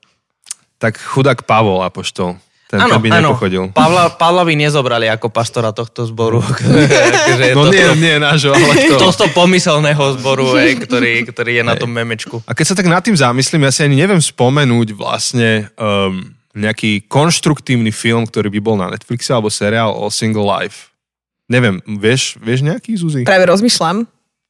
Tak 0.80 0.96
chudák 0.96 1.44
Pavol 1.44 1.84
Apoštol. 1.84 2.40
Ten 2.70 2.86
tam 2.86 3.02
by 3.02 3.10
nepochodil. 3.10 3.74
Pavla, 3.74 4.14
Pavla 4.14 4.46
by 4.46 4.54
nezobrali 4.54 5.10
ako 5.10 5.34
pastora 5.34 5.74
tohto 5.74 6.06
zboru. 6.06 6.38
akože 6.38 7.58
No 7.58 7.66
tohto, 7.66 7.74
nie, 7.74 8.14
nie 8.14 8.16
nášho, 8.22 8.54
ale 8.54 8.94
to. 8.94 9.02
tohto 9.10 9.26
pomyselného 9.34 10.22
zboru, 10.22 10.54
ej, 10.54 10.78
ktorý, 10.78 11.26
ktorý 11.26 11.52
je 11.60 11.64
na 11.66 11.74
tom 11.74 11.90
memečku. 11.90 12.46
A 12.46 12.54
keď 12.54 12.66
sa 12.70 12.78
tak 12.78 12.86
nad 12.86 13.02
tým 13.02 13.18
zamyslím, 13.18 13.66
ja 13.66 13.74
si 13.74 13.82
ani 13.82 13.98
neviem 13.98 14.22
spomenúť 14.22 14.94
vlastne 14.94 15.74
um, 15.82 16.30
nejaký 16.54 17.10
konštruktívny 17.10 17.90
film, 17.90 18.30
ktorý 18.30 18.54
by 18.54 18.60
bol 18.62 18.78
na 18.78 18.94
Netflixe 18.94 19.34
alebo 19.34 19.50
seriál 19.50 19.90
o 19.90 20.06
single 20.14 20.46
life. 20.46 20.94
Neviem, 21.50 21.82
vieš, 21.98 22.38
vieš 22.38 22.62
nejaký, 22.62 22.94
Zuzi? 23.02 23.26
Práve 23.26 23.50
rozmýšľam. 23.50 24.06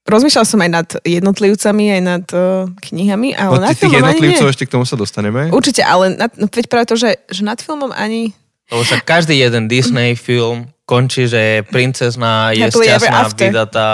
Rozmýšľal 0.09 0.45
som 0.45 0.59
aj 0.59 0.71
nad 0.73 0.87
jednotlivcami, 1.05 1.85
aj 1.93 2.01
nad 2.01 2.25
uh, 2.33 2.65
knihami, 2.89 3.37
ale 3.37 3.61
No, 3.61 3.69
nad 3.69 3.77
tých 3.77 3.93
jednotlivcov 3.93 4.47
nie. 4.49 4.53
ešte 4.57 4.65
k 4.65 4.73
tomu 4.73 4.85
sa 4.89 4.97
dostaneme. 4.97 5.53
Určite, 5.53 5.85
ale 5.85 6.17
nad, 6.17 6.33
no, 6.33 6.49
veď 6.49 6.65
práve 6.65 6.89
to, 6.89 6.97
že, 6.97 7.21
že 7.29 7.45
nad 7.45 7.61
filmom 7.61 7.93
ani... 7.93 8.33
Lebo 8.69 8.81
však 8.85 9.01
každý 9.05 9.37
jeden 9.37 9.69
Disney 9.69 10.13
film 10.17 10.69
končí, 10.89 11.29
že 11.29 11.37
je 11.37 11.57
princezná, 11.65 12.53
je 12.53 12.65
Happily 12.65 12.85
šťastná, 12.89 13.19
vydatá 13.37 13.89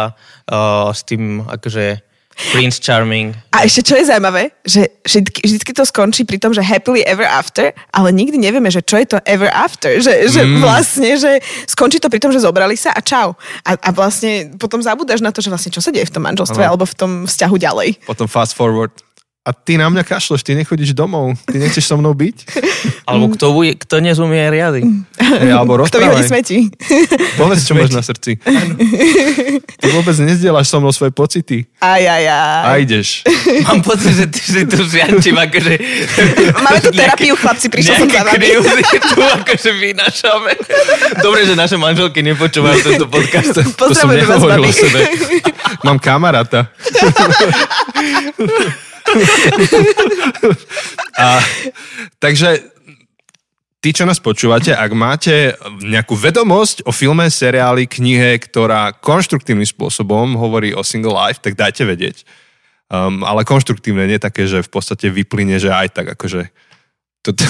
uh, 0.47 0.95
s 0.95 1.03
tým 1.03 1.43
akože 1.43 2.04
Prince 2.51 2.83
Charming. 2.83 3.31
A 3.55 3.63
ešte 3.63 3.87
čo 3.87 3.95
je 3.95 4.03
zaujímavé, 4.03 4.51
že 4.67 4.91
vždy, 5.07 5.39
vždy 5.39 5.71
to 5.71 5.87
skončí 5.87 6.27
pri 6.27 6.35
tom, 6.35 6.51
že 6.51 6.59
happily 6.59 6.99
ever 7.07 7.23
after, 7.23 7.71
ale 7.95 8.11
nikdy 8.11 8.35
nevieme, 8.35 8.67
že 8.67 8.83
čo 8.83 8.99
je 8.99 9.07
to 9.07 9.17
ever 9.23 9.47
after. 9.47 9.95
Že, 10.03 10.27
že 10.27 10.41
Mm. 10.43 10.59
vlastne, 10.59 11.15
že 11.15 11.39
skončí 11.63 12.03
to 12.03 12.11
pri 12.11 12.19
tom, 12.19 12.35
že 12.35 12.43
zobrali 12.43 12.75
sa 12.75 12.91
a 12.91 12.99
čau. 12.99 13.39
A, 13.63 13.79
a 13.79 13.89
vlastne 13.95 14.51
potom 14.59 14.83
zabúdaš 14.83 15.23
na 15.23 15.31
to, 15.31 15.39
že 15.39 15.47
vlastne 15.47 15.71
čo 15.71 15.79
sa 15.79 15.93
deje 15.95 16.11
v 16.11 16.13
tom 16.13 16.27
manželstve 16.27 16.59
Áno. 16.59 16.75
alebo 16.75 16.83
v 16.83 16.95
tom 16.97 17.11
vzťahu 17.23 17.55
ďalej. 17.55 17.89
Potom 18.03 18.27
fast 18.27 18.51
forward. 18.51 18.91
A 19.45 19.53
ty 19.53 19.77
na 19.77 19.85
mňa 19.85 20.01
kašleš, 20.01 20.41
ty 20.41 20.57
nechodíš 20.57 20.97
domov. 20.97 21.37
Ty 21.45 21.61
nechceš 21.61 21.85
so 21.85 22.01
mnou 22.01 22.17
byť? 22.17 22.37
Alebo 23.09 23.29
kto, 23.29 23.53
bude, 23.53 23.77
kto 23.77 24.01
nezumie 24.01 24.41
riady. 24.49 24.81
Hej, 25.15 25.53
alebo 25.53 25.77
Kto 25.85 26.01
vyhodí 26.01 26.25
rozprávaj. 26.25 26.29
smeti. 26.33 26.57
Povedz, 27.39 27.61
čo 27.61 27.77
máš 27.77 27.93
na 27.93 28.01
srdci. 28.01 28.41
Ty 29.81 29.87
vôbec 29.93 30.17
nezdieľaš 30.17 30.65
so 30.65 30.81
mnou 30.81 30.89
svoje 30.89 31.13
pocity. 31.13 31.69
Aj, 31.77 32.01
aj, 32.01 32.23
A 32.25 32.37
aj. 32.73 32.81
ideš. 32.81 33.21
Mám 33.69 33.85
pocit, 33.85 34.09
že 34.11 34.25
ty 34.25 34.41
si 34.41 34.61
tu 34.65 34.81
žiančím, 34.81 35.37
akože... 35.37 35.73
Máme 36.57 36.79
tu 36.81 36.89
terapiu, 36.89 37.37
chlapci, 37.37 37.69
prišiel 37.69 37.93
som 37.95 38.09
za 38.09 38.25
vami. 38.25 38.49
tu 39.05 39.21
akože 39.21 39.69
vynašame. 39.71 40.51
Dobre, 41.21 41.45
že 41.45 41.53
naše 41.53 41.77
manželky 41.77 42.25
nepočúvajú 42.25 42.77
tento 42.81 43.05
podcast. 43.05 43.53
Pozdravujeme 43.77 44.25
vás, 44.25 44.41
babi. 44.41 44.69
Mám 45.85 46.01
kamaráta. 46.01 46.73
A, 51.15 51.39
takže 52.19 52.59
tí, 53.85 53.93
čo 53.93 54.09
nás 54.09 54.17
počúvate, 54.17 54.73
ak 54.73 54.91
máte 54.97 55.53
nejakú 55.85 56.17
vedomosť 56.17 56.89
o 56.89 56.91
filme, 56.91 57.29
seriáli, 57.29 57.85
knihe, 57.85 58.41
ktorá 58.41 58.97
konštruktívnym 58.97 59.69
spôsobom 59.69 60.33
hovorí 60.41 60.73
o 60.73 60.81
single 60.81 61.13
life, 61.13 61.37
tak 61.37 61.53
dajte 61.53 61.85
vedieť. 61.85 62.25
Um, 62.89 63.21
ale 63.21 63.45
konštruktívne, 63.45 64.09
nie 64.09 64.17
také, 64.17 64.49
že 64.49 64.65
v 64.65 64.69
podstate 64.69 65.13
vyplyne, 65.13 65.61
že 65.61 65.69
aj 65.69 66.01
tak 66.01 66.17
akože 66.17 66.49
to, 67.21 67.33
to, 67.33 67.45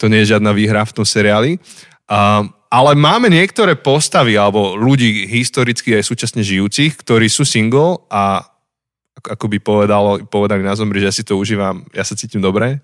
to 0.00 0.04
nie 0.08 0.24
je 0.24 0.36
žiadna 0.36 0.56
výhra 0.56 0.88
v 0.88 0.94
tom 0.96 1.04
seriáli. 1.04 1.60
Um, 2.08 2.52
ale 2.68 2.96
máme 2.96 3.30
niektoré 3.30 3.78
postavy 3.78 4.40
alebo 4.40 4.74
ľudí 4.74 5.28
historicky 5.28 6.00
aj 6.00 6.04
súčasne 6.04 6.42
žijúcich, 6.42 6.96
ktorí 7.00 7.30
sú 7.30 7.46
single 7.46 8.02
a 8.10 8.53
ako- 9.22 9.50
by 9.50 9.58
povedalo, 9.62 10.10
povedali 10.26 10.66
na 10.66 10.74
zomri, 10.74 10.98
že 11.02 11.08
ja 11.08 11.14
si 11.14 11.22
to 11.22 11.38
užívam, 11.38 11.86
ja 11.94 12.02
sa 12.02 12.18
cítim 12.18 12.42
dobre, 12.42 12.82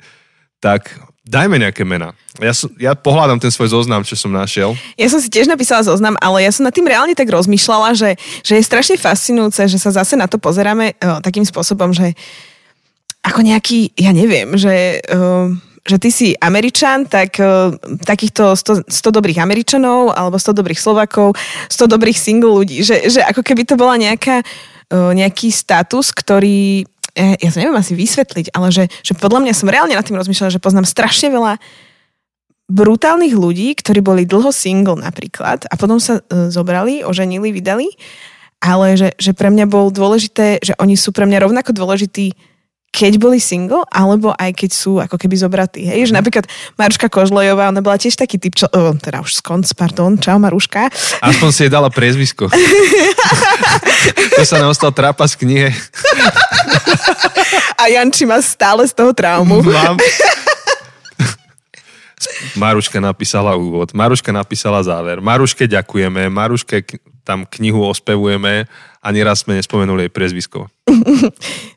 tak 0.60 0.92
dajme 1.24 1.56
nejaké 1.56 1.88
mená. 1.88 2.12
Ja, 2.36 2.52
som, 2.52 2.68
ja 2.76 2.92
pohľadám 2.92 3.40
ten 3.40 3.48
svoj 3.48 3.72
zoznam, 3.72 4.04
čo 4.04 4.18
som 4.18 4.28
našiel. 4.28 4.76
Ja 5.00 5.08
som 5.08 5.22
si 5.22 5.32
tiež 5.32 5.48
napísala 5.48 5.86
zoznam, 5.86 6.20
ale 6.20 6.44
ja 6.44 6.52
som 6.52 6.68
nad 6.68 6.74
tým 6.74 6.84
reálne 6.84 7.16
tak 7.16 7.32
rozmýšľala, 7.32 7.96
že, 7.96 8.18
že 8.44 8.60
je 8.60 8.68
strašne 8.68 8.96
fascinujúce, 9.00 9.64
že 9.70 9.78
sa 9.80 9.90
zase 9.90 10.20
na 10.20 10.28
to 10.28 10.36
pozeráme 10.36 10.92
uh, 11.00 11.22
takým 11.24 11.46
spôsobom, 11.46 11.96
že 11.96 12.12
ako 13.24 13.40
nejaký, 13.44 13.96
ja 13.96 14.12
neviem, 14.12 14.54
že... 14.56 15.00
Uh, 15.08 15.56
že 15.80 15.96
ty 15.96 16.12
si 16.12 16.36
Američan, 16.36 17.08
tak 17.08 17.40
uh, 17.40 17.72
takýchto 18.04 18.52
100, 18.52 18.92
100 18.92 19.16
dobrých 19.16 19.40
Američanov 19.40 20.12
alebo 20.12 20.36
100 20.36 20.52
dobrých 20.52 20.76
Slovakov, 20.76 21.32
100 21.72 21.88
dobrých 21.88 22.20
single 22.20 22.52
ľudí. 22.52 22.84
Že, 22.84 23.08
že 23.08 23.20
ako 23.24 23.40
keby 23.40 23.64
to 23.64 23.80
bola 23.80 23.96
nejaká, 23.96 24.44
nejaký 24.90 25.54
status, 25.54 26.10
ktorý 26.10 26.84
ja, 27.14 27.34
ja 27.38 27.50
to 27.50 27.58
neviem 27.58 27.78
asi 27.78 27.94
vysvetliť, 27.98 28.54
ale 28.54 28.70
že, 28.70 28.84
že 29.02 29.18
podľa 29.18 29.42
mňa 29.46 29.54
som 29.54 29.70
reálne 29.70 29.94
nad 29.94 30.06
tým 30.06 30.18
rozmýšľala, 30.18 30.54
že 30.54 30.62
poznám 30.62 30.86
strašne 30.86 31.30
veľa 31.30 31.58
brutálnych 32.70 33.34
ľudí, 33.34 33.74
ktorí 33.74 33.98
boli 33.98 34.22
dlho 34.22 34.54
single 34.54 34.94
napríklad 34.94 35.66
a 35.66 35.74
potom 35.74 35.98
sa 35.98 36.22
e, 36.22 36.54
zobrali, 36.54 37.02
oženili, 37.02 37.50
vydali, 37.50 37.90
ale 38.62 38.94
že, 38.94 39.10
že 39.18 39.34
pre 39.34 39.50
mňa 39.50 39.66
bol 39.66 39.90
dôležité, 39.90 40.62
že 40.62 40.78
oni 40.78 40.94
sú 40.94 41.10
pre 41.10 41.26
mňa 41.26 41.50
rovnako 41.50 41.74
dôležití 41.74 42.50
keď 42.90 43.22
boli 43.22 43.38
single, 43.38 43.86
alebo 43.86 44.34
aj 44.34 44.50
keď 44.50 44.70
sú 44.74 44.98
ako 44.98 45.14
keby 45.14 45.38
zobratí. 45.38 45.86
Hej? 45.86 46.10
Že 46.10 46.18
napríklad 46.18 46.44
Maruška 46.74 47.06
Kožlojová, 47.06 47.70
ona 47.70 47.78
bola 47.78 47.94
tiež 47.94 48.18
taký 48.18 48.34
typ, 48.42 48.58
čo, 48.58 48.66
oh, 48.66 48.98
teda 48.98 49.22
už 49.22 49.38
skonc, 49.38 49.62
pardon, 49.78 50.18
čau 50.18 50.42
Maruška. 50.42 50.90
Aspoň 51.22 51.48
si 51.54 51.60
jej 51.66 51.70
dala 51.70 51.86
priezvisko. 51.86 52.50
to 54.36 54.42
sa 54.44 54.60
nám 54.60 54.72
ostal 54.72 54.92
trápas 54.92 55.36
v 55.36 55.46
knihe. 55.46 55.68
A 57.80 57.88
Janči 57.88 58.28
má 58.28 58.40
stále 58.44 58.84
z 58.88 58.92
toho 58.92 59.12
traumu. 59.16 59.64
Mám. 59.64 59.96
Maruška 62.56 63.00
napísala 63.00 63.56
úvod, 63.56 63.96
Maruška 63.96 64.28
napísala 64.32 64.84
záver. 64.84 65.24
Maruške 65.24 65.64
ďakujeme, 65.64 66.28
Maruške 66.28 66.84
tam 67.24 67.48
knihu 67.48 67.84
ospevujeme 67.88 68.68
a 69.00 69.06
nieraz 69.12 69.44
sme 69.44 69.56
nespomenuli 69.56 70.08
jej 70.08 70.12
priezvisko. 70.12 70.68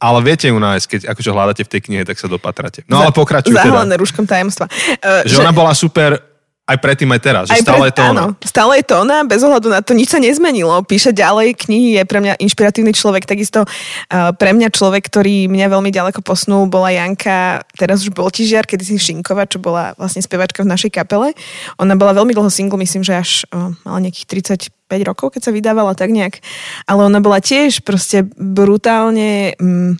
Ale 0.04 0.20
viete 0.20 0.52
ju 0.52 0.58
nájsť, 0.60 0.86
keď 0.88 1.02
akože 1.16 1.30
hľadáte 1.32 1.64
v 1.64 1.72
tej 1.72 1.82
knihe, 1.88 2.04
tak 2.04 2.20
sa 2.20 2.28
dopatrate. 2.28 2.84
No 2.92 3.00
ale 3.00 3.16
pokračuj 3.16 3.56
teda. 3.56 3.64
Zahalené 3.64 3.96
rúškom 3.96 4.26
tajomstva. 4.28 4.68
Uh, 5.00 5.24
Že 5.24 5.48
ona 5.48 5.54
bola 5.56 5.72
super 5.72 6.20
aj 6.63 6.78
predtým, 6.80 7.12
aj 7.12 7.21
teraz. 7.21 7.45
Že 7.52 7.60
stále 7.60 7.91
je 7.91 7.95
to 7.99 8.04
ona. 8.08 8.12
áno, 8.15 8.26
stále 8.39 8.73
je 8.80 8.86
to 8.88 8.95
ona, 9.04 9.17
bez 9.28 9.43
ohľadu 9.43 9.67
na 9.67 9.84
to 9.84 9.91
nič 9.91 10.15
sa 10.15 10.19
nezmenilo. 10.23 10.80
Píše 10.88 11.12
ďalej 11.12 11.60
knihy, 11.60 11.99
je 11.99 12.04
pre 12.08 12.23
mňa 12.23 12.39
inšpiratívny 12.39 12.95
človek. 12.95 13.28
Takisto 13.28 13.67
uh, 13.67 14.32
pre 14.32 14.56
mňa 14.56 14.71
človek, 14.71 15.04
ktorý 15.12 15.52
mňa 15.52 15.67
veľmi 15.67 15.91
ďaleko 15.91 16.23
posunul, 16.23 16.71
bola 16.71 16.95
Janka, 16.95 17.67
teraz 17.76 18.08
už 18.08 18.15
bol 18.15 18.32
Tižiar, 18.32 18.63
kedy 18.63 18.80
si 18.80 18.95
Šinkova, 18.95 19.43
čo 19.43 19.60
bola 19.60 19.91
vlastne 19.99 20.23
spevačka 20.23 20.63
v 20.63 20.71
našej 20.71 20.95
kapele. 20.95 21.36
Ona 21.84 21.99
bola 21.99 22.15
veľmi 22.15 22.32
dlho 22.32 22.47
single, 22.47 22.80
myslím, 22.80 23.04
že 23.04 23.19
až 23.19 23.32
uh, 23.52 23.76
mala 23.84 23.99
nejakých 23.99 24.71
35 24.71 24.88
rokov, 25.04 25.36
keď 25.36 25.41
sa 25.43 25.52
vydávala 25.52 25.99
tak 25.99 26.15
nejak. 26.15 26.39
Ale 26.88 27.04
ona 27.04 27.19
bola 27.19 27.43
tiež 27.43 27.84
proste 27.84 28.23
brutálne... 28.39 29.60
Mm, 29.60 29.99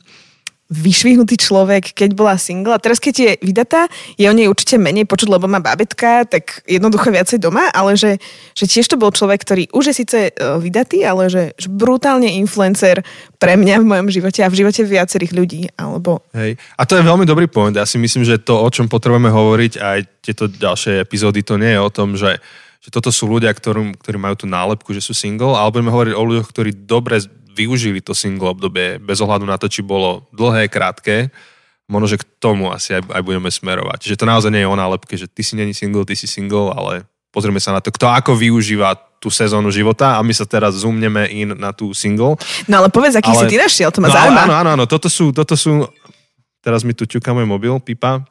vyšvihnutý 0.74 1.38
človek, 1.38 1.94
keď 1.94 2.18
bola 2.18 2.34
single. 2.42 2.74
A 2.74 2.82
teraz, 2.82 2.98
keď 2.98 3.16
je 3.16 3.32
vydatá, 3.46 3.86
je 4.18 4.26
o 4.26 4.34
nej 4.34 4.50
určite 4.50 4.82
menej 4.82 5.06
počuť, 5.06 5.30
lebo 5.30 5.46
má 5.46 5.62
babetka, 5.62 6.26
tak 6.26 6.66
jednoducho 6.66 7.14
viacej 7.14 7.38
doma, 7.38 7.70
ale 7.70 7.94
že, 7.94 8.18
že 8.58 8.66
tiež 8.66 8.90
to 8.90 8.98
bol 8.98 9.14
človek, 9.14 9.46
ktorý 9.46 9.70
už 9.70 9.94
je 9.94 9.96
síce 10.02 10.18
e, 10.28 10.32
vydatý, 10.58 11.06
ale 11.06 11.30
že, 11.30 11.54
že 11.54 11.70
brutálne 11.70 12.26
influencer 12.26 13.06
pre 13.38 13.54
mňa 13.54 13.86
v 13.86 13.90
mojom 13.94 14.08
živote 14.10 14.42
a 14.42 14.50
v 14.50 14.66
živote 14.66 14.82
viacerých 14.82 15.32
ľudí. 15.38 15.62
Alebo... 15.78 16.26
Hej. 16.34 16.58
A 16.76 16.82
to 16.90 16.98
je 16.98 17.06
veľmi 17.06 17.30
dobrý 17.30 17.46
point. 17.46 17.78
Ja 17.78 17.86
si 17.86 18.02
myslím, 18.02 18.26
že 18.26 18.42
to, 18.42 18.58
o 18.58 18.70
čom 18.74 18.90
potrebujeme 18.90 19.30
hovoriť, 19.30 19.74
aj 19.78 20.00
tieto 20.26 20.50
ďalšie 20.50 20.98
epizódy, 21.06 21.46
to 21.46 21.62
nie 21.62 21.78
je 21.78 21.80
o 21.80 21.94
tom, 21.94 22.18
že 22.18 22.42
že 22.84 22.92
toto 22.92 23.16
sú 23.16 23.32
ľudia, 23.32 23.48
ktorí, 23.56 23.96
ktorí 23.96 24.20
majú 24.20 24.44
tú 24.44 24.44
nálepku, 24.44 24.92
že 24.92 25.00
sú 25.00 25.16
single, 25.16 25.56
ale 25.56 25.72
budeme 25.72 25.88
hovoriť 25.96 26.14
o 26.20 26.28
ľuďoch, 26.28 26.48
ktorí 26.52 26.84
dobre 26.84 27.24
využili 27.54 28.02
to 28.02 28.18
single 28.18 28.52
obdobie, 28.52 28.98
bez 28.98 29.22
ohľadu 29.22 29.46
na 29.46 29.62
to, 29.62 29.70
či 29.70 29.86
bolo 29.86 30.26
dlhé, 30.34 30.68
krátke, 30.68 31.30
možno, 31.86 32.10
že 32.10 32.18
k 32.20 32.26
tomu 32.42 32.74
asi 32.74 32.98
aj, 32.98 33.06
aj 33.14 33.22
budeme 33.22 33.50
smerovať. 33.54 33.98
Čiže 34.04 34.20
to 34.20 34.26
naozaj 34.26 34.50
nie 34.50 34.66
je 34.66 34.72
o 34.72 34.80
nálepke, 34.80 35.14
že 35.14 35.30
ty 35.30 35.46
si 35.46 35.54
není 35.54 35.78
single, 35.78 36.08
ty 36.08 36.18
si 36.18 36.26
single, 36.26 36.74
ale 36.74 37.06
pozrieme 37.30 37.62
sa 37.62 37.74
na 37.74 37.82
to, 37.82 37.94
kto 37.94 38.10
ako 38.10 38.34
využíva 38.34 38.98
tú 39.24 39.32
sezónu 39.32 39.72
života 39.72 40.20
a 40.20 40.26
my 40.26 40.34
sa 40.36 40.44
teraz 40.44 40.84
zoomneme 40.84 41.32
in 41.32 41.56
na 41.56 41.72
tú 41.72 41.96
single. 41.96 42.36
No 42.68 42.84
ale 42.84 42.92
povedz, 42.92 43.16
aký 43.16 43.32
ale... 43.32 43.40
si 43.40 43.46
ty 43.54 43.56
našiel, 43.56 43.90
to 43.94 44.04
ma 44.04 44.12
no, 44.12 44.16
zaujíma. 44.16 44.42
Áno, 44.44 44.54
áno, 44.60 44.70
áno, 44.76 44.86
toto 44.86 45.08
sú, 45.08 45.32
toto 45.32 45.56
sú, 45.56 45.88
teraz 46.60 46.84
mi 46.84 46.92
tu 46.92 47.08
ťuká 47.08 47.32
môj 47.32 47.48
mobil, 47.48 47.72
pipa, 47.80 48.28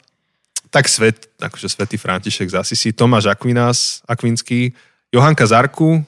tak 0.68 0.88
svet, 0.88 1.32
akože 1.40 1.68
svetý 1.68 1.96
František 1.96 2.52
z 2.52 2.56
Asisi, 2.60 2.92
Tomáš 2.92 3.28
Aquinas, 3.28 4.04
Akvinský, 4.04 4.72
Johanka 5.12 5.44
Zarku, 5.44 6.00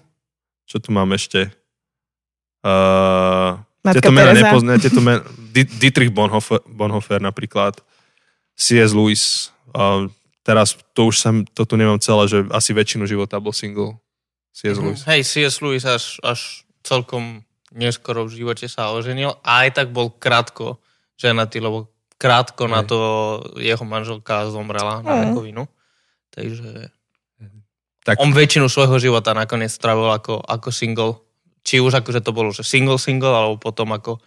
čo 0.64 0.80
tu 0.80 0.92
mám 0.92 1.12
ešte? 1.12 1.52
Uh, 2.64 3.60
tieto 3.92 4.08
mena 4.08 4.32
nepozná, 4.32 4.80
tieto 4.80 5.04
mena, 5.04 5.20
Dietrich 5.52 6.08
Bonhoeffer, 6.08 6.64
Bonhoeffer 6.64 7.20
napríklad, 7.20 7.76
C.S. 8.56 8.96
Lewis, 8.96 9.52
uh, 9.76 10.08
teraz 10.40 10.80
to 10.96 11.12
už 11.12 11.20
som, 11.20 11.44
to 11.44 11.68
tu 11.68 11.76
nemám 11.76 12.00
celé, 12.00 12.24
že 12.24 12.38
asi 12.48 12.72
väčšinu 12.72 13.04
života 13.04 13.36
bol 13.36 13.52
single 13.52 14.00
C.S. 14.56 14.80
Mm-hmm. 14.80 14.84
Lewis. 14.88 15.00
Hej, 15.04 15.20
C.S. 15.28 15.60
Lewis 15.60 15.84
až, 15.84 16.16
až 16.24 16.64
celkom 16.80 17.44
neskoro 17.74 18.24
v 18.24 18.40
živote 18.40 18.64
sa 18.70 18.94
oženil 18.96 19.36
a 19.44 19.66
aj 19.66 19.84
tak 19.84 19.88
bol 19.92 20.08
krátko 20.08 20.80
ženatý, 21.20 21.60
lebo 21.60 21.92
krátko 22.16 22.64
Hej. 22.64 22.72
na 22.72 22.80
to 22.86 22.98
jeho 23.60 23.84
manželka 23.84 24.48
zomrela 24.48 25.04
na 25.04 25.28
rakovinu. 25.28 25.68
Takže 26.32 26.88
tak. 28.06 28.16
on 28.22 28.30
väčšinu 28.32 28.70
svojho 28.70 28.96
života 28.96 29.34
nakoniec 29.34 29.74
strávil 29.74 30.08
ako, 30.08 30.40
ako 30.40 30.68
single 30.70 31.24
či 31.64 31.80
už 31.80 32.04
akože 32.04 32.20
to 32.20 32.30
bolo, 32.36 32.52
že 32.52 32.62
single 32.62 33.00
single, 33.00 33.32
alebo 33.32 33.56
potom 33.56 33.90
ako 33.96 34.20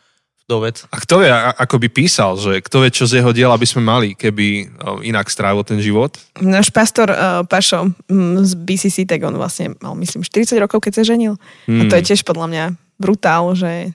vdovec. 0.47 0.87
A 0.89 0.97
kto 1.03 1.21
vie, 1.21 1.29
ako 1.35 1.75
by 1.75 1.87
písal, 1.91 2.39
že 2.39 2.63
kto 2.63 2.81
vie, 2.81 2.89
čo 2.89 3.03
z 3.03 3.19
jeho 3.19 3.35
diela 3.35 3.59
by 3.59 3.67
sme 3.67 3.83
mali, 3.83 4.15
keby 4.15 4.71
inak 5.03 5.27
strávil 5.27 5.61
ten 5.67 5.77
život? 5.83 6.15
Náš 6.39 6.71
pastor 6.71 7.11
uh, 7.11 7.43
Pašo 7.43 7.91
um, 7.91 8.39
z 8.41 8.55
BCC, 8.55 9.03
tak 9.03 9.27
on 9.27 9.35
vlastne 9.35 9.75
mal, 9.83 9.93
myslím, 9.99 10.23
40 10.23 10.55
rokov, 10.63 10.87
keď 10.87 11.03
sa 11.03 11.03
ženil. 11.03 11.35
Hmm. 11.67 11.83
A 11.83 11.91
to 11.91 11.99
je 11.99 12.01
hmm. 12.01 12.09
tiež 12.09 12.23
podľa 12.23 12.47
mňa 12.47 12.65
brutál, 12.95 13.53
že 13.59 13.91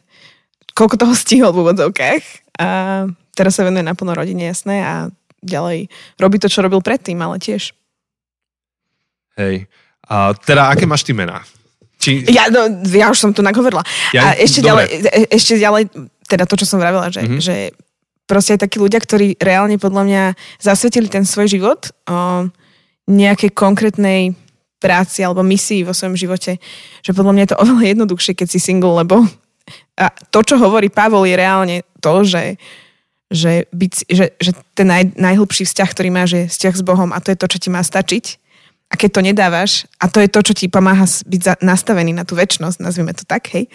koľko 0.77 1.01
toho 1.01 1.15
stihol 1.25 1.51
v 1.57 1.61
úvodzovkách. 1.65 2.23
A 2.61 2.69
teraz 3.33 3.57
sa 3.57 3.65
venuje 3.65 3.83
naplno 3.83 4.13
rodine, 4.13 4.53
jasné, 4.53 4.85
a 4.85 5.09
ďalej 5.41 5.89
robí 6.21 6.37
to, 6.37 6.53
čo 6.53 6.61
robil 6.61 6.85
predtým, 6.85 7.17
ale 7.19 7.41
tiež. 7.41 7.73
Hej. 9.41 9.67
A 10.05 10.37
teda, 10.37 10.69
aké 10.69 10.85
máš 10.85 11.09
ty 11.09 11.17
mená? 11.17 11.41
Či... 12.03 12.27
Ja, 12.27 12.51
no, 12.51 12.67
ja 12.91 13.15
už 13.15 13.19
som 13.23 13.31
tu 13.31 13.47
nahovorila. 13.47 13.87
Ja, 14.11 14.35
a 14.35 14.35
ešte 14.35 14.59
ďalej, 14.59 14.87
e, 15.07 15.31
ešte 15.31 15.55
ďalej, 15.55 15.87
teda 16.27 16.51
to, 16.51 16.59
čo 16.59 16.67
som 16.67 16.83
vravila, 16.83 17.15
že, 17.15 17.23
mm-hmm. 17.23 17.39
že 17.39 17.71
proste 18.27 18.59
aj 18.59 18.67
takí 18.67 18.83
ľudia, 18.83 18.99
ktorí 18.99 19.39
reálne 19.39 19.79
podľa 19.79 20.03
mňa 20.03 20.23
zasvetili 20.59 21.07
ten 21.07 21.23
svoj 21.23 21.47
život 21.47 21.95
o 22.11 22.51
nejakej 23.07 23.55
konkrétnej 23.55 24.35
práci 24.83 25.23
alebo 25.23 25.47
misii 25.47 25.87
vo 25.87 25.95
svojom 25.95 26.19
živote, 26.19 26.59
že 27.07 27.15
podľa 27.15 27.33
mňa 27.39 27.43
je 27.47 27.51
to 27.55 27.61
oveľa 27.63 27.85
jednoduchšie, 27.95 28.35
keď 28.35 28.49
si 28.51 28.59
single, 28.59 28.99
lebo 28.99 29.23
a 29.95 30.11
to, 30.11 30.43
čo 30.43 30.59
hovorí 30.59 30.91
Pavol, 30.91 31.23
je 31.23 31.39
reálne 31.39 31.77
to, 32.03 32.27
že, 32.27 32.59
že, 33.31 33.71
byť, 33.71 33.93
že, 34.11 34.35
že 34.43 34.51
ten 34.75 34.91
naj, 34.91 35.15
najhlbší 35.15 35.63
vzťah, 35.71 35.89
ktorý 35.95 36.11
máš, 36.11 36.31
je 36.35 36.45
vzťah 36.51 36.75
s 36.75 36.83
Bohom 36.83 37.15
a 37.15 37.23
to 37.23 37.31
je 37.31 37.39
to, 37.39 37.47
čo 37.47 37.59
ti 37.63 37.69
má 37.71 37.79
stačiť 37.79 38.42
a 38.93 38.95
keď 38.95 39.11
to 39.17 39.21
nedávaš, 39.25 39.89
a 39.97 40.05
to 40.13 40.21
je 40.21 40.29
to, 40.29 40.41
čo 40.45 40.53
ti 40.53 40.69
pomáha 40.69 41.09
byť 41.09 41.41
za, 41.41 41.55
nastavený 41.65 42.13
na 42.13 42.29
tú 42.29 42.37
väčšnosť, 42.37 42.77
nazvime 42.77 43.17
to 43.17 43.25
tak, 43.25 43.49
hej. 43.57 43.73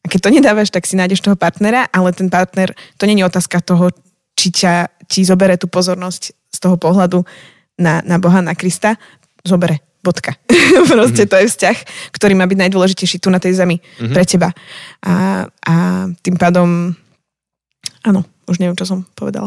A 0.00 0.08
keď 0.08 0.20
to 0.22 0.30
nedávaš, 0.30 0.70
tak 0.70 0.86
si 0.86 0.94
nájdeš 0.94 1.26
toho 1.26 1.34
partnera, 1.34 1.90
ale 1.90 2.14
ten 2.14 2.30
partner, 2.30 2.70
to 2.94 3.04
není 3.04 3.26
otázka 3.26 3.58
toho, 3.60 3.90
či 4.38 4.54
ťa, 4.54 4.88
ti 5.10 5.26
zobere 5.26 5.58
tú 5.58 5.66
pozornosť 5.66 6.22
z 6.32 6.58
toho 6.62 6.78
pohľadu 6.78 7.26
na, 7.82 7.98
na 8.06 8.22
Boha, 8.22 8.38
na 8.40 8.54
Krista, 8.54 8.94
zobere, 9.42 9.82
bodka. 10.06 10.38
Proste 10.88 11.26
mm-hmm. 11.26 11.32
to 11.34 11.36
je 11.42 11.46
vzťah, 11.50 11.76
ktorý 12.14 12.38
má 12.38 12.46
byť 12.46 12.58
najdôležitejší 12.64 13.18
tu 13.18 13.28
na 13.28 13.42
tej 13.42 13.58
zemi 13.58 13.82
mm-hmm. 13.82 14.14
pre 14.14 14.24
teba. 14.24 14.54
A, 15.02 15.44
a 15.66 15.74
tým 16.22 16.38
pádom, 16.38 16.94
áno, 18.06 18.22
už 18.50 18.58
neviem, 18.58 18.74
čo 18.74 18.82
som 18.82 19.06
povedala. 19.14 19.46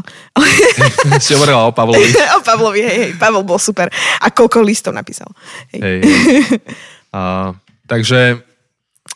si 1.20 1.36
hovorila 1.36 1.68
o 1.68 1.76
Pavlovi. 1.76 2.08
o 2.39 2.41
Pavlovi, 2.41 2.80
hej, 2.80 2.97
hej, 2.97 3.12
Pavel 3.20 3.43
bol 3.43 3.60
super. 3.60 3.91
A 4.24 4.32
koľko 4.32 4.64
listov 4.64 4.95
napísal. 4.95 5.28
Hej. 5.76 5.80
hej, 5.84 5.99
hej. 5.99 6.60
A, 7.12 7.51
takže 7.86 8.39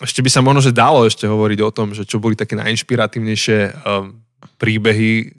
ešte 0.04 0.20
by 0.22 0.30
sa 0.30 0.44
možno, 0.44 0.62
že 0.62 0.76
dalo 0.76 1.08
ešte 1.08 1.26
hovoriť 1.26 1.60
o 1.64 1.74
tom, 1.74 1.96
že 1.96 2.04
čo 2.04 2.20
boli 2.20 2.36
také 2.36 2.60
najinšpiratívnejšie 2.60 3.60
um, 3.82 4.20
príbehy, 4.60 5.34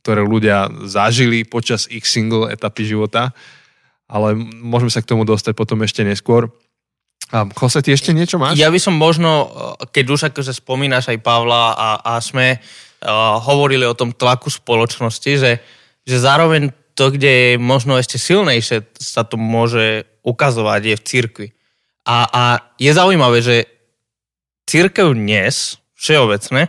ktoré 0.00 0.22
ľudia 0.24 0.70
zažili 0.88 1.44
počas 1.44 1.90
ich 1.90 2.06
single 2.08 2.48
etapy 2.48 2.88
života, 2.88 3.34
ale 4.08 4.38
môžeme 4.38 4.88
sa 4.88 5.04
k 5.04 5.10
tomu 5.10 5.26
dostať 5.26 5.52
potom 5.58 5.82
ešte 5.84 6.06
neskôr. 6.06 6.48
A 7.32 7.48
Jose, 7.48 7.80
ty 7.80 7.96
ešte 7.96 8.12
niečo 8.12 8.36
máš? 8.36 8.60
Ja 8.60 8.68
by 8.68 8.76
som 8.76 8.92
možno, 8.92 9.48
keď 9.88 10.04
už 10.12 10.20
akože 10.32 10.52
spomínaš 10.52 11.08
aj 11.08 11.24
Pavla 11.24 11.72
a, 11.72 11.88
a 12.04 12.12
sme 12.20 12.60
hovorili 13.42 13.86
o 13.86 13.96
tom 13.98 14.14
tlaku 14.14 14.50
spoločnosti, 14.50 15.32
že, 15.38 15.52
že 16.06 16.16
zároveň 16.16 16.70
to, 16.94 17.10
kde 17.10 17.30
je 17.30 17.50
možno 17.56 17.96
ešte 17.96 18.20
silnejšie 18.20 18.84
sa 19.00 19.24
to 19.24 19.40
môže 19.40 20.04
ukazovať, 20.22 20.80
je 20.92 20.96
v 20.96 21.06
cirkvi. 21.06 21.48
A, 22.06 22.16
a 22.28 22.42
je 22.76 22.90
zaujímavé, 22.92 23.38
že 23.40 23.56
církev 24.66 25.14
dnes, 25.14 25.78
všeobecne, 25.94 26.68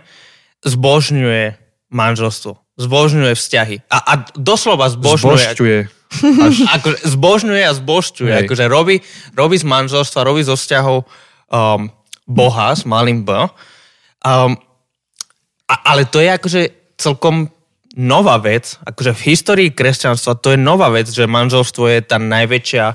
zbožňuje 0.64 1.58
manželstvo, 1.92 2.58
zbožňuje 2.80 3.34
vzťahy. 3.36 3.76
A, 3.90 3.98
a 3.98 4.14
doslova 4.38 4.90
zbožňuje. 4.90 5.54
Zbožňuje. 5.54 5.80
Až... 6.22 6.56
Akože 6.78 6.98
zbožňuje 7.10 7.64
a 7.66 7.74
zbožňuje. 7.74 8.34
Akože 8.46 8.66
robí, 8.70 9.02
robí 9.34 9.56
z 9.58 9.66
manželstva, 9.66 10.28
robí 10.28 10.46
zo 10.46 10.54
vzťahov 10.54 11.04
um, 11.04 11.90
Boha 12.30 12.78
s 12.78 12.86
malým 12.86 13.26
B. 13.26 13.34
Um, 14.24 14.56
a, 15.74 15.76
ale 15.90 16.06
to 16.06 16.22
je 16.22 16.30
akože 16.30 16.62
celkom 17.02 17.50
nová 17.98 18.38
vec, 18.38 18.78
akože 18.86 19.12
v 19.18 19.26
histórii 19.34 19.70
kresťanstva 19.74 20.38
to 20.38 20.54
je 20.54 20.60
nová 20.62 20.94
vec, 20.94 21.10
že 21.10 21.26
manželstvo 21.26 21.90
je 21.90 22.00
tá 22.06 22.22
najväčšia 22.22 22.86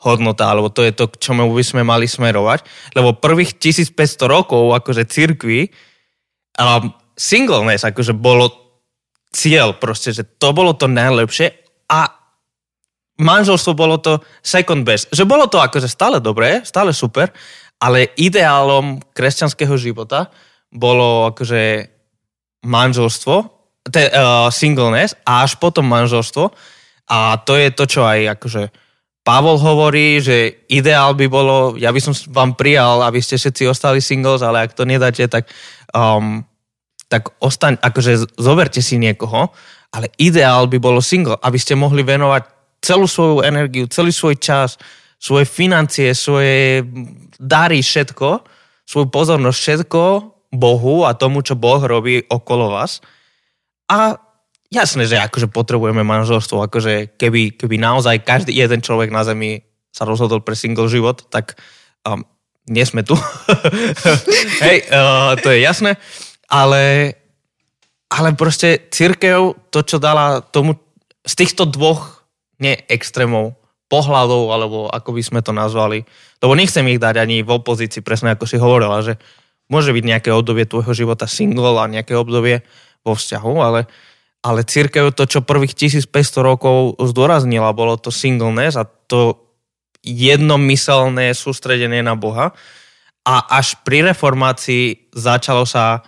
hodnota, 0.00 0.48
alebo 0.48 0.72
to 0.72 0.86
je 0.86 0.94
to, 0.94 1.10
k 1.10 1.20
čomu 1.20 1.50
by 1.50 1.64
sme 1.66 1.82
mali 1.84 2.08
smerovať, 2.08 2.64
lebo 2.96 3.18
prvých 3.18 3.58
1500 3.58 3.94
rokov 4.26 4.72
akože 4.74 5.04
cirkvi 5.06 5.68
um, 6.56 6.94
singleness 7.18 7.84
akože 7.84 8.16
bolo 8.16 8.48
cieľ 9.30 9.76
proste, 9.76 10.10
že 10.10 10.26
to 10.26 10.50
bolo 10.50 10.74
to 10.74 10.90
najlepšie 10.90 11.52
a 11.92 12.10
manželstvo 13.20 13.76
bolo 13.76 14.00
to 14.00 14.18
second 14.40 14.82
best. 14.82 15.12
Že 15.12 15.28
bolo 15.28 15.46
to 15.46 15.60
akože 15.60 15.86
stále 15.86 16.18
dobré, 16.18 16.64
stále 16.66 16.90
super, 16.96 17.30
ale 17.78 18.10
ideálom 18.16 18.98
kresťanského 19.14 19.76
života 19.76 20.32
bolo 20.72 21.30
akože 21.30 21.99
manželstvo, 22.64 23.34
te, 23.88 24.12
uh, 24.12 24.48
singleness 24.52 25.16
a 25.24 25.44
až 25.44 25.56
potom 25.56 25.86
manželstvo. 25.88 26.52
A 27.10 27.40
to 27.42 27.58
je 27.58 27.74
to, 27.74 27.84
čo 27.90 28.06
aj 28.06 28.38
akože 28.38 28.62
Pavol 29.20 29.60
hovorí, 29.60 30.16
že 30.16 30.64
ideál 30.72 31.12
by 31.12 31.28
bolo, 31.28 31.76
ja 31.76 31.92
by 31.92 32.00
som 32.00 32.16
vám 32.32 32.56
prijal, 32.56 33.04
aby 33.04 33.20
ste 33.20 33.36
všetci 33.36 33.68
ostali 33.68 34.00
singles, 34.00 34.40
ale 34.40 34.64
ak 34.64 34.72
to 34.72 34.88
nedáte, 34.88 35.28
tak, 35.28 35.44
um, 35.92 36.40
tak 37.04 37.28
ostaň, 37.36 37.76
akože 37.84 38.32
zoberte 38.40 38.80
si 38.80 38.96
niekoho, 38.96 39.52
ale 39.92 40.08
ideál 40.16 40.64
by 40.72 40.80
bolo 40.80 41.04
single, 41.04 41.36
aby 41.44 41.60
ste 41.60 41.76
mohli 41.76 42.00
venovať 42.00 42.48
celú 42.80 43.04
svoju 43.04 43.44
energiu, 43.44 43.84
celý 43.92 44.08
svoj 44.08 44.40
čas, 44.40 44.80
svoje 45.20 45.44
financie, 45.44 46.16
svoje 46.16 46.80
dary, 47.36 47.84
všetko, 47.84 48.40
svoju 48.88 49.06
pozornosť, 49.12 49.58
všetko 49.60 50.02
Bohu 50.50 51.06
a 51.06 51.14
tomu, 51.14 51.46
čo 51.46 51.54
Boh 51.54 51.78
robí 51.78 52.26
okolo 52.26 52.74
vás. 52.74 52.98
A 53.86 54.18
jasné, 54.70 55.06
že 55.06 55.18
akože 55.18 55.50
potrebujeme 55.50 56.02
manželstvo, 56.02 56.66
akože 56.66 57.14
keby, 57.18 57.54
keby 57.54 57.78
naozaj 57.78 58.26
každý 58.26 58.54
jeden 58.54 58.82
človek 58.82 59.14
na 59.14 59.22
zemi 59.22 59.62
sa 59.90 60.06
rozhodol 60.06 60.42
pre 60.42 60.54
single 60.54 60.90
život, 60.90 61.26
tak 61.30 61.58
um, 62.06 62.22
nie 62.70 62.82
sme 62.86 63.02
tu. 63.02 63.18
Hej, 64.66 64.86
uh, 64.90 65.34
to 65.38 65.50
je 65.50 65.62
jasné. 65.62 65.98
Ale 66.50 67.14
ale 68.10 68.34
proste 68.34 68.90
církev, 68.90 69.70
to, 69.70 69.80
čo 69.86 70.02
dala 70.02 70.42
tomu, 70.42 70.74
z 71.22 71.34
týchto 71.38 71.62
dvoch, 71.62 72.26
nie 72.58 72.74
extrémov, 72.90 73.54
pohľadov, 73.86 74.42
alebo 74.50 74.78
ako 74.90 75.14
by 75.14 75.22
sme 75.22 75.40
to 75.46 75.54
nazvali, 75.54 76.02
lebo 76.42 76.52
nechcem 76.58 76.86
ich 76.90 76.98
dať 76.98 77.22
ani 77.22 77.46
v 77.46 77.54
opozícii, 77.54 78.02
presne 78.02 78.34
ako 78.34 78.44
si 78.50 78.58
hovorila, 78.58 79.02
že 79.02 79.14
môže 79.70 79.94
byť 79.94 80.04
nejaké 80.04 80.30
obdobie 80.34 80.66
tvojho 80.66 80.92
života 80.92 81.30
single 81.30 81.78
a 81.78 81.86
nejaké 81.86 82.18
obdobie 82.18 82.66
vo 83.06 83.16
vzťahu, 83.16 83.54
ale, 83.62 83.86
ale 84.44 84.60
církev 84.66 85.14
to, 85.14 85.24
čo 85.24 85.46
prvých 85.46 85.72
1500 85.78 86.10
rokov 86.42 86.98
zdôraznila, 87.00 87.72
bolo 87.72 87.96
to 87.96 88.12
singleness 88.12 88.76
a 88.76 88.84
to 88.84 89.40
jednomyselné 90.04 91.32
sústredenie 91.32 92.02
na 92.04 92.18
Boha. 92.18 92.52
A 93.24 93.34
až 93.60 93.76
pri 93.84 94.10
reformácii 94.10 95.12
začalo 95.12 95.68
sa 95.68 96.02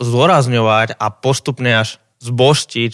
zdôrazňovať 0.00 0.96
a 0.96 1.06
postupne 1.12 1.84
až 1.84 2.00
zboštiť 2.24 2.92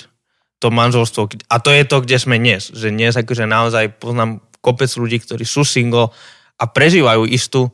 to 0.59 0.69
manželstvo. 0.73 1.29
A 1.53 1.57
to 1.61 1.71
je 1.71 1.85
to, 1.85 2.03
kde 2.03 2.17
sme 2.19 2.41
dnes. 2.41 2.73
Že 2.73 2.89
dnes 2.91 3.13
akože 3.15 3.45
naozaj 3.45 4.01
poznám 4.01 4.43
kopec 4.65 4.91
ľudí, 4.97 5.23
ktorí 5.23 5.45
sú 5.47 5.63
single 5.63 6.11
a 6.57 6.65
prežívajú 6.65 7.29
istú 7.29 7.71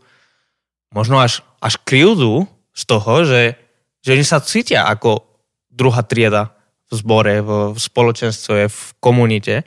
možno 0.93 1.18
až, 1.18 1.40
až 1.59 1.80
krivdu 1.82 2.47
z 2.72 2.82
toho, 2.88 3.24
že, 3.24 3.57
že 4.05 4.12
oni 4.16 4.24
sa 4.24 4.45
cítia 4.45 4.88
ako 4.88 5.24
druhá 5.72 6.05
trieda 6.05 6.53
v 6.88 6.93
zbore, 7.01 7.40
v, 7.40 7.51
v 7.72 7.78
spoločenstve, 7.80 8.68
v 8.68 8.80
komunite. 9.01 9.64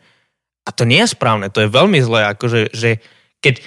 A 0.65 0.69
to 0.69 0.85
nie 0.85 1.01
je 1.01 1.13
správne, 1.13 1.49
to 1.49 1.65
je 1.65 1.69
veľmi 1.69 2.01
zlé, 2.01 2.29
akože, 2.33 2.73
že 2.73 3.01
keď 3.41 3.61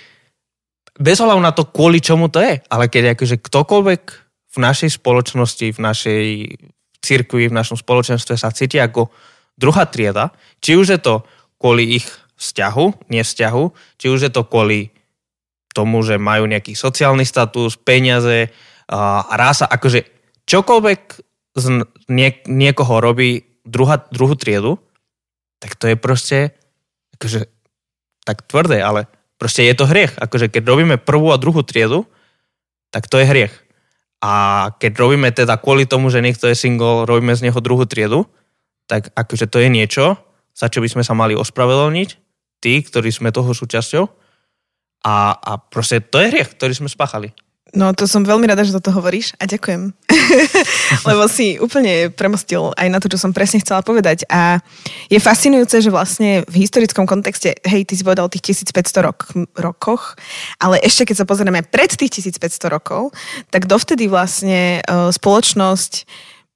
bez 0.98 1.22
ohľadu 1.22 1.42
na 1.42 1.54
to, 1.54 1.66
kvôli 1.66 2.02
čomu 2.02 2.26
to 2.26 2.42
je, 2.42 2.58
ale 2.66 2.90
keď 2.90 3.14
akože 3.14 3.38
ktokoľvek 3.38 4.02
v 4.48 4.56
našej 4.58 4.98
spoločnosti, 4.98 5.66
v 5.70 5.78
našej 5.78 6.24
cirkvi, 6.98 7.46
v 7.46 7.54
našom 7.54 7.78
spoločenstve 7.78 8.34
sa 8.34 8.50
cíti 8.50 8.82
ako 8.82 9.06
druhá 9.54 9.86
trieda, 9.86 10.34
či 10.58 10.74
už 10.74 10.98
je 10.98 11.00
to 11.02 11.22
kvôli 11.58 12.02
ich 12.02 12.06
vzťahu, 12.38 13.10
nevzťahu, 13.10 13.64
či 13.98 14.06
už 14.10 14.30
je 14.30 14.32
to 14.34 14.42
kvôli 14.46 14.90
tomu, 15.78 16.02
že 16.02 16.18
majú 16.18 16.50
nejaký 16.50 16.74
sociálny 16.74 17.22
status, 17.22 17.78
peniaze, 17.78 18.50
a 18.88 19.34
rása, 19.36 19.68
akože 19.68 20.00
čokoľvek 20.48 21.00
z 21.54 21.64
nie, 22.08 22.30
niekoho 22.48 23.04
robí 23.04 23.44
druhá, 23.62 24.00
druhú 24.08 24.34
triedu, 24.34 24.80
tak 25.60 25.76
to 25.76 25.92
je 25.92 25.96
proste 26.00 26.38
akože, 27.20 27.46
tak 28.24 28.48
tvrdé, 28.48 28.80
ale 28.80 29.06
proste 29.36 29.66
je 29.68 29.74
to 29.76 29.84
hriech. 29.84 30.16
Akože 30.16 30.48
keď 30.48 30.62
robíme 30.64 30.96
prvú 30.96 31.34
a 31.34 31.40
druhú 31.40 31.60
triedu, 31.66 32.08
tak 32.88 33.10
to 33.10 33.20
je 33.20 33.28
hriech. 33.28 33.54
A 34.18 34.32
keď 34.82 34.92
robíme 34.98 35.30
teda 35.30 35.60
kvôli 35.60 35.86
tomu, 35.86 36.10
že 36.10 36.24
niekto 36.24 36.50
je 36.50 36.58
single, 36.58 37.06
robíme 37.06 37.36
z 37.36 37.50
neho 37.50 37.58
druhú 37.60 37.86
triedu, 37.86 38.26
tak 38.88 39.12
akože 39.14 39.46
to 39.46 39.60
je 39.60 39.68
niečo, 39.68 40.16
za 40.56 40.66
čo 40.72 40.80
by 40.80 40.88
sme 40.88 41.02
sa 41.04 41.12
mali 41.12 41.36
ospravedlniť, 41.36 42.08
tí, 42.64 42.72
ktorí 42.82 43.12
sme 43.12 43.30
toho 43.30 43.52
súčasťou. 43.52 44.04
A, 45.06 45.36
a 45.38 45.52
proste 45.58 46.02
to 46.02 46.18
je 46.18 46.30
hriech, 46.30 46.58
ktorý 46.58 46.74
sme 46.74 46.90
spáchali. 46.90 47.30
No 47.76 47.92
to 47.92 48.08
som 48.08 48.24
veľmi 48.24 48.48
rada, 48.48 48.64
že 48.64 48.72
toto 48.72 48.88
hovoríš 48.96 49.36
a 49.36 49.44
ďakujem. 49.44 49.92
Lebo 51.08 51.28
si 51.28 51.60
úplne 51.60 52.08
premostil 52.08 52.72
aj 52.80 52.88
na 52.88 52.96
to, 52.96 53.12
čo 53.12 53.20
som 53.20 53.36
presne 53.36 53.60
chcela 53.60 53.84
povedať. 53.84 54.24
A 54.32 54.64
je 55.12 55.20
fascinujúce, 55.20 55.84
že 55.84 55.92
vlastne 55.92 56.48
v 56.48 56.64
historickom 56.64 57.04
kontexte, 57.04 57.60
hej, 57.68 57.84
ty 57.84 57.92
si 57.92 58.04
povedal 58.08 58.24
o 58.24 58.32
tých 58.32 58.56
1500 58.56 59.04
rok, 59.04 59.28
rokoch, 59.60 60.16
ale 60.56 60.80
ešte 60.80 61.12
keď 61.12 61.16
sa 61.20 61.28
pozrieme 61.28 61.60
pred 61.60 61.92
tých 61.92 62.32
1500 62.32 62.72
rokov, 62.72 63.12
tak 63.52 63.68
dovtedy 63.68 64.08
vlastne 64.08 64.80
uh, 64.88 65.12
spoločnosť 65.12 66.08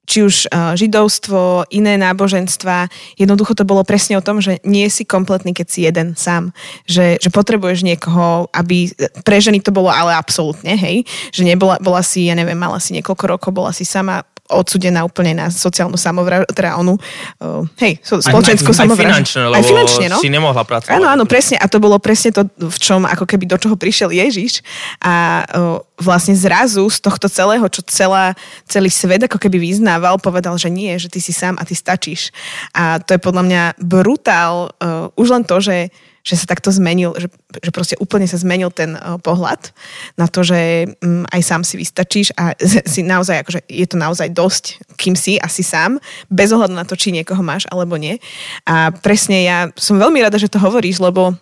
či 0.02 0.26
už 0.26 0.50
židovstvo, 0.50 1.70
iné 1.70 1.94
náboženstva. 1.94 2.90
Jednoducho 3.14 3.54
to 3.54 3.62
bolo 3.62 3.86
presne 3.86 4.18
o 4.18 4.24
tom, 4.24 4.42
že 4.42 4.58
nie 4.66 4.90
si 4.90 5.06
kompletný, 5.06 5.54
keď 5.54 5.66
si 5.70 5.86
jeden 5.86 6.18
sám. 6.18 6.50
Že, 6.90 7.22
že 7.22 7.30
potrebuješ 7.30 7.86
niekoho, 7.86 8.50
aby... 8.50 8.90
Pre 9.22 9.38
ženy 9.38 9.62
to 9.62 9.70
bolo 9.70 9.94
ale 9.94 10.10
absolútne, 10.18 10.74
hej. 10.74 11.06
Že 11.30 11.54
nebola, 11.54 11.78
bola 11.78 12.02
si, 12.02 12.26
ja 12.26 12.34
neviem, 12.34 12.58
mala 12.58 12.82
si 12.82 12.98
niekoľko 12.98 13.24
rokov, 13.30 13.50
bola 13.54 13.70
si 13.70 13.86
sama 13.86 14.26
odsudená 14.50 15.06
úplne 15.06 15.38
na 15.38 15.46
sociálnu 15.48 15.94
samovraždu, 15.94 16.50
teda 16.52 16.76
onu, 16.76 16.98
uh, 16.98 17.64
hej, 17.80 18.02
so, 18.02 18.18
spoločenskú 18.18 18.74
samovraždu. 18.74 19.08
Aj 19.08 19.16
finančne, 19.16 19.40
lebo 19.48 19.56
aj 19.56 19.64
finančne, 19.64 20.06
no? 20.12 20.18
si 20.20 20.28
nemohla 20.28 20.62
pracovať. 20.66 20.92
Áno, 20.98 21.06
áno, 21.08 21.24
presne. 21.24 21.56
A 21.56 21.66
to 21.70 21.78
bolo 21.78 21.96
presne 22.02 22.34
to, 22.34 22.44
v 22.58 22.78
čom, 22.78 23.08
ako 23.08 23.24
keby 23.24 23.48
do 23.48 23.56
čoho 23.56 23.78
prišiel 23.78 24.12
Ježiš. 24.12 24.60
A 25.00 25.46
uh, 25.46 25.80
vlastne 25.96 26.36
zrazu 26.36 26.84
z 26.90 26.98
tohto 27.00 27.30
celého, 27.30 27.64
čo 27.70 27.80
celá, 27.86 28.36
celý 28.66 28.90
svet 28.90 29.24
ako 29.24 29.38
keby 29.38 29.62
vyznával, 29.62 30.18
povedal, 30.18 30.58
že 30.58 30.68
nie, 30.68 30.92
že 30.98 31.08
ty 31.08 31.22
si 31.22 31.32
sám 31.32 31.56
a 31.56 31.64
ty 31.64 31.72
stačíš. 31.72 32.34
A 32.76 33.00
to 33.00 33.16
je 33.16 33.20
podľa 33.22 33.42
mňa 33.46 33.62
brutál. 33.80 34.74
Uh, 34.82 35.08
už 35.16 35.32
len 35.32 35.42
to, 35.46 35.62
že 35.62 35.88
že 36.22 36.38
sa 36.38 36.46
takto 36.46 36.70
zmenil, 36.70 37.12
že, 37.18 37.26
že 37.58 37.70
proste 37.74 37.98
úplne 37.98 38.30
sa 38.30 38.38
zmenil 38.38 38.70
ten 38.70 38.94
uh, 38.94 39.18
pohľad 39.18 39.74
na 40.14 40.30
to, 40.30 40.46
že 40.46 40.86
um, 41.02 41.26
aj 41.34 41.42
sám 41.42 41.62
si 41.66 41.74
vystačíš 41.74 42.30
a 42.38 42.54
si 42.92 43.02
naozaj, 43.02 43.42
akože 43.42 43.60
je 43.66 43.86
to 43.90 43.96
naozaj 43.98 44.30
dosť, 44.30 44.64
kým 44.94 45.18
si 45.18 45.42
asi 45.42 45.66
sám, 45.66 45.98
bez 46.30 46.54
ohľadu 46.54 46.78
na 46.78 46.86
to, 46.86 46.94
či 46.94 47.10
niekoho 47.10 47.42
máš 47.42 47.66
alebo 47.74 47.98
nie. 47.98 48.22
A 48.70 48.94
presne 48.94 49.42
ja 49.42 49.58
som 49.74 49.98
veľmi 49.98 50.22
rada, 50.22 50.38
že 50.38 50.50
to 50.50 50.62
hovoríš, 50.62 51.02
lebo 51.02 51.34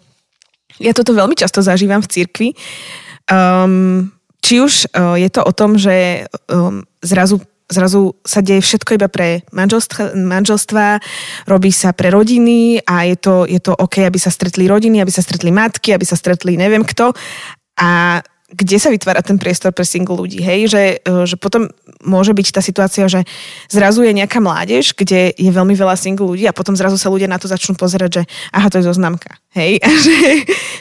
ja 0.80 0.96
toto 0.96 1.12
veľmi 1.12 1.36
často 1.36 1.60
zažívam 1.60 2.00
v 2.00 2.10
cirkvi. 2.10 2.48
Um, 3.28 4.08
či 4.40 4.64
už 4.64 4.88
uh, 4.96 5.20
je 5.20 5.28
to 5.28 5.44
o 5.44 5.52
tom, 5.52 5.76
že 5.76 6.24
um, 6.48 6.88
zrazu 7.04 7.44
zrazu 7.70 8.18
sa 8.26 8.42
deje 8.42 8.60
všetko 8.60 8.98
iba 8.98 9.08
pre 9.08 9.46
manželstva, 9.54 10.18
manželstva, 10.18 11.00
robí 11.46 11.70
sa 11.70 11.94
pre 11.94 12.10
rodiny 12.10 12.82
a 12.82 13.06
je 13.06 13.16
to, 13.16 13.34
je 13.46 13.62
to 13.62 13.72
OK, 13.72 14.02
aby 14.02 14.18
sa 14.18 14.28
stretli 14.28 14.66
rodiny, 14.66 14.98
aby 15.00 15.12
sa 15.14 15.22
stretli 15.22 15.54
matky, 15.54 15.94
aby 15.94 16.04
sa 16.04 16.18
stretli 16.18 16.58
neviem 16.58 16.82
kto. 16.82 17.14
A 17.80 18.20
kde 18.50 18.76
sa 18.82 18.90
vytvára 18.90 19.22
ten 19.22 19.38
priestor 19.38 19.70
pre 19.70 19.86
single 19.86 20.18
ľudí, 20.18 20.42
hej, 20.42 20.66
že, 20.66 20.82
e, 21.00 21.26
že 21.26 21.38
potom 21.38 21.70
môže 22.02 22.34
byť 22.34 22.46
tá 22.50 22.60
situácia, 22.60 23.06
že 23.06 23.22
zrazu 23.70 24.02
je 24.02 24.10
nejaká 24.10 24.42
mládež, 24.42 24.92
kde 24.98 25.30
je 25.38 25.50
veľmi 25.50 25.78
veľa 25.78 25.94
single 25.94 26.34
ľudí 26.34 26.44
a 26.50 26.56
potom 26.56 26.74
zrazu 26.74 26.98
sa 26.98 27.12
ľudia 27.12 27.30
na 27.30 27.38
to 27.38 27.46
začnú 27.46 27.78
pozerať, 27.78 28.10
že 28.10 28.22
aha, 28.50 28.66
to 28.66 28.82
je 28.82 28.88
zoznamka, 28.90 29.38
hej, 29.54 29.78
a 29.86 29.88
že, 29.88 30.16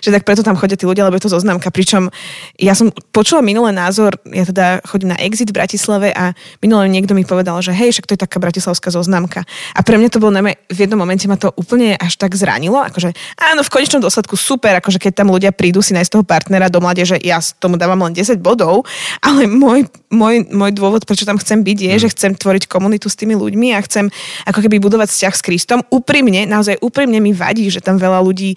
že 0.01 0.09
tak 0.09 0.25
preto 0.25 0.41
tam 0.41 0.57
chodia 0.57 0.75
tí 0.79 0.89
ľudia, 0.89 1.05
lebo 1.05 1.21
je 1.21 1.29
to 1.29 1.35
zoznamka, 1.35 1.69
pričom 1.69 2.09
ja 2.57 2.73
som 2.73 2.89
počula 3.13 3.45
minulý 3.45 3.69
názor, 3.69 4.17
ja 4.33 4.43
teda 4.43 4.81
chodím 4.89 5.13
na 5.13 5.21
Exit 5.21 5.53
v 5.53 5.57
Bratislave 5.61 6.09
a 6.09 6.33
minulé 6.65 6.89
niekto 6.89 7.13
mi 7.13 7.21
povedal, 7.21 7.61
že 7.61 7.75
hej, 7.75 7.93
však 7.93 8.09
to 8.09 8.13
je 8.17 8.23
taká 8.25 8.41
bratislavská 8.41 8.89
zoznamka. 8.89 9.45
A 9.77 9.79
pre 9.85 10.01
mňa 10.01 10.09
to 10.09 10.21
bolo 10.21 10.33
najmä, 10.33 10.57
v 10.73 10.79
jednom 10.87 10.97
momente 10.97 11.29
ma 11.29 11.37
to 11.37 11.53
úplne 11.53 11.93
až 11.99 12.17
tak 12.17 12.33
zranilo, 12.33 12.81
akože 12.81 13.13
áno, 13.37 13.61
v 13.61 13.69
konečnom 13.69 14.01
dôsledku 14.01 14.33
super, 14.33 14.73
akože 14.81 14.97
keď 14.97 15.23
tam 15.23 15.29
ľudia 15.29 15.53
prídu 15.53 15.83
si 15.85 15.93
nájsť 15.93 16.11
toho 16.11 16.25
partnera 16.25 16.71
do 16.71 16.81
mládeže, 16.81 17.19
ja 17.21 17.37
tomu 17.59 17.75
dávam 17.75 17.99
len 18.07 18.15
10 18.15 18.39
bodov, 18.39 18.87
ale 19.19 19.45
môj, 19.45 19.85
môj, 20.09 20.47
môj 20.49 20.71
dôvod, 20.71 21.03
prečo 21.03 21.27
tam 21.27 21.37
chcem 21.37 21.59
byť, 21.61 21.77
je, 21.77 21.93
mm. 21.93 22.01
že 22.01 22.13
chcem 22.15 22.31
tvoriť 22.33 22.71
komunitu 22.71 23.11
s 23.11 23.19
tými 23.19 23.35
ľuďmi 23.35 23.75
a 23.75 23.83
chcem 23.83 24.07
ako 24.47 24.59
keby 24.63 24.79
budovať 24.79 25.11
vzťah 25.11 25.33
s 25.35 25.45
Kristom. 25.45 25.79
Úprimne, 25.91 26.47
naozaj 26.47 26.79
úprimne 26.79 27.19
mi 27.19 27.35
vadí, 27.35 27.67
že 27.67 27.83
tam 27.83 27.99
veľa 27.99 28.23
ľudí 28.23 28.55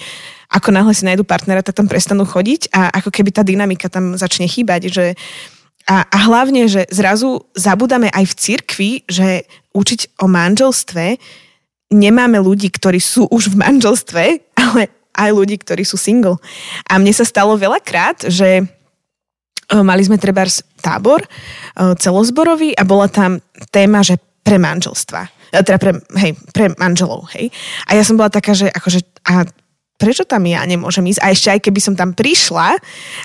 ako 0.52 0.68
náhle 0.68 0.92
si 0.92 1.08
nájdu 1.08 1.24
partnera, 1.24 1.64
tak 1.64 1.80
tam 1.80 1.88
prestanú 1.88 2.28
chodiť 2.28 2.76
a 2.76 2.92
ako 3.00 3.08
keby 3.08 3.32
tá 3.32 3.40
dynamika 3.40 3.88
tam 3.88 4.20
začne 4.20 4.44
chýbať, 4.44 4.92
že 4.92 5.04
a, 5.88 6.04
a 6.06 6.18
hlavne, 6.28 6.68
že 6.68 6.84
zrazu 6.92 7.42
zabudáme 7.56 8.12
aj 8.12 8.24
v 8.28 8.36
cirkvi, 8.36 8.90
že 9.08 9.48
učiť 9.72 10.20
o 10.20 10.28
manželstve 10.28 11.16
nemáme 11.92 12.40
ľudí, 12.40 12.72
ktorí 12.72 12.98
sú 12.98 13.28
už 13.28 13.52
v 13.52 13.60
manželstve, 13.60 14.24
ale 14.64 14.88
aj 15.12 15.30
ľudí, 15.30 15.60
ktorí 15.60 15.84
sú 15.84 16.00
single. 16.00 16.40
A 16.88 16.96
mne 16.96 17.12
sa 17.12 17.28
stalo 17.28 17.54
veľakrát, 17.60 18.32
že 18.32 18.64
mali 19.80 20.04
sme 20.04 20.20
treba 20.20 20.44
tábor 20.84 21.24
celozborový 21.96 22.76
a 22.76 22.84
bola 22.84 23.08
tam 23.08 23.40
téma, 23.72 24.04
že 24.04 24.20
pre 24.44 24.60
manželstva. 24.60 25.40
Teda 25.64 25.80
pre, 25.80 25.96
hej, 26.20 26.36
pre 26.52 26.72
manželov, 26.76 27.28
hej. 27.32 27.48
A 27.88 27.96
ja 27.96 28.04
som 28.04 28.20
bola 28.20 28.28
taká, 28.28 28.52
že 28.52 28.68
akože, 28.68 29.00
a 29.28 29.48
prečo 30.00 30.26
tam 30.26 30.42
ja 30.48 30.66
nemôžem 30.66 31.06
ísť? 31.06 31.20
A 31.22 31.30
ešte 31.30 31.48
aj 31.54 31.60
keby 31.62 31.80
som 31.80 31.94
tam 31.94 32.10
prišla, 32.10 32.74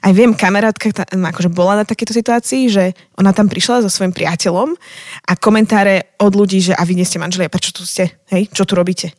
aj 0.05 0.11
viem, 0.13 0.37
kamarátka 0.37 0.93
akože 1.09 1.49
bola 1.49 1.81
na 1.81 1.85
takéto 1.89 2.13
situácii, 2.13 2.69
že 2.69 2.93
ona 3.17 3.33
tam 3.33 3.49
prišla 3.49 3.81
so 3.81 3.89
svojím 3.89 4.13
priateľom 4.13 4.77
a 5.25 5.31
komentáre 5.33 6.13
od 6.21 6.37
ľudí, 6.37 6.61
že 6.61 6.77
a 6.77 6.85
vy 6.85 6.93
nie 6.93 7.07
ste 7.07 7.17
manželia, 7.17 7.49
prečo 7.49 7.73
tu 7.73 7.81
ste? 7.81 8.13
Hej, 8.29 8.53
čo 8.53 8.69
tu 8.69 8.77
robíte? 8.77 9.09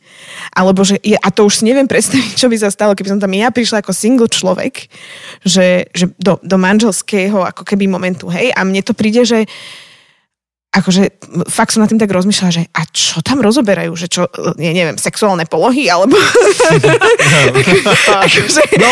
Alebo 0.55 0.87
že, 0.87 1.03
a 1.19 1.27
to 1.35 1.43
už 1.43 1.59
si 1.59 1.63
neviem 1.67 1.89
predstaviť, 1.91 2.39
čo 2.39 2.47
by 2.47 2.55
sa 2.55 2.71
stalo, 2.71 2.95
keby 2.95 3.11
som 3.11 3.19
tam 3.19 3.35
ja 3.35 3.51
prišla 3.51 3.83
ako 3.83 3.91
single 3.91 4.31
človek, 4.31 4.87
že, 5.43 5.91
že 5.91 6.15
do, 6.15 6.39
do 6.39 6.55
manželského 6.55 7.43
ako 7.43 7.67
keby 7.67 7.91
momentu, 7.91 8.31
hej, 8.31 8.55
a 8.55 8.63
mne 8.63 8.79
to 8.87 8.95
príde, 8.95 9.27
že 9.27 9.43
akože 10.69 11.25
fakt 11.49 11.73
som 11.73 11.81
na 11.81 11.89
tým 11.89 11.97
tak 11.97 12.13
rozmýšľala, 12.13 12.51
že 12.53 12.63
a 12.69 12.85
čo 12.93 13.25
tam 13.25 13.41
rozoberajú, 13.41 13.89
že 13.97 14.05
čo, 14.05 14.29
ja 14.61 14.69
neviem, 14.69 15.01
sexuálne 15.01 15.49
polohy, 15.49 15.89
alebo... 15.89 16.13
akože... 18.21 18.61
no, 18.77 18.91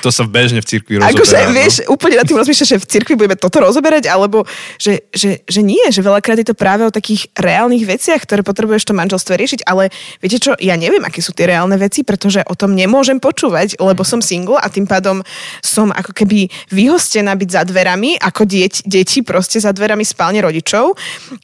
to 0.00 0.08
sa 0.08 0.24
bežne 0.24 0.64
v 0.64 0.66
cirkvi 0.72 0.96
rozoberá. 0.96 1.12
Akože, 1.12 1.36
no. 1.36 1.52
vieš, 1.52 1.74
úplne 1.92 2.16
na 2.16 2.24
tým 2.24 2.40
rozmýšľaš, 2.40 2.64
že 2.64 2.80
v 2.80 2.86
cirkvi 2.88 3.14
budeme 3.20 3.36
toto 3.36 3.60
rozoberať, 3.60 4.08
alebo 4.08 4.48
že, 4.80 5.04
že, 5.12 5.44
že 5.44 5.60
nie, 5.60 5.84
že 5.92 6.00
veľakrát 6.00 6.40
je 6.40 6.48
to 6.48 6.56
práve 6.56 6.88
o 6.88 6.92
takých 6.92 7.28
reálnych 7.36 7.84
veciach, 7.84 8.24
ktoré 8.24 8.40
potrebuješ 8.40 8.88
to 8.88 8.96
manželstve 8.96 9.36
riešiť, 9.36 9.68
ale 9.68 9.92
viete 10.24 10.40
čo, 10.40 10.56
ja 10.56 10.80
neviem, 10.80 11.04
aké 11.04 11.20
sú 11.20 11.36
tie 11.36 11.44
reálne 11.44 11.76
veci, 11.76 12.08
pretože 12.08 12.40
o 12.48 12.56
tom 12.56 12.72
nemôžem 12.72 13.20
počúvať, 13.20 13.76
lebo 13.84 14.00
som 14.00 14.24
single 14.24 14.56
a 14.56 14.72
tým 14.72 14.88
pádom 14.88 15.20
som 15.60 15.92
ako 15.92 16.16
keby 16.16 16.48
vyhostená 16.72 17.36
byť 17.36 17.48
za 17.52 17.62
dverami, 17.68 18.16
ako 18.16 18.48
dieť, 18.48 18.88
deti 18.88 19.20
proste 19.20 19.60
za 19.60 19.76
dverami 19.76 20.08
spálne 20.08 20.37
spálne 20.38 20.46
rodičov, 20.46 20.94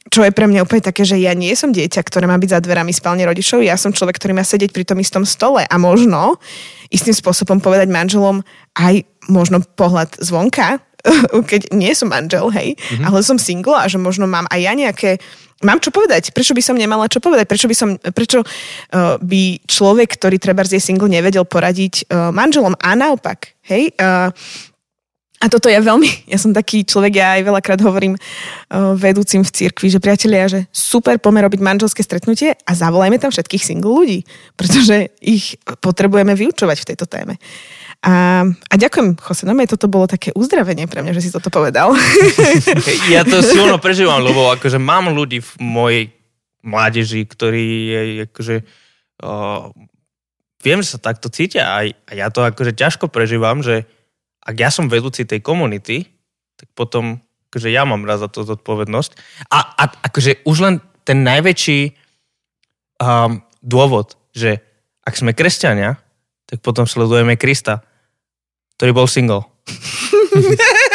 čo 0.07 0.23
je 0.23 0.31
pre 0.31 0.47
mňa 0.47 0.63
úplne 0.63 0.83
také, 0.87 1.03
že 1.03 1.19
ja 1.19 1.35
nie 1.35 1.51
som 1.53 1.75
dieťa, 1.75 1.99
ktoré 2.07 2.25
má 2.31 2.39
byť 2.39 2.49
za 2.55 2.59
dverami 2.63 2.95
spálne 2.95 3.27
rodičov, 3.27 3.59
ja 3.59 3.75
som 3.75 3.91
človek, 3.91 4.15
ktorý 4.15 4.39
má 4.39 4.47
sedieť 4.47 4.71
pri 4.71 4.87
tom 4.87 4.97
istom 5.03 5.27
stole 5.27 5.67
a 5.67 5.75
možno 5.75 6.39
istým 6.87 7.11
spôsobom 7.11 7.59
povedať 7.59 7.91
manželom 7.91 8.39
aj 8.79 9.03
možno 9.27 9.59
pohľad 9.75 10.15
zvonka, 10.23 10.79
keď 11.51 11.75
nie 11.75 11.91
som 11.91 12.07
manžel, 12.07 12.47
hej, 12.55 12.79
mm-hmm. 12.79 13.03
ale 13.03 13.19
som 13.19 13.35
single 13.35 13.75
a 13.75 13.85
že 13.91 13.99
možno 13.99 14.23
mám 14.25 14.47
aj 14.47 14.59
ja 14.63 14.73
nejaké 14.73 15.19
Mám 15.63 15.79
čo 15.79 15.87
povedať? 15.87 16.35
Prečo 16.35 16.51
by 16.51 16.59
som 16.59 16.75
nemala 16.75 17.07
čo 17.07 17.23
povedať? 17.23 17.47
Prečo 17.47 17.71
by, 17.71 17.75
som, 17.79 17.95
prečo 17.95 18.43
uh, 18.43 19.15
by 19.23 19.63
človek, 19.63 20.19
ktorý 20.19 20.35
treba 20.35 20.67
je 20.67 20.83
single, 20.83 21.07
nevedel 21.07 21.47
poradiť 21.47 22.11
uh, 22.11 22.27
manželom? 22.35 22.75
A 22.75 22.91
naopak, 22.91 23.55
hej? 23.63 23.95
Uh, 23.95 24.35
a 25.35 25.51
toto 25.51 25.67
je 25.67 25.75
veľmi, 25.75 26.31
ja 26.31 26.39
som 26.39 26.55
taký 26.55 26.87
človek, 26.87 27.19
ja 27.19 27.27
aj 27.35 27.41
veľakrát 27.43 27.79
hovorím 27.83 28.15
uh, 28.15 28.95
vedúcim 28.95 29.43
v 29.43 29.51
cirkvi, 29.51 29.91
že 29.91 29.99
priatelia, 29.99 30.47
že 30.47 30.63
super, 30.71 31.19
poďme 31.19 31.43
robiť 31.43 31.59
manželské 31.59 32.01
stretnutie 32.07 32.55
a 32.55 32.71
zavolajme 32.71 33.19
tam 33.19 33.35
všetkých 33.35 33.63
single 33.67 33.91
ľudí, 33.91 34.23
pretože 34.55 35.11
ich 35.19 35.59
potrebujeme 35.83 36.31
vyučovať 36.31 36.77
v 36.79 36.87
tejto 36.87 37.05
téme. 37.11 37.35
A, 38.05 38.47
a 38.47 38.75
ďakujem, 38.79 39.19
Jose, 39.19 39.43
no 39.43 39.57
toto 39.67 39.91
bolo 39.91 40.07
také 40.07 40.31
uzdravenie 40.31 40.87
pre 40.87 41.03
mňa, 41.03 41.19
že 41.19 41.27
si 41.27 41.29
toto 41.35 41.51
povedal. 41.51 41.91
ja 43.13 43.27
to 43.27 43.43
silno 43.43 43.75
prežívam, 43.85 44.23
lebo 44.23 44.55
akože 44.55 44.79
mám 44.79 45.11
ľudí 45.11 45.43
v 45.43 45.51
mojej 45.59 46.03
mládeži, 46.63 47.27
ktorí 47.27 47.67
akože, 48.31 48.55
uh, 49.19 49.67
viem, 50.63 50.79
že 50.79 50.95
sa 50.95 50.99
takto 51.01 51.27
cítia 51.27 51.75
a, 51.75 51.83
a 51.85 52.11
ja 52.15 52.31
to 52.31 52.39
akože 52.39 52.71
ťažko 52.71 53.11
prežívam, 53.11 53.59
že 53.59 53.83
ak 54.45 54.55
ja 54.55 54.69
som 54.69 54.85
vedúci 54.87 55.25
tej 55.25 55.41
komunity, 55.41 56.05
tak 56.55 56.69
potom 56.77 57.19
akože 57.49 57.69
ja 57.73 57.83
mám 57.87 58.05
raz 58.05 58.21
za 58.21 58.29
to 58.29 58.45
zodpovednosť. 58.45 59.11
A, 59.49 59.59
a 59.73 59.83
akože 60.11 60.45
už 60.45 60.57
len 60.61 60.75
ten 61.01 61.25
najväčší 61.25 61.95
um, 63.01 63.41
dôvod, 63.63 64.19
že 64.35 64.61
ak 65.05 65.15
sme 65.17 65.31
kresťania, 65.33 65.97
tak 66.45 66.61
potom 66.61 66.85
sledujeme 66.85 67.37
Krista, 67.39 67.81
ktorý 68.77 68.91
bol 68.93 69.07
single. 69.09 69.49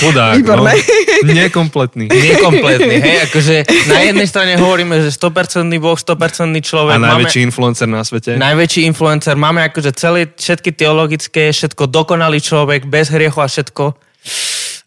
Chudák, 0.00 0.42
no. 0.42 0.66
Nekompletný. 1.24 2.10
Nekompletný, 2.10 2.96
hej, 2.98 3.16
akože 3.30 3.54
na 3.86 3.98
jednej 4.02 4.26
strane 4.26 4.52
hovoríme, 4.58 4.98
že 5.00 5.14
100% 5.14 5.70
Boh, 5.78 5.94
100% 5.94 6.50
človek. 6.60 6.98
A 6.98 7.00
najväčší 7.00 7.38
máme, 7.40 7.48
influencer 7.48 7.88
na 7.88 8.02
svete. 8.02 8.34
Najväčší 8.34 8.80
influencer, 8.90 9.34
máme 9.38 9.62
akože 9.70 9.90
celé, 9.94 10.26
všetky 10.34 10.74
teologické, 10.74 11.54
všetko 11.54 11.86
dokonalý 11.86 12.42
človek, 12.42 12.90
bez 12.90 13.14
hriechu 13.14 13.38
a 13.38 13.46
všetko. 13.46 13.94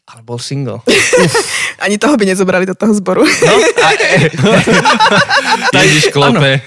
Ale 0.07 0.21
bol 0.23 0.39
single. 0.39 0.81
Ani 1.83 1.99
toho 2.01 2.17
by 2.17 2.25
nezobrali 2.25 2.65
do 2.65 2.73
toho 2.73 2.95
zboru. 2.95 3.21
No, 3.21 3.53
a, 3.85 3.89
e, 3.93 5.83
Ježiš 5.83 6.09
klope. 6.09 6.63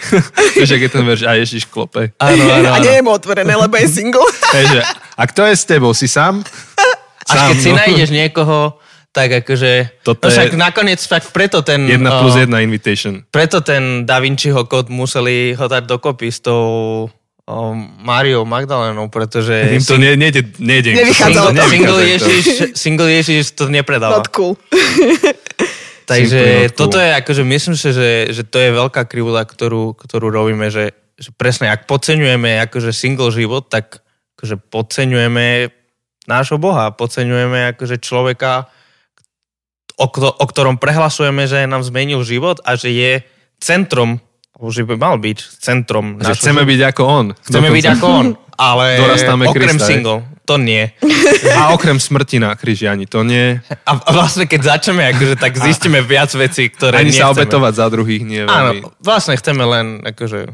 Ak 0.60 0.80
je 0.80 0.90
ten 0.92 1.02
verš, 1.02 1.26
a 1.26 1.34
Ježiš 1.34 1.64
klope. 1.66 2.14
Áno, 2.20 2.46
áno, 2.46 2.68
áno. 2.68 2.76
A 2.76 2.84
nie 2.84 3.00
je 3.00 3.02
mu 3.02 3.10
otvorené, 3.10 3.50
lebo 3.56 3.74
je 3.74 3.88
single. 3.90 4.22
Heže, 4.54 4.86
a 5.16 5.22
kto 5.26 5.48
je 5.50 5.54
s 5.56 5.64
tebou? 5.66 5.90
Si 5.96 6.06
sám? 6.06 6.46
Až 7.30 7.54
keď 7.54 7.56
no. 7.56 7.62
si 7.62 7.70
nájdeš 7.70 8.10
niekoho, 8.10 8.58
tak 9.10 9.42
akože... 9.42 10.02
Toto 10.06 10.26
no 10.26 10.30
však 10.30 10.54
je... 10.54 10.58
nakoniec 10.58 11.00
tak 11.02 11.22
preto 11.34 11.66
ten... 11.66 11.82
Jedna 11.86 12.22
plus 12.22 12.38
jedna 12.38 12.62
invitation. 12.62 13.26
Preto 13.30 13.58
ten 13.62 14.06
Da 14.06 14.22
Vinciho 14.22 14.62
kód 14.70 14.86
museli 14.86 15.54
ho 15.58 15.66
dať 15.66 15.82
dokopy 15.86 16.30
s 16.30 16.38
tou 16.42 17.10
Máriou 17.98 18.46
Magdalenou, 18.46 19.10
pretože... 19.10 19.74
Im 19.74 19.82
to 19.82 19.98
nie, 19.98 20.14
nejde, 20.14 20.54
nejde. 20.62 20.94
Nevychádzalo 20.94 21.50
single, 21.50 21.66
single, 21.66 22.00
Ježiš, 22.06 22.44
single 22.78 23.10
Ježiš 23.10 23.44
to 23.58 23.66
nepredáva. 23.66 24.22
Not 24.22 24.30
cool. 24.30 24.54
Takže 26.10 26.70
toto 26.74 26.98
je 26.98 27.10
akože, 27.22 27.42
myslím 27.46 27.76
si, 27.78 27.94
že, 27.94 28.34
že 28.34 28.42
to 28.42 28.58
je 28.58 28.74
veľká 28.74 29.06
krivda, 29.06 29.46
ktorú, 29.46 29.94
ktorú 29.94 30.26
robíme, 30.30 30.66
že, 30.66 30.90
že 31.14 31.30
presne 31.34 31.70
ak 31.70 31.86
podceňujeme 31.86 32.58
akože 32.66 32.90
single 32.90 33.30
život, 33.30 33.70
tak 33.70 34.02
akože 34.38 34.58
podceňujeme 34.70 35.70
nášho 36.30 36.62
Boha. 36.62 36.94
Podceňujeme 36.94 37.74
akože 37.74 37.98
človeka, 37.98 38.70
o, 39.98 40.06
o 40.14 40.46
ktorom 40.46 40.78
prehlasujeme, 40.78 41.50
že 41.50 41.66
nám 41.66 41.82
zmenil 41.82 42.22
život 42.22 42.62
a 42.62 42.78
že 42.78 42.94
je 42.94 43.12
centrom 43.58 44.22
už 44.60 44.84
by 44.84 44.94
mal 45.00 45.16
byť 45.16 45.38
centrom. 45.56 46.20
Že 46.20 46.36
chceme 46.36 46.62
byť 46.68 46.80
ako 46.92 47.02
on. 47.08 47.26
Chceme 47.32 47.72
byť 47.72 47.86
ako 47.96 48.06
on, 48.06 48.26
ale 48.60 49.00
okrem 49.48 49.80
Krista, 49.80 49.88
single, 49.88 50.20
to 50.44 50.60
nie. 50.60 50.92
A 51.56 51.72
okrem 51.72 51.96
smrti 51.96 52.36
na 52.36 52.52
kríži 52.52 52.84
ani 52.84 53.08
to 53.08 53.24
nie. 53.24 53.56
A 53.88 53.90
vlastne 54.12 54.44
keď 54.44 54.76
začneme, 54.76 55.16
akože, 55.16 55.40
tak 55.40 55.56
zistíme 55.56 56.04
viac 56.04 56.28
vecí, 56.36 56.68
ktoré 56.68 57.00
Ani 57.00 57.08
nechceme. 57.08 57.24
sa 57.24 57.32
obetovať 57.32 57.72
za 57.72 57.86
druhých 57.88 58.22
nie 58.26 58.44
veľmi. 58.44 58.84
Áno, 58.84 58.92
vlastne 59.00 59.32
chceme 59.40 59.64
len, 59.64 60.04
akože, 60.04 60.52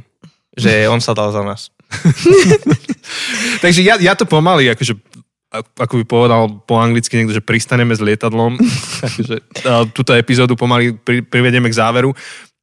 že 0.54 0.86
on 0.86 1.02
sa 1.02 1.10
dal 1.10 1.34
za 1.34 1.42
nás. 1.42 1.74
Takže 3.64 3.82
ja, 3.82 3.98
ja 3.98 4.14
to 4.14 4.22
pomaly, 4.22 4.70
akože 4.70 4.94
ako 5.62 5.94
by 6.00 6.04
povedal 6.04 6.42
po 6.64 6.80
anglicky 6.80 7.16
niekto, 7.16 7.36
že 7.36 7.44
pristaneme 7.44 7.94
s 7.94 8.02
lietadlom. 8.02 8.58
Takže 9.04 9.36
túto 9.92 10.12
epizódu 10.12 10.58
pomaly 10.58 10.96
pri, 10.96 11.22
privedieme 11.22 11.70
k 11.70 11.78
záveru. 11.78 12.12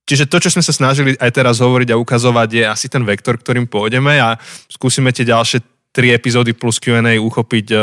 Čiže 0.04 0.28
to, 0.28 0.38
čo 0.44 0.52
sme 0.52 0.64
sa 0.64 0.76
snažili 0.76 1.16
aj 1.16 1.32
teraz 1.32 1.64
hovoriť 1.64 1.96
a 1.96 2.00
ukazovať, 2.00 2.50
je 2.52 2.64
asi 2.68 2.88
ten 2.92 3.08
vektor, 3.08 3.40
ktorým 3.40 3.72
pôjdeme 3.72 4.20
a 4.20 4.36
skúsime 4.68 5.16
tie 5.16 5.24
ďalšie 5.24 5.64
tri 5.96 6.12
epizódy 6.12 6.52
plus 6.52 6.82
Q&A 6.82 7.16
uchopiť 7.22 7.66
e, 7.72 7.78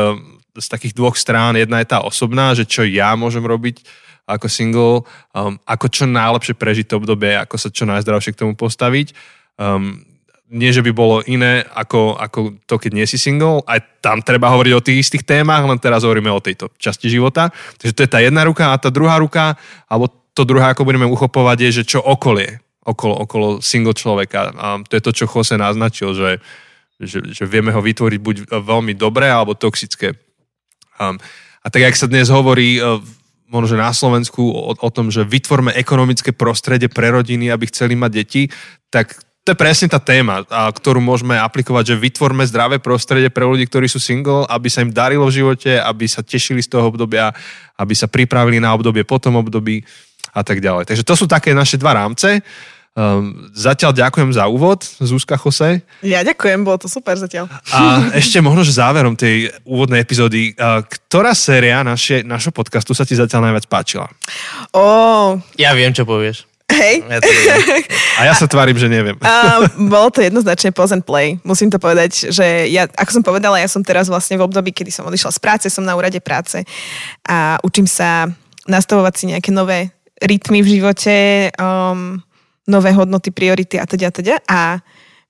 z 0.58 0.66
takých 0.68 0.92
dvoch 0.92 1.16
strán. 1.16 1.56
Jedna 1.56 1.80
je 1.80 1.88
tá 1.88 2.04
osobná, 2.04 2.52
že 2.52 2.68
čo 2.68 2.84
ja 2.84 3.16
môžem 3.16 3.40
robiť 3.40 3.80
ako 4.28 4.46
single, 4.46 4.94
um, 5.34 5.58
ako 5.66 5.86
čo 5.90 6.04
najlepšie 6.06 6.54
prežiť 6.54 6.86
to 6.86 7.02
obdobie, 7.02 7.34
ako 7.34 7.56
sa 7.58 7.68
čo 7.72 7.82
najzdravšie 7.88 8.36
k 8.36 8.40
tomu 8.46 8.54
postaviť. 8.54 9.10
Um, 9.58 10.06
nie, 10.50 10.74
že 10.74 10.82
by 10.82 10.90
bolo 10.90 11.22
iné 11.30 11.62
ako, 11.62 12.18
ako 12.18 12.58
to, 12.66 12.74
keď 12.74 12.90
nie 12.90 13.06
si 13.06 13.14
single. 13.22 13.62
Aj 13.70 13.78
tam 14.02 14.18
treba 14.18 14.50
hovoriť 14.50 14.72
o 14.74 14.82
tých 14.82 15.06
istých 15.06 15.22
témach, 15.22 15.62
len 15.62 15.78
teraz 15.78 16.02
hovoríme 16.02 16.26
o 16.26 16.42
tejto 16.42 16.74
časti 16.74 17.06
života. 17.06 17.54
Takže 17.78 17.94
to 17.94 18.02
je 18.02 18.10
tá 18.10 18.18
jedna 18.18 18.42
ruka 18.42 18.74
a 18.74 18.80
tá 18.82 18.90
druhá 18.90 19.14
ruka, 19.22 19.54
alebo 19.86 20.10
to 20.34 20.42
druhé, 20.42 20.74
ako 20.74 20.82
budeme 20.82 21.06
uchopovať, 21.06 21.56
je, 21.70 21.70
že 21.82 21.94
čo 21.94 22.02
okolie, 22.02 22.58
okolo, 22.82 23.14
okolo 23.22 23.46
single 23.62 23.94
človeka. 23.94 24.50
A 24.58 24.82
to 24.82 24.98
je 24.98 25.02
to, 25.06 25.14
čo 25.14 25.30
Jose 25.30 25.54
naznačil, 25.54 26.18
že, 26.18 26.30
že, 26.98 27.22
že 27.30 27.44
vieme 27.46 27.70
ho 27.70 27.78
vytvoriť 27.78 28.18
buď 28.18 28.36
veľmi 28.50 28.98
dobré, 28.98 29.30
alebo 29.30 29.54
toxické. 29.54 30.18
A, 30.98 31.14
a 31.62 31.66
tak, 31.70 31.86
jak 31.86 31.94
sa 31.94 32.10
dnes 32.10 32.26
hovorí 32.26 32.82
e, 32.82 32.98
možno 33.46 33.78
na 33.78 33.94
Slovensku 33.94 34.42
o, 34.50 34.74
o 34.74 34.90
tom, 34.90 35.14
že 35.14 35.22
vytvorme 35.22 35.78
ekonomické 35.78 36.34
prostredie 36.34 36.90
pre 36.90 37.14
rodiny, 37.14 37.54
aby 37.54 37.70
chceli 37.70 37.94
mať 37.94 38.10
deti, 38.10 38.42
tak 38.90 39.14
to 39.40 39.56
je 39.56 39.58
presne 39.58 39.88
tá 39.88 39.96
téma, 39.96 40.44
ktorú 40.48 41.00
môžeme 41.00 41.32
aplikovať, 41.40 41.96
že 41.96 42.02
vytvorme 42.02 42.44
zdravé 42.44 42.76
prostredie 42.76 43.32
pre 43.32 43.48
ľudí, 43.48 43.64
ktorí 43.64 43.88
sú 43.88 43.96
single, 43.96 44.44
aby 44.44 44.68
sa 44.68 44.84
im 44.84 44.92
darilo 44.92 45.24
v 45.24 45.40
živote, 45.40 45.80
aby 45.80 46.04
sa 46.04 46.20
tešili 46.20 46.60
z 46.60 46.76
toho 46.76 46.92
obdobia, 46.92 47.32
aby 47.80 47.94
sa 47.96 48.04
pripravili 48.04 48.60
na 48.60 48.76
obdobie 48.76 49.00
potom 49.08 49.40
období 49.40 49.80
a 50.36 50.44
tak 50.44 50.60
ďalej. 50.60 50.92
Takže 50.92 51.08
to 51.08 51.14
sú 51.16 51.24
také 51.24 51.56
naše 51.56 51.80
dva 51.80 51.96
rámce. 51.96 52.44
Um, 52.90 53.48
zatiaľ 53.54 53.94
ďakujem 53.94 54.34
za 54.34 54.50
úvod, 54.50 54.82
Zuzka 54.82 55.38
Jose. 55.38 55.86
Ja 56.02 56.26
ďakujem, 56.26 56.66
bolo 56.66 56.76
to 56.76 56.90
super 56.90 57.14
zatiaľ. 57.14 57.46
A 57.70 58.02
ešte 58.20 58.42
možno, 58.42 58.66
že 58.66 58.76
záverom 58.76 59.14
tej 59.14 59.48
úvodnej 59.62 60.02
epizódy, 60.02 60.52
uh, 60.58 60.82
ktorá 60.84 61.32
séria 61.32 61.86
naše, 61.86 62.26
našho 62.26 62.50
podcastu 62.50 62.90
sa 62.92 63.06
ti 63.06 63.14
zatiaľ 63.14 63.46
najviac 63.46 63.70
páčila? 63.70 64.10
Oh. 64.74 65.38
Ja 65.54 65.70
viem, 65.72 65.94
čo 65.94 66.02
povieš. 66.02 66.49
Hej. 66.70 66.94
Ja 67.06 67.18
a 68.18 68.20
ja 68.30 68.34
sa 68.34 68.46
tvárim, 68.46 68.78
že 68.78 68.86
neviem. 68.86 69.18
Uh, 69.18 69.66
bolo 69.90 70.08
to 70.14 70.22
jednoznačne 70.22 70.70
pause 70.70 70.94
and 70.94 71.02
play. 71.02 71.36
Musím 71.42 71.68
to 71.68 71.82
povedať, 71.82 72.30
že 72.30 72.70
ja, 72.70 72.86
ako 72.86 73.10
som 73.20 73.22
povedala, 73.26 73.58
ja 73.58 73.66
som 73.66 73.82
teraz 73.82 74.06
vlastne 74.06 74.38
v 74.38 74.46
období, 74.46 74.70
kedy 74.70 74.94
som 74.94 75.06
odišla 75.06 75.34
z 75.34 75.40
práce, 75.42 75.66
som 75.68 75.82
na 75.82 75.98
úrade 75.98 76.18
práce 76.22 76.62
a 77.26 77.58
učím 77.66 77.90
sa 77.90 78.30
nastavovať 78.70 79.14
si 79.16 79.24
nejaké 79.34 79.50
nové 79.50 79.90
rytmy 80.20 80.60
v 80.60 80.78
živote, 80.78 81.48
um, 81.56 82.20
nové 82.68 82.92
hodnoty, 82.92 83.32
priority 83.32 83.80
a 83.80 83.88
teda 83.88 84.06
a 84.08 84.12
teda. 84.12 84.34
A 84.46 84.60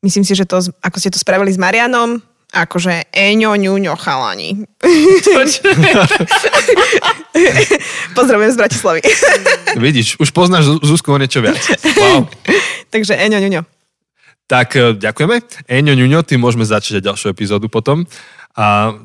myslím 0.03 0.27
si, 0.27 0.35
že 0.35 0.45
to, 0.45 0.61
ako 0.83 0.97
ste 0.99 1.15
to 1.15 1.19
spravili 1.23 1.49
s 1.55 1.61
Marianom, 1.61 2.21
Akože 2.51 3.07
eňo, 3.15 3.55
ňuňo, 3.55 3.95
chalani. 3.95 4.67
Pozdravujem 8.19 8.51
z 8.51 8.59
Bratislavy. 8.59 9.01
Vidíš, 9.79 10.19
už 10.19 10.35
poznáš 10.35 10.67
Zu- 10.67 10.83
Zuzku 10.83 11.15
o 11.15 11.19
niečo 11.19 11.39
viac. 11.39 11.63
Wow. 11.95 12.27
Takže 12.95 13.15
eňo, 13.15 13.39
ňuňo. 13.39 13.63
Tak 14.51 14.69
e, 14.75 14.99
ďakujeme. 14.99 15.37
Eňo, 15.71 15.95
ňuňo, 15.95 16.27
tým 16.27 16.43
môžeme 16.43 16.67
začať 16.67 17.07
ďalšiu 17.07 17.31
epizódu 17.31 17.71
potom. 17.71 18.03
A 18.59 18.99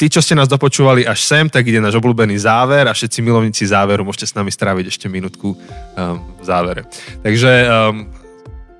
tí, 0.00 0.08
čo 0.08 0.24
ste 0.24 0.32
nás 0.32 0.48
dopočúvali 0.48 1.04
až 1.04 1.20
sem, 1.20 1.52
tak 1.52 1.68
ide 1.68 1.84
náš 1.84 2.00
obľúbený 2.00 2.40
záver 2.40 2.88
a 2.88 2.96
všetci 2.96 3.20
milovníci 3.20 3.68
záveru 3.68 4.08
môžete 4.08 4.32
s 4.32 4.36
nami 4.40 4.48
stráviť 4.48 4.88
ešte 4.88 5.06
minútku 5.12 5.52
um, 5.52 5.60
v 6.40 6.44
závere. 6.48 6.88
Takže 7.20 7.52
um, 7.68 8.08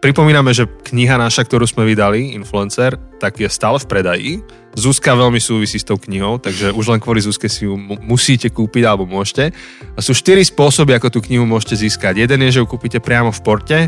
pripomíname, 0.01 0.51
že 0.57 0.65
kniha 0.67 1.21
naša, 1.21 1.45
ktorú 1.45 1.69
sme 1.69 1.85
vydali, 1.85 2.33
Influencer, 2.33 2.97
tak 3.21 3.37
je 3.37 3.47
stále 3.53 3.77
v 3.77 3.87
predaji. 3.87 4.33
Zuzka 4.73 5.13
veľmi 5.13 5.37
súvisí 5.43 5.77
s 5.77 5.85
tou 5.85 6.01
knihou, 6.01 6.41
takže 6.41 6.73
už 6.73 6.95
len 6.95 7.01
kvôli 7.03 7.21
Zuzke 7.21 7.51
si 7.51 7.69
ju 7.69 7.77
mu- 7.77 8.01
musíte 8.01 8.49
kúpiť 8.49 8.87
alebo 8.87 9.05
môžete. 9.05 9.53
A 9.93 10.01
sú 10.01 10.17
štyri 10.17 10.41
spôsoby, 10.41 10.97
ako 10.97 11.13
tú 11.13 11.19
knihu 11.21 11.45
môžete 11.45 11.85
získať. 11.85 12.23
Jeden 12.23 12.41
je, 12.49 12.57
že 12.57 12.61
ju 12.63 12.67
kúpite 12.71 13.03
priamo 13.03 13.35
v 13.35 13.41
porte, 13.45 13.79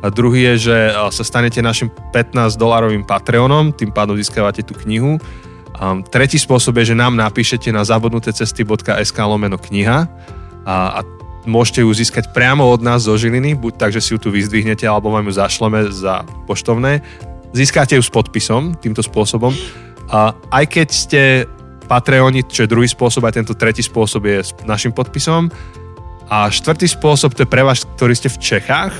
a 0.00 0.06
druhý 0.08 0.56
je, 0.56 0.72
že 0.72 0.76
sa 1.12 1.22
stanete 1.22 1.60
našim 1.60 1.92
15-dolarovým 2.10 3.04
Patreonom, 3.04 3.76
tým 3.76 3.92
pádom 3.92 4.16
získavate 4.16 4.64
tú 4.64 4.72
knihu. 4.84 5.20
Um, 5.80 6.02
tretí 6.02 6.40
spôsob 6.40 6.76
je, 6.82 6.92
že 6.92 6.98
nám 6.98 7.14
napíšete 7.14 7.68
na 7.70 7.84
zabudnutecesty.sk 7.84 9.18
lomeno 9.20 9.60
kniha 9.60 10.08
a, 10.64 10.76
a 10.98 11.19
môžete 11.48 11.80
ju 11.84 11.90
získať 11.92 12.32
priamo 12.36 12.66
od 12.68 12.84
nás 12.84 13.06
zo 13.06 13.16
Žiliny, 13.16 13.56
buď 13.56 13.72
tak, 13.76 13.90
že 13.96 14.00
si 14.04 14.12
ju 14.12 14.18
tu 14.20 14.28
vyzdvihnete, 14.28 14.84
alebo 14.84 15.12
vám 15.12 15.28
ju 15.28 15.34
zašleme 15.36 15.88
za 15.88 16.24
poštovné. 16.44 17.00
Získate 17.56 17.96
ju 17.96 18.02
s 18.02 18.12
podpisom 18.12 18.76
týmto 18.76 19.00
spôsobom. 19.00 19.54
A 20.10 20.34
aj 20.50 20.64
keď 20.68 20.88
ste 20.90 21.22
Patreoni, 21.90 22.46
čo 22.46 22.66
je 22.66 22.70
druhý 22.70 22.86
spôsob, 22.86 23.26
aj 23.26 23.42
tento 23.42 23.54
tretí 23.58 23.82
spôsob 23.82 24.22
je 24.26 24.38
s 24.46 24.50
našim 24.62 24.94
podpisom. 24.94 25.50
A 26.30 26.46
štvrtý 26.46 26.86
spôsob, 26.86 27.34
to 27.34 27.42
je 27.42 27.50
pre 27.50 27.66
vás, 27.66 27.82
ktorí 27.82 28.14
ste 28.14 28.30
v 28.30 28.38
Čechách, 28.38 28.94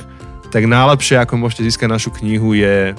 tak 0.50 0.66
najlepšie, 0.66 1.22
ako 1.22 1.38
môžete 1.38 1.62
získať 1.62 1.86
našu 1.86 2.10
knihu, 2.10 2.58
je 2.58 2.98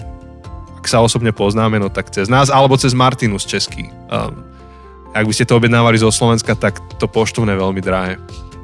ak 0.81 0.89
sa 0.89 1.03
osobne 1.03 1.29
poznáme, 1.29 1.77
no 1.77 1.93
tak 1.93 2.09
cez 2.09 2.25
nás, 2.25 2.49
alebo 2.49 2.73
cez 2.73 2.97
Martinu 2.97 3.37
z 3.37 3.53
Český. 3.53 3.85
Um, 4.09 4.41
ak 5.13 5.29
by 5.29 5.33
ste 5.35 5.45
to 5.45 5.59
objednávali 5.59 6.01
zo 6.01 6.09
Slovenska, 6.09 6.57
tak 6.57 6.79
to 6.97 7.05
poštovné 7.05 7.53
veľmi 7.53 7.83
drahé. 7.83 8.17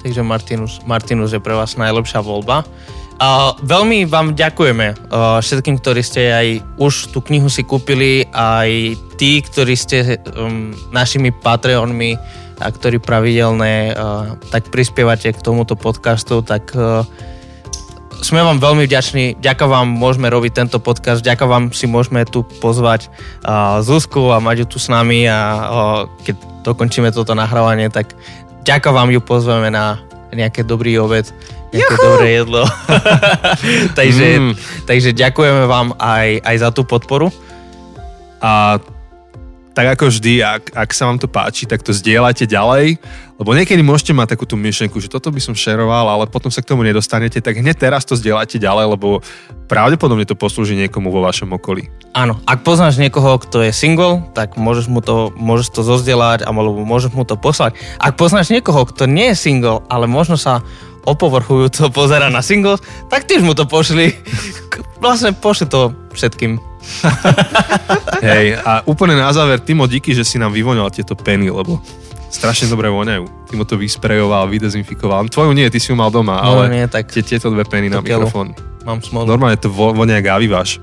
Takže 0.04 0.22
Martinus, 0.22 0.80
Martinus 0.86 1.34
je 1.34 1.42
pre 1.42 1.58
vás 1.58 1.74
najlepšia 1.78 2.22
voľba. 2.22 2.68
A 3.18 3.58
veľmi 3.66 4.06
vám 4.06 4.38
ďakujeme 4.38 4.94
uh, 4.94 5.42
všetkým, 5.42 5.82
ktorí 5.82 6.06
ste 6.06 6.22
aj 6.30 6.48
už 6.78 7.10
tú 7.10 7.20
knihu 7.26 7.50
si 7.50 7.66
kúpili, 7.66 8.30
aj 8.30 8.94
tí, 9.18 9.42
ktorí 9.42 9.74
ste 9.74 10.22
um, 10.38 10.78
našimi 10.94 11.34
Patreonmi 11.34 12.14
a 12.62 12.70
ktorí 12.70 13.02
pravidelne 13.02 13.98
uh, 13.98 14.38
tak 14.54 14.70
prispievate 14.70 15.34
k 15.34 15.42
tomuto 15.42 15.74
podcastu, 15.74 16.46
tak 16.46 16.70
uh, 16.78 17.02
sme 18.22 18.46
vám 18.46 18.62
veľmi 18.62 18.86
vďační. 18.86 19.42
Ďakujem 19.42 19.70
vám 19.70 19.88
môžeme 19.90 20.30
robiť 20.30 20.54
tento 20.54 20.78
podcast, 20.78 21.26
ďakujem 21.26 21.50
vám 21.50 21.66
si 21.74 21.90
môžeme 21.90 22.22
tu 22.22 22.46
pozvať 22.62 23.10
uh, 23.42 23.82
Zuzku 23.82 24.30
a 24.30 24.38
mať 24.38 24.62
ju 24.62 24.66
tu 24.74 24.78
s 24.78 24.94
nami 24.94 25.26
a 25.26 25.40
uh, 25.42 26.02
keď 26.22 26.38
dokončíme 26.70 27.10
toto 27.10 27.34
nahrávanie, 27.34 27.90
tak 27.90 28.14
ďakujem 28.68 28.92
vám 28.92 29.08
ju 29.08 29.24
pozveme 29.24 29.72
na 29.72 30.04
nejaké 30.30 30.62
dobrý 30.62 31.00
obed, 31.00 31.24
nejaké 31.72 31.96
Juhu! 31.96 32.04
dobré 32.04 32.28
jedlo. 32.36 32.64
takže, 34.00 34.28
Mm. 34.38 34.54
takže 34.84 35.16
ďakujeme 35.16 35.64
vám 35.66 35.96
aj, 35.96 36.44
aj 36.44 36.56
za 36.60 36.70
tú 36.76 36.84
podporu. 36.84 37.32
A 38.38 38.78
tak 39.78 39.94
ako 39.94 40.10
vždy, 40.10 40.42
ak, 40.42 40.74
ak 40.74 40.90
sa 40.90 41.06
vám 41.06 41.22
to 41.22 41.30
páči, 41.30 41.70
tak 41.70 41.86
to 41.86 41.94
zdieľajte 41.94 42.50
ďalej, 42.50 42.98
lebo 43.38 43.54
niekedy 43.54 43.86
môžete 43.86 44.10
mať 44.10 44.34
takú 44.34 44.50
tú 44.50 44.58
myšlenku, 44.58 44.98
že 44.98 45.06
toto 45.06 45.30
by 45.30 45.38
som 45.38 45.54
šeroval, 45.54 46.10
ale 46.10 46.26
potom 46.26 46.50
sa 46.50 46.66
k 46.66 46.74
tomu 46.74 46.82
nedostanete, 46.82 47.38
tak 47.38 47.62
hneď 47.62 47.78
teraz 47.78 48.02
to 48.02 48.18
zdieľajte 48.18 48.58
ďalej, 48.58 48.98
lebo 48.98 49.22
pravdepodobne 49.70 50.26
to 50.26 50.34
poslúži 50.34 50.74
niekomu 50.74 51.14
vo 51.14 51.22
vašom 51.22 51.54
okolí. 51.54 51.94
Áno, 52.18 52.42
ak 52.50 52.66
poznáš 52.66 52.98
niekoho, 52.98 53.38
kto 53.38 53.70
je 53.70 53.70
single, 53.70 54.26
tak 54.34 54.58
môžeš 54.58 54.90
mu 54.90 55.06
to, 55.06 55.30
môžeš 55.38 55.70
to 55.70 55.86
zozdieľať 55.86 56.50
alebo 56.50 56.74
môžeš 56.82 57.14
mu 57.14 57.22
to 57.22 57.38
poslať. 57.38 57.78
Ak 58.02 58.18
poznáš 58.18 58.50
niekoho, 58.50 58.82
kto 58.82 59.06
nie 59.06 59.30
je 59.30 59.38
single, 59.38 59.86
ale 59.94 60.10
možno 60.10 60.42
sa 60.42 60.66
opovrchujú 61.06 61.70
to 61.70 61.94
pozera 61.94 62.34
na 62.34 62.42
singles, 62.42 62.82
tak 63.14 63.30
tiež 63.30 63.46
mu 63.46 63.54
to 63.54 63.70
pošli. 63.70 64.18
Vlastne 65.06 65.38
pošli 65.38 65.70
to 65.70 65.94
všetkým. 66.18 66.58
Hej, 68.24 68.58
a 68.58 68.82
úplne 68.84 69.14
na 69.14 69.30
záver, 69.30 69.60
Timo, 69.60 69.86
díky, 69.86 70.12
že 70.12 70.22
si 70.22 70.36
nám 70.36 70.52
vyvonil 70.52 70.88
tieto 70.90 71.14
peny, 71.14 71.48
lebo 71.48 71.80
strašne 72.28 72.68
dobre 72.68 72.88
voňajú. 72.88 73.48
Timo 73.48 73.64
to 73.64 73.76
vysprejoval, 73.76 74.48
vydezinfikoval. 74.48 75.28
Tvoju 75.28 75.52
nie, 75.52 75.68
ty 75.68 75.78
si 75.78 75.90
ju 75.90 75.96
mal 75.96 76.10
doma, 76.10 76.40
No, 76.40 76.60
ale 76.60 76.72
nie, 76.72 76.86
tak 76.86 77.08
tie, 77.08 77.22
tieto 77.22 77.48
dve 77.48 77.64
peny 77.64 77.88
na 77.88 78.00
mikrofón. 78.00 78.52
mám 78.84 79.00
smolu. 79.00 79.28
Normálne 79.28 79.56
to 79.56 79.68
vo- 79.68 79.94
vonia 79.94 80.18
jak 80.18 80.32
aviváš. 80.34 80.80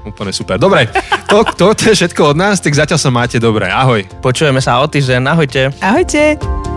Úplne 0.00 0.32
super. 0.32 0.56
Dobre, 0.56 0.88
to, 1.26 1.44
to, 1.52 1.74
to 1.74 1.82
je 1.88 1.98
všetko 1.98 2.32
od 2.32 2.36
nás, 2.38 2.60
tak 2.60 2.72
zatiaľ 2.72 2.96
sa 2.96 3.10
máte 3.10 3.36
dobre. 3.36 3.68
Ahoj. 3.68 4.06
Počujeme 4.20 4.60
sa 4.60 4.80
o 4.80 4.86
týždeň, 4.86 5.20
ahojte. 5.26 5.62
Ahojte. 5.78 6.67